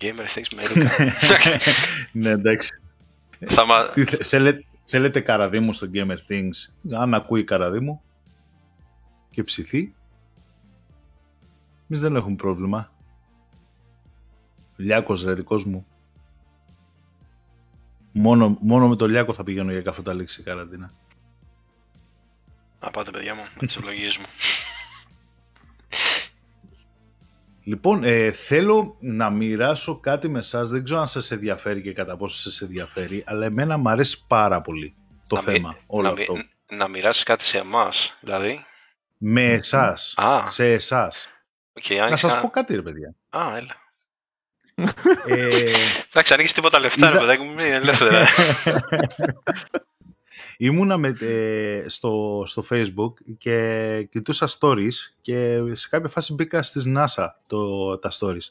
Gamer 0.00 0.26
Things 0.34 0.58
America. 0.58 0.86
ναι, 2.12 2.30
εντάξει. 2.30 2.80
Θα 3.38 3.66
μα... 3.66 3.88
Τι, 3.88 4.04
θε- 4.04 4.22
θέλετε, 4.24 4.64
θέλετε 4.84 5.20
καραδίμου 5.20 5.72
στο 5.72 5.90
Gamer 5.92 6.16
Things; 6.28 6.72
Αν 6.92 7.14
ακούει 7.14 7.44
καραδίμου 7.44 8.02
και 9.30 9.44
ψηθεί, 9.44 9.94
εμείς 11.88 12.00
δεν 12.00 12.16
έχουμε 12.16 12.36
πρόβλημα. 12.36 12.92
Λιάκος 14.76 15.24
ρε 15.24 15.34
δικός 15.34 15.64
μου. 15.64 15.86
Μόνο, 18.12 18.58
μόνο 18.60 18.88
με 18.88 18.96
το 18.96 19.08
Λιάκο 19.08 19.32
θα 19.32 19.44
πηγαίνω 19.44 19.72
για 19.72 19.82
καφέ 19.82 20.02
τα 20.02 20.14
λήξη 20.14 20.42
καραντίνα. 20.42 20.92
Να 22.80 22.90
πάτε, 22.90 23.10
παιδιά 23.10 23.34
μου, 23.34 23.42
με 23.60 23.66
τις 23.66 23.76
ευλογίες 23.76 24.16
μου. 24.16 24.24
Λοιπόν, 27.64 28.04
ε, 28.04 28.30
θέλω 28.30 28.96
να 29.00 29.30
μοιράσω 29.30 30.00
κάτι 30.00 30.28
με 30.28 30.38
εσάς. 30.38 30.68
Δεν 30.70 30.84
ξέρω 30.84 31.00
αν 31.00 31.06
σας 31.08 31.30
ενδιαφέρει 31.30 31.82
και 31.82 31.92
κατά 31.92 32.16
πόσο 32.16 32.36
σας 32.36 32.60
ενδιαφέρει, 32.60 33.24
αλλά 33.26 33.44
εμένα 33.46 33.76
μου 33.78 33.88
αρέσει 33.88 34.24
πάρα 34.26 34.60
πολύ 34.60 34.94
το 35.26 35.36
Να 35.36 35.42
μοι- 35.42 35.52
θέμα, 35.52 35.76
όλο 35.86 36.02
να 36.08 36.12
μοι- 36.14 36.20
αυτό. 36.20 36.36
Να 36.76 36.88
μοιράσει 36.88 37.24
κάτι 37.24 37.42
σε 37.44 37.58
εμάς, 37.58 38.16
δηλαδή. 38.20 38.64
Με 39.18 39.52
εσάς, 39.52 40.14
Α, 40.16 40.50
σε 40.50 40.72
εσάς. 40.72 41.28
οκ, 41.72 41.90
Να 41.90 42.02
άνοιξε. 42.04 42.22
σας 42.26 42.32
ένα- 42.32 42.40
πω 42.40 42.50
κάτι 42.50 42.74
ρε 42.74 42.82
παιδιά. 42.82 43.14
Α, 43.28 43.56
έλα. 43.56 43.76
ε, 45.26 45.72
Εντάξει, 46.10 46.32
ανοίγεις 46.32 46.52
τίποτα 46.52 46.80
λεφτά, 46.80 47.06
ρε 47.06 47.12
Είδα- 47.12 47.20
παιδάκι 47.20 47.42
μου, 47.42 47.54
μην 47.54 47.64
ελεύθερα. 47.72 48.26
ήμουνα 50.60 50.96
με, 50.96 51.08
ε, 51.20 51.84
στο, 51.88 52.42
στο 52.46 52.64
facebook 52.70 53.12
και 53.38 54.08
κοιτούσα 54.10 54.48
stories 54.58 54.94
και 55.20 55.60
σε 55.72 55.88
κάποια 55.88 56.08
φάση 56.08 56.34
μπήκα 56.34 56.62
στις 56.62 56.84
NASA 56.96 57.26
το, 57.46 57.98
τα 57.98 58.10
stories. 58.18 58.48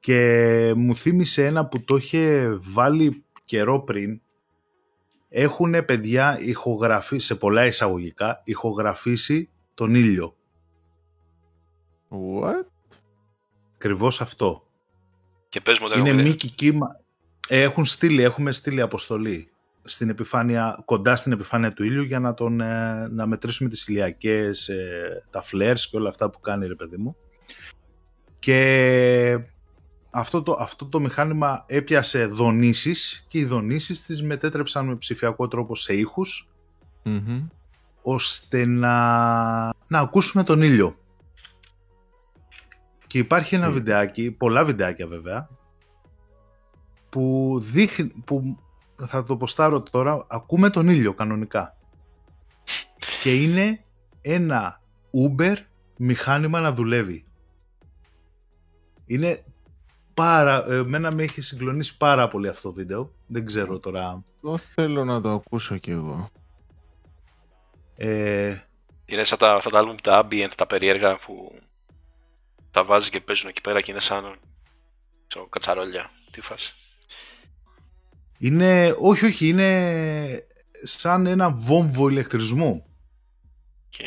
Και 0.00 0.72
μου 0.76 0.96
θύμισε 0.96 1.46
ένα 1.46 1.66
που 1.66 1.84
το 1.84 1.96
είχε 1.96 2.54
βάλει 2.60 3.24
καιρό 3.44 3.80
πριν. 3.80 4.20
Έχουν 5.28 5.84
παιδιά 5.84 6.38
ηχογραφήσει 6.40 7.26
σε 7.26 7.34
πολλά 7.34 7.66
εισαγωγικά 7.66 8.40
ηχογραφήσει 8.44 9.50
τον 9.74 9.94
ήλιο. 9.94 10.36
What? 12.10 12.66
ακριβώς 13.74 14.20
αυτό. 14.20 14.66
Και 15.48 15.60
πες 15.60 15.78
μου, 15.78 15.86
είναι 15.96 16.12
δεν 16.12 16.24
μήκη 16.24 16.50
κύμα 16.50 17.00
Ε, 17.48 17.62
έχουν 17.62 17.84
στείλει, 17.84 18.22
έχουμε 18.22 18.52
στείλει 18.52 18.80
αποστολή 18.80 19.53
στην 19.84 20.08
επιφάνεια, 20.08 20.82
κοντά 20.84 21.16
στην 21.16 21.32
επιφάνεια 21.32 21.72
του 21.72 21.84
ήλιου 21.84 22.02
για 22.02 22.20
να, 22.20 22.34
τον, 22.34 22.60
ε, 22.60 23.08
να 23.08 23.26
μετρήσουμε 23.26 23.68
τις 23.68 23.86
ηλιακές, 23.88 24.68
ε, 24.68 25.26
τα 25.30 25.44
flares 25.52 25.78
και 25.90 25.96
όλα 25.96 26.08
αυτά 26.08 26.30
που 26.30 26.40
κάνει 26.40 26.66
ρε 26.66 26.74
παιδί 26.74 26.96
μου. 26.96 27.16
Και 28.38 29.38
αυτό 30.10 30.42
το, 30.42 30.56
αυτό 30.58 30.86
το 30.86 31.00
μηχάνημα 31.00 31.64
έπιασε 31.66 32.26
δονήσεις 32.26 33.24
και 33.28 33.38
οι 33.38 33.44
δονήσεις 33.44 34.02
τις 34.02 34.22
μετέτρεψαν 34.22 34.86
με 34.86 34.96
ψηφιακό 34.96 35.48
τρόπο 35.48 35.74
σε 35.74 35.94
ήχους 35.94 36.54
Μμμ. 37.02 37.46
ώστε 38.02 38.64
να, 38.66 38.94
να 39.86 39.98
ακούσουμε 39.98 40.42
τον 40.44 40.62
ήλιο. 40.62 40.96
Και 43.06 43.18
υπάρχει 43.18 43.54
ένα 43.54 43.68
Mm. 43.68 43.72
βιντεάκι, 43.72 44.30
πολλά 44.30 44.64
βιντεάκια 44.64 45.06
βέβαια, 45.06 45.48
που 47.10 47.56
δείχνει, 47.62 48.12
που 48.24 48.58
θα 49.06 49.24
το 49.24 49.36
ποστάρω 49.36 49.82
τώρα, 49.82 50.26
ακούμε 50.28 50.70
τον 50.70 50.88
ήλιο 50.88 51.14
κανονικά. 51.14 51.76
Και 53.20 53.42
είναι 53.42 53.84
ένα 54.20 54.80
Uber 55.28 55.56
μηχάνημα 55.96 56.60
να 56.60 56.72
δουλεύει. 56.72 57.24
Είναι 59.06 59.44
πάρα, 60.14 60.64
εμένα 60.68 61.12
με 61.12 61.22
έχει 61.22 61.40
συγκλονίσει 61.40 61.96
πάρα 61.96 62.28
πολύ 62.28 62.48
αυτό 62.48 62.68
το 62.68 62.74
βίντεο. 62.74 63.12
Δεν 63.26 63.46
ξέρω 63.46 63.78
τώρα. 63.78 64.22
Το 64.40 64.56
θέλω 64.56 65.04
να 65.04 65.20
το 65.20 65.30
ακούσω 65.30 65.76
κι 65.78 65.90
εγώ. 65.90 66.30
Ε, 67.96 68.56
Είναι 69.04 69.24
σαν 69.24 69.38
τα, 69.38 69.54
αυτά 69.54 69.70
τα 69.70 69.80
album, 69.84 70.00
τα 70.02 70.26
ambient, 70.26 70.50
τα 70.56 70.66
περίεργα 70.66 71.18
που 71.18 71.58
τα 72.70 72.84
βάζεις 72.84 73.10
και 73.10 73.20
παίζουν 73.20 73.48
εκεί 73.48 73.60
πέρα 73.60 73.80
και 73.80 73.90
είναι 73.90 74.00
σαν 74.00 74.38
ξέρω, 75.26 75.46
κατσαρόλια. 75.46 76.10
Τι 76.30 76.40
φάση. 76.40 76.74
Είναι, 78.44 78.94
όχι, 78.98 79.26
όχι, 79.26 79.48
είναι 79.48 80.46
σαν 80.82 81.26
ένα 81.26 81.50
βόμβο 81.50 82.08
ηλεκτρισμού. 82.08 82.84
Και... 83.88 84.04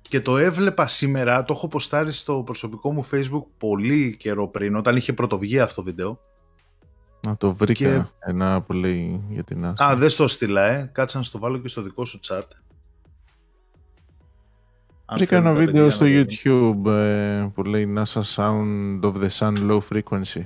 Και 0.00 0.20
το 0.20 0.36
έβλεπα 0.36 0.86
σήμερα, 0.88 1.44
το 1.44 1.52
έχω 1.52 1.68
ποστάρει 1.68 2.12
στο 2.12 2.42
προσωπικό 2.46 2.92
μου 2.92 3.08
facebook 3.12 3.44
πολύ 3.58 4.16
καιρό 4.18 4.48
πριν, 4.48 4.76
όταν 4.76 4.96
είχε 4.96 5.12
πρωτοβγεί 5.12 5.60
αυτό 5.60 5.74
το 5.74 5.82
βίντεο. 5.82 6.20
Να 7.26 7.36
το 7.36 7.54
βρήκα 7.54 7.74
Και- 7.88 8.30
ένα 8.30 8.62
που 8.62 8.72
λέει 8.72 9.22
για 9.30 9.44
την 9.44 9.64
NASA. 9.66 9.82
Α, 9.82 9.96
δεν 9.96 10.10
στο 10.10 10.28
στείλα, 10.28 10.66
ε. 10.66 10.90
Κάτσε 10.92 11.18
να 11.18 11.24
στο 11.24 11.38
βάλω 11.38 11.58
και 11.58 11.68
στο 11.68 11.82
δικό 11.82 12.04
σου 12.04 12.20
chat. 12.28 12.42
Αν 15.04 15.16
Βρήκα 15.16 15.36
θέλουν 15.36 15.46
ένα 15.46 15.54
τα 15.54 15.64
βίντεο 15.64 15.86
παιδιά 15.86 15.90
στο 15.90 16.04
να 16.04 16.10
δουν. 16.10 16.26
YouTube 16.84 16.90
ε, 16.90 17.50
που 17.54 17.62
λέει 17.62 17.94
NASA 17.96 18.22
Sound 18.34 19.00
of 19.00 19.14
the 19.14 19.28
Sun 19.38 19.70
Low 19.70 19.80
Frequency. 19.92 20.44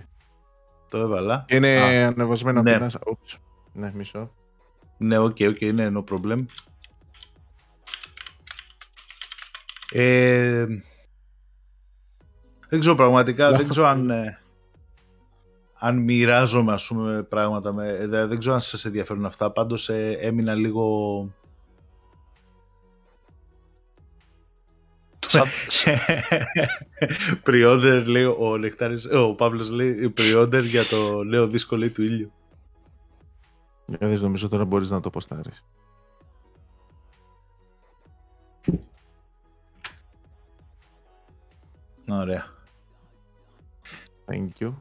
Το 0.90 0.98
έβαλα. 0.98 1.44
Και 1.48 1.56
είναι 1.56 1.78
Α, 1.80 2.06
ανεβασμένο 2.06 2.62
ναι. 2.62 2.74
από 2.74 2.86
την 2.88 2.98
NASA. 3.00 3.12
Oops. 3.12 3.38
Ναι, 3.72 3.92
μισό. 3.94 4.32
Ναι, 4.98 5.18
οκ, 5.18 5.36
οκ, 5.48 5.60
ναι, 5.72 5.88
no 5.94 6.04
problem. 6.04 6.44
Ε, 9.92 10.66
δεν 12.68 12.80
ξέρω 12.80 12.94
πραγματικά, 12.94 13.44
δεν 13.44 13.52
Λάθος. 13.52 13.68
ξέρω 13.70 13.86
αν, 13.86 14.10
ε, 14.10 14.38
αν 15.74 15.98
μοιράζομαι 15.98 16.72
ας 16.72 16.86
πούμε 16.86 17.22
πράγματα, 17.22 17.72
με, 17.72 17.88
ε, 17.88 18.06
δε- 18.06 18.26
δεν 18.26 18.38
ξέρω 18.38 18.54
αν 18.54 18.60
σας 18.60 18.84
ενδιαφέρουν 18.84 19.24
αυτά, 19.24 19.50
πάντως 19.50 19.88
ε, 19.88 20.16
έμεινα 20.20 20.54
λίγο... 20.54 21.24
Σαν, 25.30 25.44
σαν- 25.68 25.96
Pre-order 27.44 28.02
λέει 28.06 28.24
ο 28.24 28.56
Νεκτάρης, 28.58 29.04
ε, 29.04 29.16
ο 29.16 29.34
Παύλος 29.34 29.70
λέει 29.70 30.12
pre-order 30.16 30.62
για 30.64 30.86
το 30.86 31.22
νέο 31.22 31.46
δίσκο 31.46 31.76
λέει 31.76 31.90
του 31.90 32.02
ήλιου. 32.02 32.32
Για 33.86 34.08
δεις, 34.08 34.20
νομίζω 34.22 34.48
τώρα 34.48 34.64
μπορείς 34.64 34.90
να 34.90 35.00
το 35.00 35.10
ποστάρεις. 35.10 35.64
Ωραία. 42.08 42.44
Thank 44.26 44.48
you. 44.60 44.72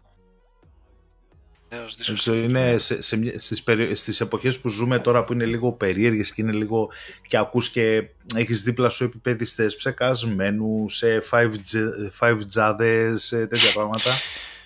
Νέος 1.69 1.85
Δεν 1.85 1.95
δίσκος. 1.97 2.19
ξέρω, 2.19 2.37
είναι 2.37 2.77
σε, 2.77 3.01
σε, 3.01 3.17
μια- 3.17 3.39
στις, 3.39 3.63
περι- 3.63 3.95
στις 3.95 4.21
εποχές 4.21 4.59
που 4.59 4.69
ζούμε 4.69 4.99
τώρα 4.99 5.23
που 5.23 5.33
είναι 5.33 5.45
λίγο 5.45 5.71
περίεργες 5.71 6.31
και 6.33 6.41
είναι 6.41 6.51
λίγο 6.51 6.89
και 7.27 7.37
ακούς 7.37 7.69
και 7.69 8.09
έχεις 8.35 8.63
δίπλα 8.63 8.89
σου 8.89 9.03
επιπέδιστες 9.03 9.75
ψεκασμένους 9.75 10.95
σε 10.95 11.23
5G, 11.31 11.89
5G 12.19 13.13
σε 13.15 13.47
τέτοια 13.47 13.71
πράγματα. 13.73 14.09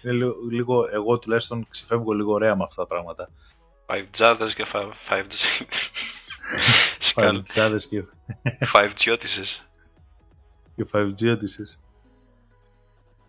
Είναι 0.03 0.13
λίγο, 0.13 0.35
λίγο, 0.49 0.87
εγώ 0.91 1.19
τουλάχιστον 1.19 1.67
ξεφεύγω 1.69 2.13
λίγο 2.13 2.33
ωραία 2.33 2.55
με 2.55 2.63
αυτά 2.63 2.81
τα 2.81 2.87
πράγματα. 2.87 3.29
Five 3.85 4.05
τζάδες 4.11 4.55
και 4.55 4.65
five, 4.73 4.89
five, 5.09 5.23
Σκάλ, 6.99 7.43
5G 7.53 7.77
και, 10.75 10.85
five 10.91 11.11
τζιώτισες. 11.15 11.79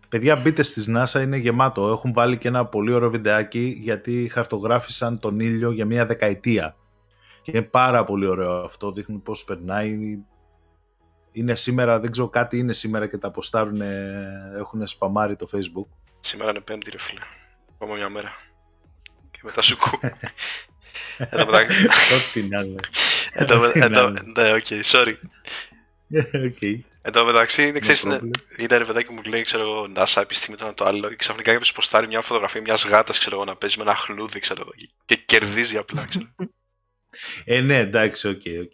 Και 0.09 0.17
5G 0.17 0.21
ότισες. 0.21 0.21
Παιδιά 0.21 0.35
μπείτε 0.35 0.63
στις 0.63 0.89
NASA 0.95 1.21
είναι 1.21 1.37
γεμάτο. 1.37 1.87
Έχουν 1.89 2.13
βάλει 2.13 2.37
και 2.37 2.47
ένα 2.47 2.65
πολύ 2.65 2.93
ωραίο 2.93 3.09
βιντεάκι 3.09 3.77
γιατί 3.81 4.29
χαρτογράφησαν 4.33 5.19
τον 5.19 5.39
ήλιο 5.39 5.71
για 5.71 5.85
μια 5.85 6.05
δεκαετία. 6.05 6.75
Και 7.41 7.51
είναι 7.51 7.61
πάρα 7.61 8.03
πολύ 8.03 8.25
ωραίο 8.27 8.51
αυτό. 8.63 8.91
Δείχνει 8.91 9.17
πώς 9.17 9.43
περνάει. 9.43 10.19
Είναι 11.31 11.55
σήμερα, 11.55 11.99
δεν 11.99 12.11
ξέρω 12.11 12.29
κάτι 12.29 12.57
είναι 12.57 12.73
σήμερα 12.73 13.07
και 13.07 13.17
τα 13.17 13.27
ποστάρουν, 13.27 13.81
έχουν 14.57 14.87
σπαμάρει 14.87 15.35
το 15.35 15.49
facebook. 15.53 15.87
Σήμερα 16.19 16.49
είναι 16.49 16.59
πέμπτη 16.59 16.91
ρε 16.91 16.99
φίλε. 16.99 17.19
Ακόμα 17.73 17.95
μια 17.95 18.09
μέρα. 18.09 18.29
Και 19.31 19.39
μετά 19.43 19.61
Σου 19.61 19.77
Κου. 19.77 19.99
Εν 21.17 21.29
τω 21.29 21.45
μεταξύ- 21.45 21.87
Ό,τι 21.89 22.43
να 22.43 22.59
είναι. 22.59 22.79
εν 23.33 23.47
τω 23.47 23.57
με- 23.57 23.67
Ό,τι 23.67 23.79
εν 23.79 23.91
να 23.91 23.99
τω- 24.01 24.07
είναι. 24.07 24.21
Ναι, 24.41 24.51
οκ, 24.53 24.65
sorry. 24.83 25.13
Οκ. 26.47 26.85
Εν 27.07 27.11
τω 27.11 27.25
μεταξύ, 27.25 27.67
είναι, 27.67 27.77
No 27.77 27.81
ξέρεις, 27.81 28.01
είναι, 28.01 28.19
problem. 28.23 28.59
είναι 28.59 28.77
ρε 28.77 28.85
παιδάκι 28.85 29.07
που 29.07 29.13
μου 29.13 29.21
λέει, 29.23 29.41
ξέρω 29.41 29.63
εγώ, 29.63 29.87
NASA, 29.95 30.21
επιστήμη, 30.21 30.57
το 30.57 30.65
ένα 30.65 30.73
το 30.73 30.85
άλλο. 30.85 31.09
Και 31.09 31.15
ξαφνικά 31.15 31.51
κάποιος 31.51 31.71
ποστάρει 31.71 32.07
μια 32.07 32.21
φωτογραφία 32.21 32.61
μιας 32.61 32.85
γάτας, 32.85 33.19
ξέρω 33.19 33.35
εγώ, 33.35 33.45
να 33.45 33.55
παίζει 33.55 33.77
με 33.77 33.83
ένα 33.83 33.95
χνούδι, 33.95 34.39
ξέρω 34.39 34.61
εγώ. 34.61 34.71
Και 35.05 35.15
κερδίζει 35.15 35.77
απλά, 35.77 36.05
ξέρω. 36.05 36.25
Ε, 37.45 37.61
ναι, 37.61 37.77
εντάξει, 37.77 38.27
οκ, 38.27 38.41
οκ. 38.61 38.73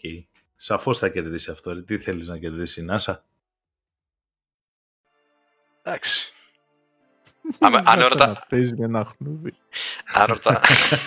Σαφώς 0.56 0.98
θα 1.00 1.10
κερδίσει 1.10 1.52
αυτό. 1.52 1.74
ρε. 1.74 1.82
Τι 1.82 1.98
θέλεις 1.98 2.28
να 2.28 2.38
κερδίσει 2.38 2.82
η 2.82 2.86
NASA; 2.92 3.16
Εντάξει. 5.84 6.34
Άμα- 7.60 7.82
αν 7.92 8.00
ρωτά- 8.08 8.28
Να 8.28 8.46
παίζει 8.50 8.74
με 8.78 8.86
ένα 8.86 9.06
χνούδι. 9.18 9.54
Αν 10.14 10.26
ρωτά. 10.26 10.62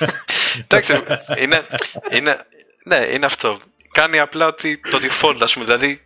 Εντάξει, 0.63 1.03
είναι, 1.39 1.67
είναι, 2.13 2.47
ναι, 2.85 2.97
είναι 2.97 3.27
αυτό. 3.27 3.61
Κάνει 3.93 4.19
απλά 4.19 4.47
ότι 4.47 4.79
το 4.79 4.99
default, 5.03 5.39
ας 5.41 5.53
πούμε. 5.53 5.65
Δηλαδή, 5.65 6.03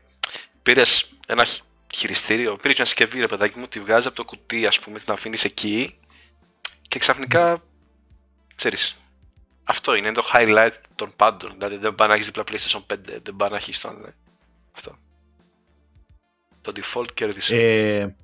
πήρες 0.69 1.11
ένα 1.27 1.45
χ- 1.45 1.61
χειριστήριο, 1.95 2.57
πήρες 2.57 2.77
μια 2.77 2.85
συσκευή, 2.87 3.21
ρε 3.21 3.27
παιδάκι 3.27 3.59
μου, 3.59 3.69
τη 3.69 3.81
βγάζεις 3.81 4.07
από 4.07 4.17
το 4.17 4.25
κουτί, 4.25 4.67
ας 4.67 4.79
πούμε, 4.79 4.99
την 4.99 5.13
αφήνεις 5.13 5.45
εκεί 5.45 5.99
και 6.89 6.99
ξαφνικά. 6.99 7.63
ξέρεις, 8.55 8.97
αυτό 9.65 9.95
είναι, 9.95 10.07
είναι 10.07 10.17
το 10.17 10.31
highlight 10.35 10.73
των 10.95 11.13
πάντων. 11.17 11.51
Δηλαδή, 11.53 11.77
δεν 11.77 11.95
πάει 11.95 12.09
να 12.09 12.15
έχεις 12.15 12.27
διπλά 12.27 12.45
PlayStation 12.51 12.81
5, 12.87 12.97
δεν 13.23 13.37
πάει 13.37 13.51
να 13.51 13.57
έχεις 13.57 13.81
τον. 13.81 14.01
ναι. 14.01 14.09
Αυτό. 14.75 14.99
Το 16.61 16.73
default 16.77 17.13
κέρδισε. 17.15 17.57
Ε, 17.57 18.15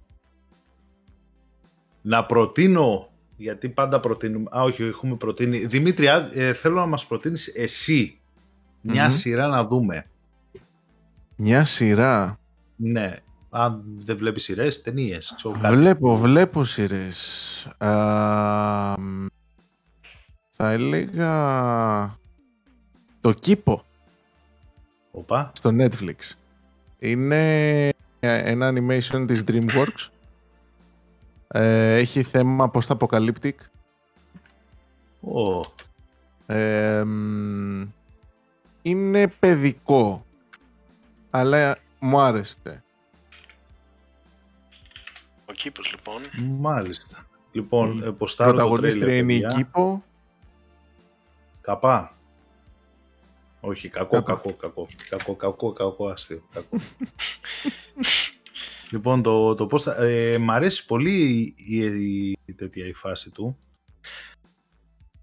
να 2.02 2.26
προτείνω, 2.26 3.10
γιατί 3.36 3.68
πάντα 3.68 4.00
προτείνουμε, 4.00 4.50
α 4.56 4.62
όχι, 4.62 4.82
έχουμε 4.82 5.16
προτείνει. 5.16 5.66
Δημήτρια, 5.66 6.30
ε, 6.32 6.52
θέλω 6.52 6.74
να 6.74 6.86
μας 6.86 7.06
προτείνεις 7.06 7.46
εσύ 7.46 8.20
μια 8.80 9.04
Μμμ. 9.04 9.10
σειρά 9.10 9.46
να 9.46 9.64
δούμε. 9.64 10.08
Μια 11.36 11.64
σειρά. 11.64 12.38
Ναι, 12.76 13.14
αν 13.50 13.82
δεν 14.04 14.16
βλέπεις 14.16 14.42
σειρές, 14.42 14.82
ταινίες, 14.82 15.32
ξέρω 15.36 15.58
κάτι. 15.60 15.76
Βλέπω, 15.76 16.16
βλέπω 16.16 16.64
σειρές. 16.64 17.66
Α, 17.78 17.90
μ, 19.00 19.26
θα 20.50 20.70
έλεγα 20.70 22.18
το 23.20 23.32
κήπο 23.32 23.84
Οπα. 25.10 25.50
στο 25.54 25.70
Netflix. 25.78 26.14
Είναι 26.98 27.88
ένα 28.20 28.72
animation 28.74 29.24
της 29.26 29.44
DreamWorks. 29.48 30.08
Ε, 31.48 31.94
έχει 31.96 32.22
θέμα 32.22 32.70
post-apocalyptic. 32.74 33.52
Ω, 35.20 35.60
Ε, 36.46 37.04
μ, 37.04 37.82
είναι 38.82 39.28
παιδικό. 39.28 40.23
Αλλά 41.36 41.78
μου 41.98 42.20
άρεσε. 42.20 42.84
Ο 45.46 45.52
κήπος 45.52 45.90
λοιπόν. 45.90 46.22
μάλιστα. 46.58 47.26
Λοιπόν, 47.52 48.02
ε, 48.02 48.12
ποστάρω 48.12 48.50
το 48.50 48.56
Πρωταγωνίστρια 48.56 49.04
τρέιλερ, 49.04 49.22
είναι 49.22 49.32
η 49.32 49.40
παιδιά. 49.40 49.56
Κήπο. 49.56 50.04
Καπά. 51.60 52.16
Όχι, 53.60 53.88
κακό, 53.88 54.22
Καπά. 54.22 54.32
κακό, 54.34 54.52
κακό, 54.52 54.86
κακό, 55.08 55.36
κακό, 55.36 55.72
κακό, 55.72 56.08
αστείο, 56.08 56.48
κακό. 56.52 56.76
λοιπόν, 58.92 59.22
το, 59.22 59.54
το 59.54 59.66
πώς 59.66 59.82
θα... 59.82 60.04
Ε, 60.04 60.38
μ' 60.38 60.50
αρέσει 60.50 60.86
πολύ 60.86 61.54
η, 61.56 61.78
η, 61.78 62.30
η 62.44 62.52
τέτοια 62.54 62.86
η 62.86 62.92
φάση 62.92 63.30
του. 63.30 63.58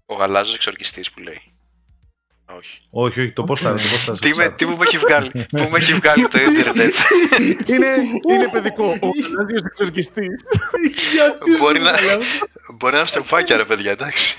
Ο 0.06 0.14
γαλάζος 0.14 0.54
εξορκιστής 0.54 1.10
που 1.10 1.20
λέει. 1.20 1.51
Όχι. 2.46 2.80
Όχι, 2.90 3.20
όχι, 3.20 3.32
το 3.32 3.44
πώς 3.44 3.60
θα... 3.60 3.70
Το 3.74 3.82
πώς 3.90 4.04
θα 4.04 4.12
Τι, 4.18 4.30
με, 4.36 4.50
τι 4.50 4.66
μου 4.66 4.78
έχει 4.82 4.98
βγάλει, 4.98 5.30
πού 5.30 5.60
μου 5.60 5.76
έχει 5.76 5.92
βγάλει 5.94 6.28
το 6.28 6.38
ίντερνετ. 6.40 6.94
είναι, 7.66 7.86
είναι 8.30 8.48
παιδικό. 8.52 8.84
Ο 8.84 9.08
Γαλάζιος 9.34 9.62
εξορκιστής. 9.66 10.42
Γιατί 11.12 11.56
Μπορεί 11.58 11.78
σου 11.78 11.84
να- 11.84 12.00
λέω, 12.00 12.18
Μπορεί 12.74 12.92
να 12.92 12.98
είναι 12.98 13.08
στροφάκια 13.08 13.56
ρε 13.56 13.64
παιδιά, 13.64 13.90
εντάξει. 13.90 14.36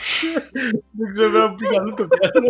Δεν 0.92 1.14
ξέρω 1.14 1.44
αν 1.44 1.56
πήγα 1.56 1.78
αλλού 1.80 1.94
το 1.94 2.08
κάνω. 2.08 2.48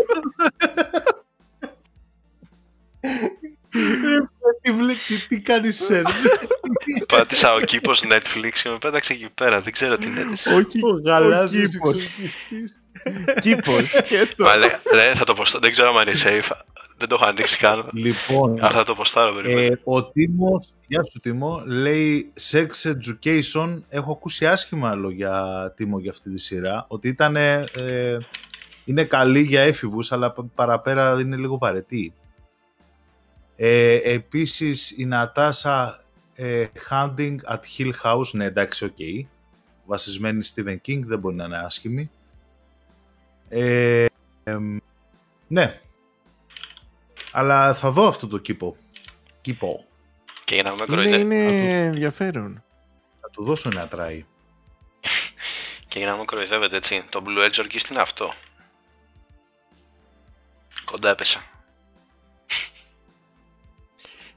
Ε, 3.76 4.18
Τι, 4.62 4.72
βλέ- 4.72 4.98
τι, 5.08 5.18
τι 5.28 5.42
κάνεις 5.42 5.90
search. 5.92 6.40
Πάτησα 7.08 7.54
ο 7.54 7.60
κήπος 7.60 8.04
Netflix 8.06 8.52
και 8.64 8.70
με 8.70 8.78
πέταξε 8.78 9.14
εκεί 9.14 9.30
πέρα, 9.36 9.62
δεν 9.62 9.74
ξέρω 9.74 9.98
τι 9.98 10.06
είναι. 10.08 10.26
Όχι, 10.32 10.80
Ο 10.84 11.02
γαλάζιος 11.06 11.70
κήπος. 11.70 12.08
Εξορκιστής. 13.04 13.54
Κήπος. 13.56 13.92
σκέτο. 13.92 14.44
Μα 14.44 14.56
λέει, 14.58 14.70
ρε, 14.94 15.14
θα 15.16 15.24
το 15.24 15.34
ποστάρω, 15.34 15.62
δεν 15.64 15.72
ξέρω 15.72 15.96
αν 15.98 16.08
είναι 16.08 16.18
safe. 16.24 16.52
Δεν 16.98 17.08
το 17.08 17.16
έχω 17.22 17.30
ανοίξει 17.30 17.58
καν. 17.58 17.90
Λοιπόν, 17.94 18.60
Αλλά 18.60 18.70
θα 18.70 18.84
το 18.84 18.96
ποστάρω, 18.96 19.34
περιμένω. 19.34 19.62
Ε, 19.74 19.80
ο 19.84 20.04
Τίμος, 20.04 20.74
γεια 20.88 21.04
σου 21.04 21.20
Τίμο, 21.20 21.64
λέει 21.66 22.34
Sex 22.52 22.68
Education. 22.84 23.82
Έχω 23.90 24.12
ακούσει 24.12 24.48
άσχημα 24.48 24.96
λόγια 24.96 25.74
Τίμο 25.76 26.00
για 26.00 26.12
αυτή 26.12 26.30
τη 26.30 26.40
σειρά. 26.40 26.86
Ότι 26.88 27.08
ήταν, 27.08 27.36
ε, 27.36 27.66
είναι 28.86 29.04
καλή 29.04 29.42
για 29.42 29.62
έφηβους, 29.62 30.12
αλλά 30.12 30.32
π- 30.32 30.56
παραπέρα 30.56 31.20
είναι 31.22 31.36
λίγο 31.36 31.58
βαρετή. 31.58 32.14
Ε, 33.56 33.96
επίσης 34.14 34.98
η 34.98 35.06
Νατάσα 35.06 36.04
ε, 36.36 36.66
Haunting 36.90 37.36
at 37.52 37.60
Hill 37.78 37.92
House, 38.04 38.32
ναι 38.32 38.46
εντάξει, 38.46 38.86
οκ. 38.86 39.28
Βασισμένη 39.86 40.46
Stephen 40.56 40.78
King, 40.88 41.00
δεν 41.06 41.20
μπορεί 41.20 41.36
να 41.36 41.44
είναι 41.46 41.58
άσχημη. 41.58 42.12
Ε, 43.54 44.06
εμ, 44.44 44.78
ναι. 45.48 45.82
Αλλά 47.32 47.74
θα 47.74 47.92
δω 47.92 48.08
αυτό 48.08 48.28
το 48.28 48.38
κήπο. 48.38 48.78
Κήπο. 49.42 49.86
Και 50.44 50.54
για 50.54 50.64
να 50.64 50.70
με 50.70 50.76
Είναι, 50.76 50.86
κοροϊδεύετε, 50.86 51.36
είναι 51.36 51.84
ενδιαφέρον. 51.84 52.64
Θα 53.22 53.30
του 53.30 53.44
δώσω 53.44 53.70
ένα 53.70 53.88
try. 53.92 54.22
και 55.88 56.00
για 56.00 56.08
να 56.08 56.18
με 56.18 56.26
κοροϊδεύετε 56.26 56.76
έτσι, 56.78 57.04
το 57.10 57.24
Blue 57.26 57.50
Edge 57.50 57.60
Orchid 57.62 57.90
είναι 57.92 58.02
αυτό; 58.02 58.34
Κοντά 60.86 61.10
έπεσα. 61.10 61.44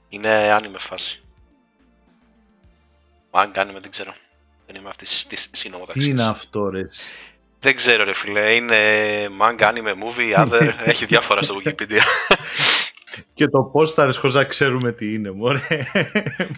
Είναι 0.08 0.28
άνιμε 0.30 0.78
φάση. 0.78 1.20
Αν 3.30 3.52
κάνουμε 3.52 3.80
δεν 3.80 3.90
ξέρω. 3.90 4.14
Δεν 4.66 4.76
είμαι 4.76 4.88
αυτής 4.88 5.26
της 5.28 5.50
Τι 5.50 5.56
συνομοταξίας. 5.56 6.06
είναι 6.06 6.24
αυτό 6.24 6.68
ρε. 6.68 6.84
Εσύ; 7.56 7.60
Δεν 7.60 7.74
ξέρω 7.74 8.04
ρε 8.04 8.14
φίλε, 8.14 8.54
είναι 8.54 8.76
manga, 9.40 9.64
anime, 9.64 9.94
movie, 9.94 10.46
other, 10.48 10.70
έχει 10.84 11.04
διάφορα 11.04 11.42
στο 11.42 11.54
Wikipedia. 11.64 12.00
Και 13.34 13.46
το 13.48 13.62
πώς 13.62 13.92
θα 13.92 14.12
χωρίς 14.12 14.34
να 14.34 14.44
ξέρουμε 14.44 14.92
τι 14.92 15.14
είναι, 15.14 15.30
μωρέ. 15.30 15.60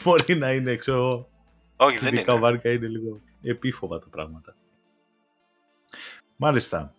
Μπορεί 0.05 0.35
να 0.37 0.53
είναι, 0.53 0.77
ξέρω, 0.77 1.29
Όχι, 1.77 1.99
δεν 1.99 2.13
ειδικά 2.15 2.33
είναι. 2.33 2.41
βάρκα 2.41 2.71
είναι 2.73 2.87
λίγο 2.87 3.21
επίφοβα 3.43 3.99
τα 3.99 4.07
πράγματα. 4.11 4.57
Μάλιστα. 6.37 6.95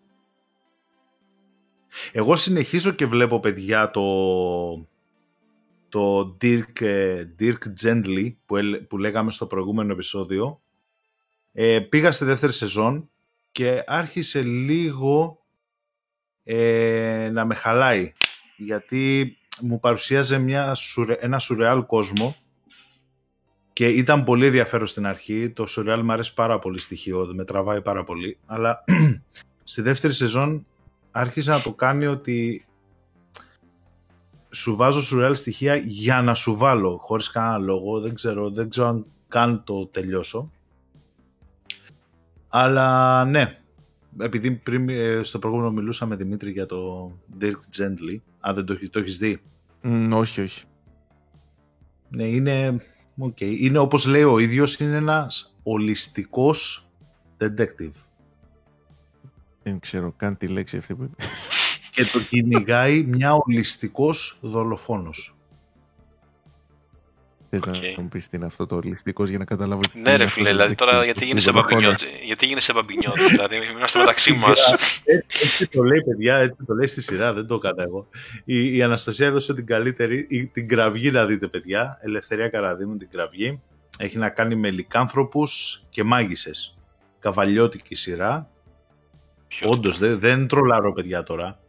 Εγώ 2.11 2.35
συνεχίζω 2.35 2.91
και 2.91 3.05
βλέπω, 3.05 3.39
παιδιά, 3.39 3.91
το, 3.91 4.87
το 5.89 6.37
Dirk, 6.41 6.81
ε, 6.81 7.25
Dirk 7.39 7.57
Gently 7.83 8.33
που, 8.45 8.55
ελ- 8.57 8.83
που 8.83 8.97
λέγαμε 8.97 9.31
στο 9.31 9.45
προηγούμενο 9.45 9.93
επεισόδιο. 9.93 10.61
Ε, 11.51 11.79
πήγα 11.79 12.11
στη 12.11 12.25
δεύτερη 12.25 12.53
σεζόν 12.53 13.09
και 13.51 13.83
άρχισε 13.87 14.41
λίγο 14.41 15.43
ε, 16.43 17.29
να 17.33 17.45
με 17.45 17.55
χαλάει 17.55 18.13
γιατί 18.57 19.37
μου 19.61 19.79
παρουσίαζε 19.79 20.37
μια, 20.37 20.75
σουρε- 20.75 21.23
ένα 21.23 21.39
σουρεάλ 21.39 21.85
κόσμο 21.85 22.35
και 23.73 23.87
ήταν 23.87 24.23
πολύ 24.23 24.45
ενδιαφέρον 24.45 24.87
στην 24.87 25.05
αρχή. 25.05 25.49
Το 25.49 25.65
σουρεάλ 25.65 26.03
μου 26.03 26.11
αρέσει 26.11 26.33
πάρα 26.33 26.59
πολύ 26.59 26.79
στοιχείο, 26.79 27.31
με 27.33 27.45
τραβάει 27.45 27.81
πάρα 27.81 28.03
πολύ. 28.03 28.37
Αλλά 28.45 28.83
στη 29.63 29.81
δεύτερη 29.81 30.13
σεζόν 30.13 30.65
άρχισε 31.11 31.51
να 31.51 31.61
το 31.61 31.73
κάνει 31.73 32.05
ότι 32.05 32.65
σου 34.49 34.75
βάζω 34.75 35.01
σουρεάλ 35.01 35.35
στοιχεία 35.35 35.75
για 35.75 36.21
να 36.21 36.33
σου 36.33 36.55
βάλω, 36.55 36.97
χωρίς 36.97 37.31
κανένα 37.31 37.57
λόγο, 37.57 37.99
δεν 37.99 38.13
ξέρω, 38.13 38.49
δεν 38.49 38.69
ξέρω 38.69 38.87
αν 38.87 39.05
καν 39.27 39.63
το 39.63 39.87
τελειώσω. 39.87 40.51
Αλλά 42.49 43.25
ναι, 43.25 43.59
επειδή 44.19 44.51
πριν 44.51 44.89
ε, 44.89 45.23
στο 45.23 45.39
προηγούμενο 45.39 45.71
μιλούσαμε 45.71 46.15
Δημήτρη 46.15 46.51
για 46.51 46.65
το 46.65 47.11
Dirk 47.41 47.59
Gently, 47.77 48.17
αν 48.39 48.55
δεν 48.55 48.65
το, 48.65 48.89
το 48.89 48.99
έχεις 48.99 49.17
δει; 49.17 49.41
όχι, 50.13 50.41
όχι. 50.41 50.63
Ναι, 52.09 52.23
είναι, 52.23 52.81
okay. 53.21 53.55
είναι 53.57 53.77
όπως 53.77 54.05
λέει 54.05 54.23
ο 54.23 54.39
ίδιος, 54.39 54.79
είναι 54.79 54.95
ένας 54.95 55.55
ολιστικός 55.63 56.89
detective. 57.37 57.91
Δεν 59.63 59.79
ξέρω 59.79 60.13
καν 60.17 60.37
τη 60.37 60.47
λέξη 60.47 60.77
αυτή 60.77 60.95
που 60.95 61.03
είπες. 61.03 61.49
Και 61.89 62.03
το 62.05 62.19
κυνηγάει 62.19 63.03
μια 63.17 63.33
ολιστικός 63.33 64.39
δολοφόνος. 64.41 65.35
Θες 67.49 67.61
okay. 67.67 67.93
να 67.95 68.01
μου 68.01 68.09
πεις 68.09 68.29
τι 68.29 68.37
είναι 68.37 68.45
αυτό 68.45 68.65
το 68.65 68.75
ολιστικό 68.75 69.23
για 69.23 69.37
να 69.37 69.45
καταλάβω 69.45 69.81
Ναι 70.03 70.15
ρε 70.15 70.27
φίλε, 70.27 70.49
δηλαδή 70.49 70.75
τώρα 70.75 71.05
γιατί 71.05 71.25
γίνεσαι 71.25 71.51
μπαμπινιώτη, 71.51 72.05
γιατί 72.23 72.45
γίνεσαι 72.45 72.73
μπαμπινιώτη, 72.73 73.27
δηλαδή 73.27 73.55
είμαστε 73.71 73.99
μεταξύ 73.99 74.33
μας. 74.41 74.75
Έτσι 75.03 75.67
το 75.67 75.83
λέει 75.83 76.03
παιδιά, 76.03 76.35
έτσι 76.35 76.63
το 76.65 76.73
λέει 76.73 76.87
στη 76.87 77.01
σειρά, 77.01 77.33
δεν 77.33 77.47
το 77.47 77.55
έκανα 77.55 77.83
εγώ. 77.83 78.07
Η, 78.45 78.75
η 78.77 78.81
Αναστασία 78.81 79.27
έδωσε 79.27 79.53
την 79.53 79.65
καλύτερη, 79.65 80.49
την 80.53 80.67
κραυγή 80.67 81.11
να 81.11 81.25
δείτε 81.25 81.47
παιδιά, 81.47 81.99
Ελευθερία 82.01 82.49
Καραδίμου 82.49 82.97
την 82.97 83.09
κραυγή. 83.11 83.61
Έχει 83.97 84.17
να 84.17 84.29
κάνει 84.29 84.55
με 84.55 84.69
λικάνθρωπους 84.71 85.83
και 85.89 86.03
μάγισσες. 86.03 86.77
Καβαλιώτικη 87.19 87.95
σειρά. 87.95 88.49
Όντως, 89.65 89.97
δεν, 89.97 90.19
δεν 90.19 90.47
τρολάρω 90.47 90.93
παιδιά 90.93 91.23
τώρα. 91.23 91.59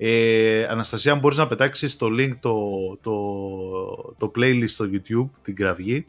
Ε, 0.00 0.64
Αναστασία, 0.64 1.12
αν 1.12 1.18
μπορείς 1.18 1.38
να 1.38 1.46
πετάξεις 1.46 1.96
το 1.96 2.06
link 2.06 2.36
το, 2.40 2.60
το, 3.00 4.14
το 4.18 4.32
playlist 4.36 4.68
στο 4.68 4.84
YouTube, 4.92 5.28
την 5.42 5.56
κραυγή, 5.56 6.06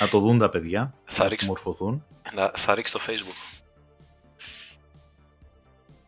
να 0.00 0.08
το 0.08 0.20
δουν 0.20 0.38
τα 0.38 0.48
παιδιά, 0.48 0.94
θα 1.04 1.28
ρίξει, 1.28 1.46
μορφωθούν. 1.46 2.04
Να, 2.34 2.52
θα 2.56 2.74
ρίξει 2.74 2.92
το 2.92 3.00
Facebook. 3.06 3.62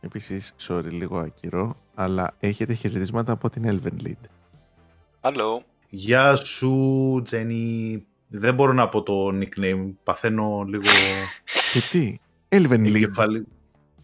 Επίσης, 0.01 0.55
sorry, 0.69 0.91
λίγο 0.91 1.19
ακυρό, 1.19 1.77
αλλά 1.95 2.35
έχετε 2.41 2.75
χαιρετίσματα 2.75 3.33
από 3.33 3.51
την 3.51 3.63
Elven 3.67 4.07
Lead. 4.07 4.29
Hello. 5.21 5.63
Γεια 5.89 6.37
σου, 6.37 7.23
Τζένι. 7.25 8.05
Δεν 8.29 8.55
μπορώ 8.55 8.73
να 8.73 8.89
πω 8.89 9.03
το 9.03 9.29
nickname, 9.29 9.91
παθαίνω 10.03 10.65
λίγο... 10.69 10.85
Και 11.73 11.81
τι, 11.91 12.19
Elven 12.49 12.87
Lead. 12.95 13.43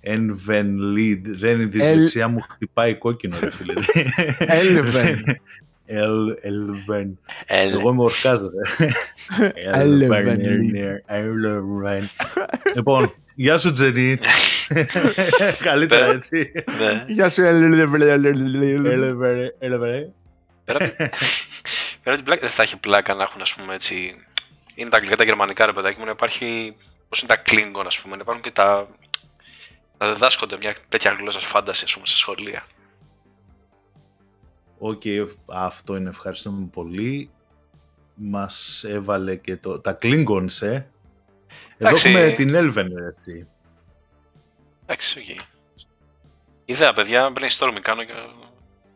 Elven 0.06 0.66
Lead. 0.96 1.20
Δεν 1.22 1.54
είναι 1.54 1.62
η 1.62 1.66
δυσλεξία 1.66 2.28
μου 2.28 2.40
χτυπάει 2.40 2.94
κόκκινο, 2.94 3.38
ρε 3.40 3.50
φίλε. 3.50 3.74
Elven. 4.38 5.18
Elven. 5.88 7.08
Εγώ 7.46 7.90
είμαι 7.90 8.02
ορκάς, 8.02 8.40
ρε. 8.40 8.48
Elven. 9.74 10.38
Elven. 11.06 12.04
Λοιπόν, 12.74 13.14
γεια 13.34 13.58
σου 13.58 13.72
Τζενί. 13.72 14.18
Καλύτερα 15.60 16.06
έτσι. 16.06 16.52
Γεια 17.06 17.28
σου 17.28 17.42
Elven. 17.42 18.00
Πέρα 22.02 22.16
την 22.16 22.24
πλάκα 22.24 22.40
δεν 22.40 22.50
θα 22.50 22.62
έχει 22.62 22.76
πλάκα 22.76 23.14
να 23.14 23.22
έχουν, 23.22 23.40
ας 23.40 23.54
πούμε, 23.54 23.74
έτσι... 23.74 24.14
Είναι 24.74 24.90
τα 24.90 24.96
αγγλικά, 24.96 25.16
τα 25.16 25.24
γερμανικά, 25.24 25.66
ρε 25.66 25.72
παιδάκι 25.72 25.98
μου, 25.98 26.04
να 26.04 26.10
υπάρχει... 26.10 26.76
Πώς 27.08 27.20
είναι 27.20 27.34
τα 27.34 27.42
Klingon, 27.46 27.84
ας 27.86 28.00
πούμε, 28.00 28.16
να 28.16 28.22
υπάρχουν 28.22 28.42
και 28.42 28.50
τα 28.50 28.88
να 29.98 30.12
διδάσκονται 30.12 30.56
μια 30.56 30.76
τέτοια 30.88 31.12
γλώσσα 31.12 31.40
fantasy, 31.40 31.84
ας 31.84 31.94
πούμε, 31.94 32.06
σε 32.06 32.16
σχολεία. 32.16 32.66
Οκ, 34.78 35.02
okay, 35.04 35.26
αυτό 35.46 35.96
είναι 35.96 36.08
ευχαριστούμε 36.08 36.66
πολύ. 36.72 37.30
Μας 38.14 38.84
έβαλε 38.84 39.36
και 39.36 39.56
το... 39.56 39.80
τα 39.80 39.98
Klingons, 40.02 40.60
ε. 40.60 40.86
Εδώ 41.78 41.94
έχουμε 41.94 42.30
την 42.30 42.54
Elven, 42.54 42.88
έτσι. 43.08 43.48
Εντάξει, 44.82 45.18
οκ. 45.18 45.24
Okay. 45.28 45.40
Ιδέα, 46.64 46.92
παιδιά, 46.92 47.32
brainstorming 47.36 47.80
κάνω 47.82 48.02
για 48.02 48.14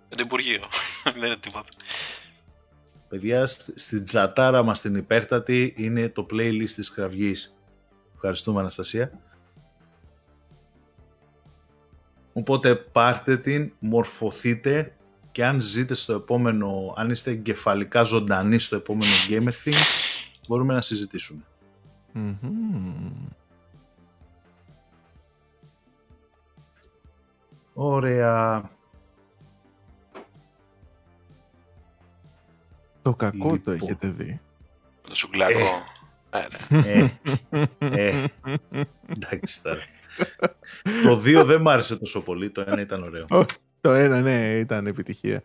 το 0.08 0.16
Υπουργείο. 0.18 0.60
Δεν 1.14 1.22
είναι 1.24 1.36
τίποτα. 1.36 1.68
Παιδιά, 3.08 3.46
στην 3.74 4.04
τζατάρα 4.04 4.62
μας 4.62 4.80
την 4.80 4.94
υπέρτατη 4.94 5.74
είναι 5.76 6.08
το 6.08 6.26
playlist 6.30 6.70
της 6.74 6.90
κραυγής. 6.90 7.56
Ευχαριστούμε, 8.14 8.60
Αναστασία. 8.60 9.12
Οπότε 12.32 12.74
πάρτε 12.74 13.36
την, 13.36 13.72
μορφωθείτε 13.78 14.94
και 15.32 15.44
αν 15.44 15.60
ζείτε 15.60 15.94
στο 15.94 16.12
επόμενο, 16.12 16.94
αν 16.96 17.10
είστε 17.10 17.30
εγκεφαλικά 17.30 18.02
ζωντανοί 18.02 18.58
στο 18.58 18.76
επόμενο 18.76 19.10
Gamer 19.28 19.68
Things, 19.68 19.74
μπορούμε 20.48 20.74
να 20.74 20.82
συζητησουμε 20.82 21.42
Ωραία. 27.74 28.70
Το 33.02 33.14
κακό 33.14 33.38
το 33.38 33.52
λοιπόν. 33.52 33.74
έχετε 33.74 34.08
δει. 34.08 34.40
Το 35.02 35.14
σουκλακό. 35.14 35.82
Ε, 36.30 36.46
ε, 36.68 37.08
ε, 37.78 38.24
εντάξει 39.06 39.62
τώρα 39.62 39.80
το 41.02 41.22
2 41.24 41.44
δεν 41.46 41.60
μ' 41.60 41.68
άρεσε 41.68 41.98
τόσο 41.98 42.22
πολύ, 42.22 42.50
το 42.50 42.64
1 42.68 42.78
ήταν 42.78 43.02
ωραίο. 43.02 43.26
το 43.80 43.90
1 43.90 44.22
ναι, 44.22 44.56
ήταν 44.58 44.86
επιτυχία. 44.86 45.42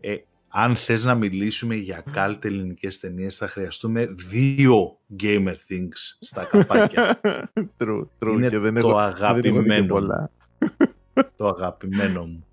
Ε, 0.00 0.16
αν 0.54 0.76
θες 0.76 1.04
να 1.04 1.14
μιλήσουμε 1.14 1.74
για 1.74 2.04
κάλτε 2.12 2.48
ελληνικές 2.48 2.98
ταινίες, 2.98 3.36
θα 3.36 3.48
χρειαστούμε 3.48 4.06
δύο 4.06 4.98
Gamer 5.22 5.54
Things 5.68 6.16
στα 6.20 6.44
καπάκια. 6.44 7.20
true, 7.78 8.06
true. 8.18 8.32
Είναι 8.32 8.48
και 8.48 8.58
δεν 8.58 8.74
το 8.74 8.78
έχω, 8.78 8.96
αγαπημένο 8.96 9.86
πολλά. 9.86 10.30
το 11.36 11.46
αγαπημένο 11.46 12.26
μου. 12.26 12.46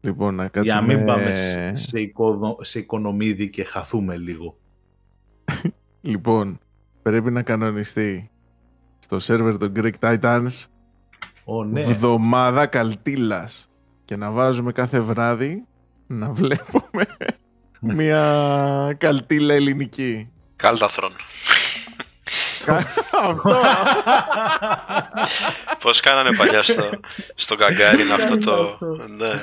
Λοιπόν, 0.00 0.34
να 0.34 0.48
κάτσουμε... 0.48 0.64
Για 0.64 0.74
να 0.74 0.96
μην 0.96 1.06
πάμε 1.06 1.34
σε, 1.74 2.00
οικονο... 2.00 2.56
σε 2.60 2.78
οικονομίδι 2.78 3.50
και 3.50 3.64
χαθούμε 3.64 4.16
λίγο. 4.16 4.58
λοιπόν, 6.00 6.58
πρέπει 7.02 7.30
να 7.30 7.42
κανονιστεί 7.42 8.30
στο 8.98 9.20
σερβερ 9.20 9.58
των 9.58 9.72
Greek 9.76 9.92
Titans 10.00 10.66
oh, 11.44 11.66
ναι. 11.66 11.82
βδομάδα 11.82 12.66
καλτήλας 12.66 13.68
και 14.04 14.16
να 14.16 14.30
βάζουμε 14.30 14.72
κάθε 14.72 15.00
βράδυ 15.00 15.64
να 16.06 16.32
βλέπουμε 16.32 17.06
μια 17.96 18.94
καλτήλα 18.98 19.54
ελληνική. 19.54 20.30
Κάλταθρον. 20.56 21.12
Αυτό. 22.66 23.60
Πώς 25.82 26.00
κάνανε 26.00 26.36
παλιά 26.36 26.62
στο, 26.62 26.90
στο 27.34 27.54
Γκαγκάριν 27.54 28.12
αυτό 28.12 28.38
το... 28.38 28.78
ναι. 29.16 29.40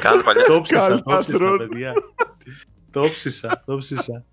Κάνανε 0.00 0.22
παλιά... 0.22 0.44
Το 0.44 0.60
ψήσα, 0.60 1.02
το 1.02 1.16
ψήσα, 1.16 1.56
παιδιά. 1.56 1.92
Το 2.90 3.08
ψήσα, 3.10 3.62
το 3.66 3.76
ψήσα. 3.76 4.24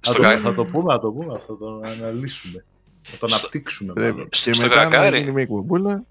Θα 0.00 0.54
το 0.54 0.64
πούμε, 0.64 0.92
θα 0.92 1.00
το 1.00 1.12
πούμε 1.12 1.34
αυτό, 1.34 1.56
το 1.56 1.80
αναλύσουμε. 1.84 2.64
Να 3.12 3.18
το 3.18 3.26
αναπτύξουμε. 3.26 3.92
Στο, 4.30 4.50
και 4.50 4.60
μετά 4.62 4.88
να 4.88 5.18
γίνει 5.18 5.30
μια 5.30 5.46
κουμπούλα. 5.46 6.04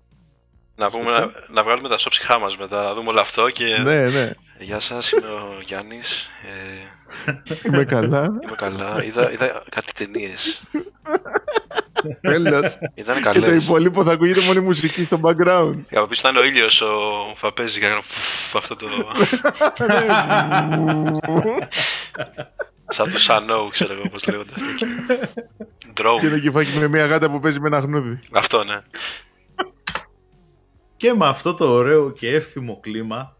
Να, 0.76 0.90
πούμε, 0.90 1.12
να, 1.12 1.32
να, 1.48 1.64
βγάλουμε 1.64 1.90
τα 1.90 1.98
σόψιχά 1.98 2.40
μας 2.40 2.58
μετά, 2.58 2.84
να 2.84 2.94
δούμε 2.94 3.10
όλο 3.10 3.20
αυτό 3.20 3.50
και... 3.50 3.78
Ναι, 3.84 4.10
ναι. 4.10 4.32
Γεια 4.60 4.80
σας, 4.80 5.12
είμαι 5.12 5.28
ο 5.28 5.62
Γιάννης. 5.66 6.30
Ε... 7.26 7.34
Είμαι 7.64 7.86
καλά. 7.86 8.24
Είμαι 8.24 8.56
καλά. 8.56 9.04
Είδα, 9.04 9.32
είδα 9.32 9.64
κάτι 9.70 9.94
ταινίες. 9.94 10.64
Τέλος. 12.22 12.78
Ήταν 12.94 13.22
καλές. 13.22 13.42
Και 13.42 13.46
το 13.50 13.54
υπόλοιπο 13.54 14.04
θα 14.04 14.12
ακούγεται 14.12 14.42
μόνο 14.42 14.60
η 14.60 14.64
μουσική 14.64 15.04
στο 15.04 15.20
background. 15.24 15.76
Για 15.90 16.00
να 16.00 16.08
πεις 16.08 16.20
ήταν 16.20 16.38
ο 16.38 16.44
ήλιος 16.44 16.82
ο 16.82 16.90
θα 17.38 17.54
παίζει 17.54 17.80
για 17.80 18.02
αυτό 18.54 18.76
το... 18.76 18.88
Σαν 22.94 23.12
το 23.12 23.20
Σανόου, 23.20 23.70
ξέρω 23.70 23.94
εγώ 23.94 24.10
πώς 24.10 24.28
λέγονται 24.28 24.52
αυτοί. 24.56 24.86
Drone. 25.98 26.18
Και 26.20 26.28
ένα 26.28 26.40
κεφάκι 26.40 26.78
με 26.78 26.88
μια 26.88 27.06
γάτα 27.06 27.32
που 27.32 27.40
παίζει 27.40 27.60
με 27.60 27.68
ένα 27.68 27.82
χνούδι. 27.82 28.20
Αυτό, 28.32 28.64
ναι. 28.64 28.82
Και 30.98 31.14
με 31.14 31.28
αυτό 31.28 31.54
το 31.54 31.72
ωραίο 31.72 32.12
και 32.12 32.30
εύθυμο 32.30 32.80
κλίμα 32.80 33.38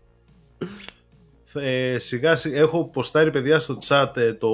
ε, 1.54 1.98
σιγά 1.98 2.36
σιγά 2.36 2.60
έχω 2.60 2.86
ποστάρει 2.90 3.32
παιδιά 3.32 3.60
στο 3.60 3.78
chat 3.88 4.18
ε, 4.18 4.34
το, 4.34 4.50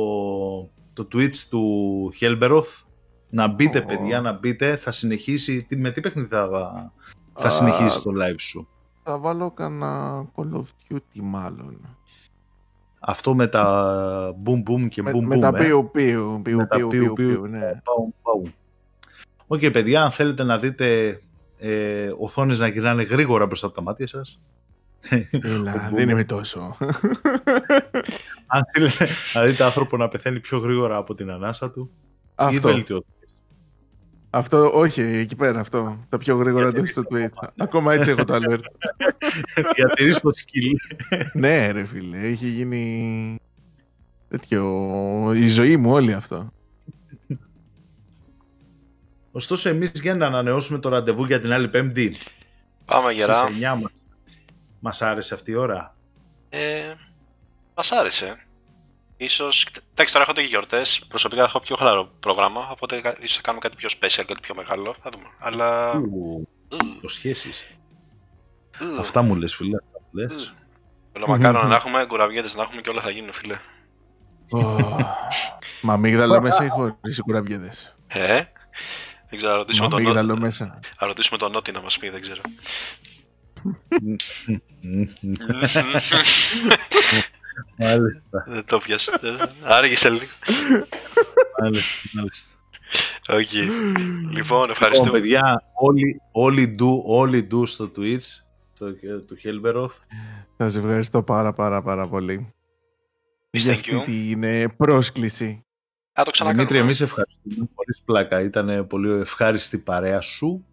το 0.94 1.08
Twitch 1.14 1.36
του 1.50 2.14
Helberoth 2.20 2.84
να 3.30 3.48
μπείτε 3.48 3.82
παιδιά 3.82 4.22
να 4.22 4.32
μπείτε 4.34 4.78
θα 4.78 4.92
συνεχίσει 4.92 5.68
με 5.70 5.92
τι 5.92 6.02
παιχνίδι 6.02 6.28
θα, 6.28 6.94
θα 7.34 7.50
συνεχίσει 7.50 8.02
το 8.02 8.12
live 8.12 8.40
σου; 8.40 8.68
θα 9.04 9.18
βάλω 9.18 9.52
κανένα 9.52 10.26
Call 10.36 10.54
of 10.54 10.94
Duty 10.94 11.20
μάλλον 11.22 11.99
αυτό 13.00 13.36
με 13.36 13.48
τα 13.48 14.36
boom 14.46 14.64
boom 14.70 14.88
και 14.88 15.04
boom 15.06 15.16
boom. 15.16 15.22
Με 15.22 15.40
τα 15.40 15.54
πιου 15.54 15.90
πιου, 15.92 16.42
πιου 16.44 16.68
πιου, 16.68 17.14
πιου, 17.14 17.48
ναι. 17.48 17.82
Οκ, 19.48 19.60
παιδιά, 19.60 20.04
αν 20.04 20.12
θέλετε 20.12 20.44
να 20.44 20.58
δείτε 20.58 21.20
ε, 21.58 22.12
οθόνες 22.18 22.60
να 22.60 22.68
γυρνάνε 22.68 23.04
γρήγορα 23.04 23.46
μπροστά 23.46 23.66
από 23.66 23.76
τα 23.76 23.82
μάτια 23.82 24.08
σας. 24.08 24.40
Έλα, 25.42 25.90
δεν 25.94 26.10
είμαι 26.10 26.24
τόσο. 26.24 26.78
Αν 28.48 28.64
θέλετε 28.74 29.08
να 29.34 29.44
δείτε 29.44 29.64
άνθρωπο 29.64 29.98
να 29.98 30.08
πεθαίνει 30.08 30.40
πιο 30.40 30.58
γρήγορα 30.58 30.98
από 30.98 31.16
την 31.16 31.32
ανάσα 31.32 31.72
του, 31.72 31.90
ή 31.94 32.34
Αυτό, 32.36 32.68
βελτιωτές. 32.68 33.14
Αυτό, 34.30 34.72
όχι, 34.74 35.02
εκεί 35.02 35.36
πέρα 35.36 35.60
αυτό. 35.60 36.06
Τα 36.10 36.18
πιο 36.18 36.36
γρήγορα 36.36 36.72
το 36.72 36.86
στο 36.86 37.04
tweet. 37.10 37.50
Ακόμα 37.58 37.94
έτσι 37.94 38.12
έχω 38.12 38.26
το 38.26 38.36
alert. 38.36 38.64
Διατηρείς 39.76 40.20
το 40.20 40.32
σκυλί. 40.32 40.80
ναι, 41.34 41.72
ρε 41.72 41.86
φίλε, 41.86 42.18
έχει 42.18 42.48
γίνει 42.48 43.40
τέτοιο, 44.30 44.64
η 45.36 45.48
ζωή 45.48 45.78
μου 45.78 45.92
όλη 45.92 46.14
αυτό. 46.14 46.52
Ωστόσο, 49.32 49.70
εμείς 49.70 49.92
για 49.94 50.16
να 50.16 50.26
ανανεώσουμε 50.26 50.80
το 50.80 50.90
ραντεβού 50.90 51.26
για 51.26 51.40
την 51.40 51.52
άλλη 51.52 51.70
Πέμπτη, 51.70 52.16
Πάμε 52.86 53.12
στις 53.12 53.26
γερά. 53.26 53.76
9 53.78 53.82
μας. 53.82 53.92
Μας 54.80 55.02
άρεσε 55.02 55.34
αυτή 55.34 55.52
η 55.52 55.56
ώρα; 55.56 55.96
Ε, 56.50 56.94
μας 57.76 57.92
άρεσε. 57.92 58.49
Ίσως, 59.22 59.68
εντάξει 59.92 60.14
τώρα 60.14 60.26
έχω 60.26 60.34
και 60.34 60.42
γιορτές, 60.42 61.04
προσωπικά 61.08 61.44
έχω 61.44 61.60
πιο 61.60 61.76
χαλαρό 61.76 62.12
πρόγραμμα, 62.20 62.70
οπότε 62.70 63.02
κα- 63.02 63.16
ίσως 63.20 63.36
θα 63.36 63.42
κάνουμε 63.42 63.64
κάτι 63.64 63.76
πιο 63.76 63.90
special, 63.92 64.24
κάτι 64.28 64.40
πιο 64.42 64.56
μεγάλο, 64.56 64.96
θα 65.04 65.10
δούμε. 65.14 65.26
Αλλά... 65.40 65.92
Ου, 65.94 66.48
Ου, 66.72 67.00
Προσχέσεις. 67.00 67.68
ου, 68.80 69.00
Αυτά 69.00 69.22
μου 69.22 69.36
λες, 69.36 69.56
φίλε. 69.56 69.76
αυτά 69.78 70.00
μου 70.02 70.20
λες. 70.20 70.54
Θέλω 71.12 71.28
μακάρονα 71.28 71.68
να 71.68 71.76
έχουμε, 71.76 72.06
κουραβιέτες 72.06 72.56
να 72.56 72.64
έχουμε 72.64 72.82
και 72.82 72.90
όλα 72.90 73.02
θα 73.02 73.10
γίνουν, 73.10 73.34
φίλε. 73.34 73.60
Μα 75.82 75.94
αμύγδαλο 75.94 76.42
μέσα 76.42 76.66
ή 76.66 76.68
χωρίς 76.70 77.18
οι 77.18 77.22
κουραμπιέδες. 77.22 77.96
Ε, 78.08 78.44
δεν 79.30 79.38
ξέρω, 79.38 79.52
να 79.52 79.52
Μα 79.52 79.58
ρωτήσουμε 79.58 79.88
τον, 79.88 80.00
αμύγδαλο 80.00 80.28
Νότι, 80.28 80.42
μέσα. 80.42 80.80
να 81.02 81.08
ρωτήσουμε 81.08 81.38
τον 81.38 81.52
Νότι 81.52 81.72
να 81.72 81.82
μας 81.82 81.98
πει, 81.98 82.10
δεν 82.10 82.22
ξέρω. 82.22 82.42
Μάλιστα, 87.78 88.44
δεν 88.48 88.66
το 88.66 88.80
πιάσε. 88.80 89.12
Άργησε 89.64 90.10
λίγο. 90.10 90.32
μάλιστα, 91.62 92.10
μάλιστα. 92.14 92.50
Οκ. 93.30 93.52
Λοιπόν, 93.52 94.30
Λοιπόν, 94.32 94.70
ευχαριστούμε. 94.70 95.12
παιδιά, 95.12 95.64
όλοι, 95.74 96.22
όλοι, 96.32 96.76
do, 96.80 97.02
όλοι 97.06 97.48
do 97.52 97.68
στο 97.68 97.92
Twitch 97.98 98.22
στο, 98.74 98.94
του 99.28 99.38
Helberoth. 99.44 99.98
Σας 100.58 100.76
ευχαριστώ 100.76 101.24
πάρα 101.24 101.54
πάρα 101.54 101.82
πάρα 101.82 102.08
πολύ. 102.08 102.54
Εμείς 103.50 103.66
Για 103.66 103.74
thank 103.74 103.78
αυτή 103.78 103.96
you. 104.02 104.04
την 104.06 104.44
ε, 104.44 104.68
πρόσκληση. 104.68 105.64
Α, 106.20 106.24
το 106.24 106.32
ξανακάνουμε. 106.32 106.68
Δημήτρη, 106.68 106.86
εμείς 106.88 107.02
ευχαριστούμε. 107.02 107.70
Χωρίς 107.76 108.02
πλάκα. 108.06 108.42
Ήταν 108.42 108.88
πολύ 108.88 109.12
ευχάριστη 109.12 109.76
η 109.76 109.80
παρέα 109.80 110.22
σου. 110.22 110.66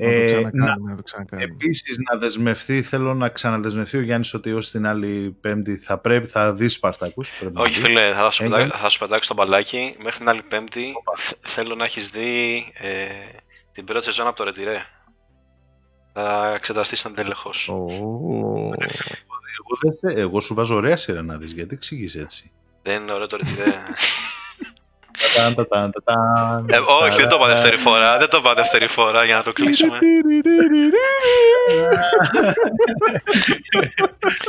Να 0.00 0.06
το 0.06 0.12
Ε, 0.14 0.40
να, 0.40 0.50
ξανακάνουμε, 0.50 0.90
να 0.90 0.96
το 0.96 1.02
ξανακάνουμε. 1.02 1.48
επίσης 1.52 1.96
να 2.10 2.18
δεσμευτεί, 2.18 2.82
θέλω 2.82 3.14
να 3.14 3.28
ξαναδεσμευτεί 3.28 3.96
ο 3.96 4.00
Γιάννης 4.00 4.34
ότι 4.34 4.52
ως 4.52 4.70
την 4.70 4.86
άλλη 4.86 5.36
πέμπτη 5.40 5.76
θα 5.76 5.98
πρέπει, 5.98 6.26
θα 6.26 6.52
δει 6.54 6.68
Σπαρτάκους. 6.68 7.30
Πρέπει 7.38 7.54
να 7.54 7.60
Όχι, 7.62 7.74
δει. 7.74 7.80
φίλε, 7.80 8.12
θα 8.12 8.30
σου, 8.30 8.44
Έκανε. 8.44 8.62
πετά, 8.64 8.76
θα 8.76 8.88
σου 8.88 8.98
πετάξω 8.98 9.34
το 9.34 9.42
μπαλάκι. 9.42 9.96
Μέχρι 10.02 10.18
την 10.18 10.28
άλλη 10.28 10.42
Πέμπτη 10.42 10.92
θ- 11.16 11.34
θέλω 11.48 11.74
να 11.74 11.84
έχεις 11.84 12.10
δει 12.10 12.56
ε, 12.74 13.04
την 13.72 13.84
πρώτη 13.84 14.04
σεζόν 14.04 14.26
από 14.26 14.36
το 14.36 14.44
Ρετυρέ. 14.44 14.82
Θα 16.12 16.52
εξεταστείς 16.54 16.98
σαν 16.98 17.14
τελεχώ. 17.14 17.50
Ω. 17.68 17.74
Εγώ, 19.58 19.76
δεν 19.82 19.92
θε- 20.00 20.18
εγώ 20.18 20.40
σου 20.40 20.54
βάζω 20.54 20.74
ωραία 20.74 20.96
σειρά 20.96 21.22
να 21.22 21.36
δεις, 21.36 21.52
γιατί 21.52 21.74
εξηγείς 21.74 22.14
έτσι. 22.14 22.52
Δεν 22.82 23.02
είναι 23.02 23.12
ωραίο 23.12 23.26
το 23.26 23.36
Ρετυρέ. 23.36 23.64
όχι, 27.02 27.16
δεν 27.16 27.28
το 27.28 27.36
είπα 27.36 27.46
τα, 27.46 27.54
δεύτερη 27.54 27.76
φορά. 27.76 28.18
Δεν 28.18 28.28
το 28.28 28.36
είπα 28.40 28.54
δεύτερη 28.54 28.86
φορά 28.86 29.24
για 29.24 29.36
να 29.36 29.42
το 29.42 29.52
κλείσουμε. 29.52 29.98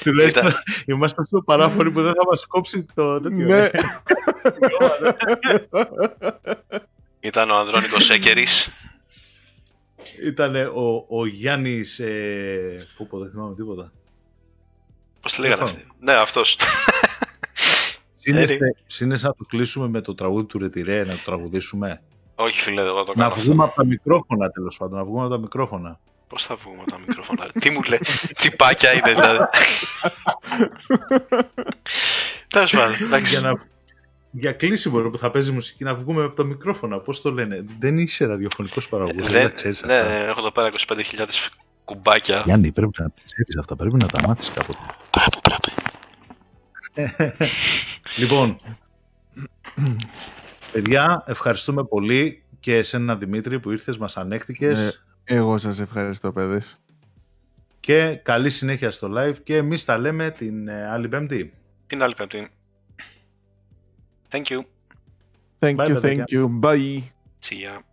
Τουλάχιστον 0.04 0.44
Κοίτα. 0.44 0.64
είμαστε 0.86 1.22
τόσο 1.30 1.44
παράφοροι 1.44 1.92
που 1.92 2.02
δεν 2.02 2.14
θα 2.14 2.26
μας 2.30 2.46
κόψει 2.46 2.86
το 2.96 3.22
τέτοιο. 3.22 3.46
Ναι. 3.46 3.70
Ήταν 7.20 7.50
ο 7.50 7.56
Ανδρώνικος 7.58 8.10
Έκερης. 8.10 8.72
Ήταν 10.24 10.56
ο, 10.56 11.06
ο 11.10 11.26
Γιάννης, 11.26 12.00
ε, 12.00 12.88
που 12.98 13.08
πω, 13.08 13.20
δεν 13.20 13.30
θυμάμαι 13.30 13.56
τίποτα. 13.56 13.92
Πώς 15.22 15.34
τη 15.34 15.42
λέγανε 15.42 15.64
Αυτό. 15.64 15.78
αυτοί; 15.78 15.92
Ναι, 16.00 16.14
αυτός. 16.14 16.58
Σύνεστε, 18.32 18.54
Έρη. 18.56 18.76
σύνεστε 18.86 19.28
να 19.28 19.34
το 19.34 19.44
κλείσουμε 19.48 19.88
με 19.88 20.02
το 20.02 20.16
τραγούδι 20.16 20.46
του 20.46 20.60
Ρετυρέ, 20.60 21.04
να 21.04 21.12
το 21.14 21.20
τραγουδήσουμε. 21.26 22.02
όχι, 22.36 22.60
φίλε, 22.62 22.82
εγώ 22.82 23.04
το 23.04 23.14
Να 23.16 23.24
κάνω. 23.30 23.36
βγούμε 23.36 23.64
από 23.64 23.76
τα 23.76 23.86
μικρόφωνα 23.86 24.50
τέλος 24.50 24.78
πάντων, 24.78 24.98
να 24.98 25.04
βγούμε 25.04 25.22
από 25.22 25.30
τα 25.30 25.38
μικρόφωνα. 25.40 26.00
Πώς 26.28 26.46
θα 26.46 26.56
βγούμε 26.64 26.84
τα 26.92 27.00
μικρόφωνα. 27.08 27.48
Τι 27.60 27.70
μου 27.70 27.82
λέει. 27.84 28.00
Τσιπάκια 28.36 28.94
είναι 28.94 29.14
δηλαδή. 29.14 29.40
Τέλος 32.48 32.72
πάντων, 32.72 32.94
εντάξει. 33.02 33.32
για, 33.32 33.42
να, 33.42 33.54
για 34.32 34.52
κλείσιμο 34.52 35.00
ρε, 35.00 35.10
που 35.10 35.18
θα 35.18 35.32
παίζει 35.32 35.52
μουσική 35.52 35.84
να 35.84 35.96
βγούμε 35.96 36.24
από 36.24 36.36
τα 36.36 36.44
μικρόφωνα. 36.44 37.00
Πώς 37.00 37.22
το 37.22 37.32
λένε; 37.32 37.66
Δεν 37.80 37.98
είσαι 37.98 38.26
ραδιοφωνικός 38.26 38.90
παραγωγός. 38.90 39.24
δεν 39.28 39.34
τα 39.34 39.40
Δεν, 39.48 39.56
ξέρεις 39.56 39.84
ναι, 39.84 39.98
αυτά. 39.98 40.14
έχω 40.14 40.40
εδώ 40.40 40.52
πέρα 40.52 40.72
25.000 40.88 41.02
κουμπάκια. 41.86 42.42
Γιάννη, 42.46 42.72
πρέπει 42.72 42.92
να 42.98 43.06
τα 43.06 43.14
ξέρεις 43.26 43.58
αυτά. 43.58 43.76
Πρέπει 43.76 43.98
να 43.98 44.08
τα 44.08 44.28
μάθεις 44.28 44.50
κάποτε. 44.52 44.78
Πρέπει, 45.10 45.38
πρέπει. 45.42 45.69
Λοιπόν, 48.18 48.60
παιδιά, 50.72 51.24
ευχαριστούμε 51.28 51.84
πολύ 51.86 52.44
και 52.60 52.76
εσένα 52.78 53.16
Δημήτρη 53.16 53.60
που 53.60 53.72
ήρθες, 53.72 53.98
μας 53.98 54.18
ανέχτηκες 54.18 54.80
Ε, 55.24 55.36
Εγώ 55.36 55.58
σας 55.58 55.80
ευχαριστώ, 55.80 56.32
παιδες. 56.32 56.80
και 57.80 58.20
καλή 58.24 58.50
συνέχεια 58.50 58.92
στο 58.92 59.12
live 59.18 59.36
και 59.44 59.56
εμείς 59.58 59.86
τα 59.86 59.98
λέμε 59.98 60.32
την 60.32 60.68
ε, 60.68 60.88
άλλη 60.90 61.08
πέμπτη. 61.10 61.54
Την 61.88 62.04
άλλη 62.04 62.16
πέμπτη. 62.16 62.50
Thank 64.32 64.44
you. 64.46 64.60
Thank 65.60 65.76
Bye, 65.76 65.86
you, 65.88 65.94
παιδάκια. 66.02 66.26
thank 66.28 66.34
you. 66.34 66.60
Bye. 66.62 67.02
See 67.42 67.62
ya. 67.66 67.89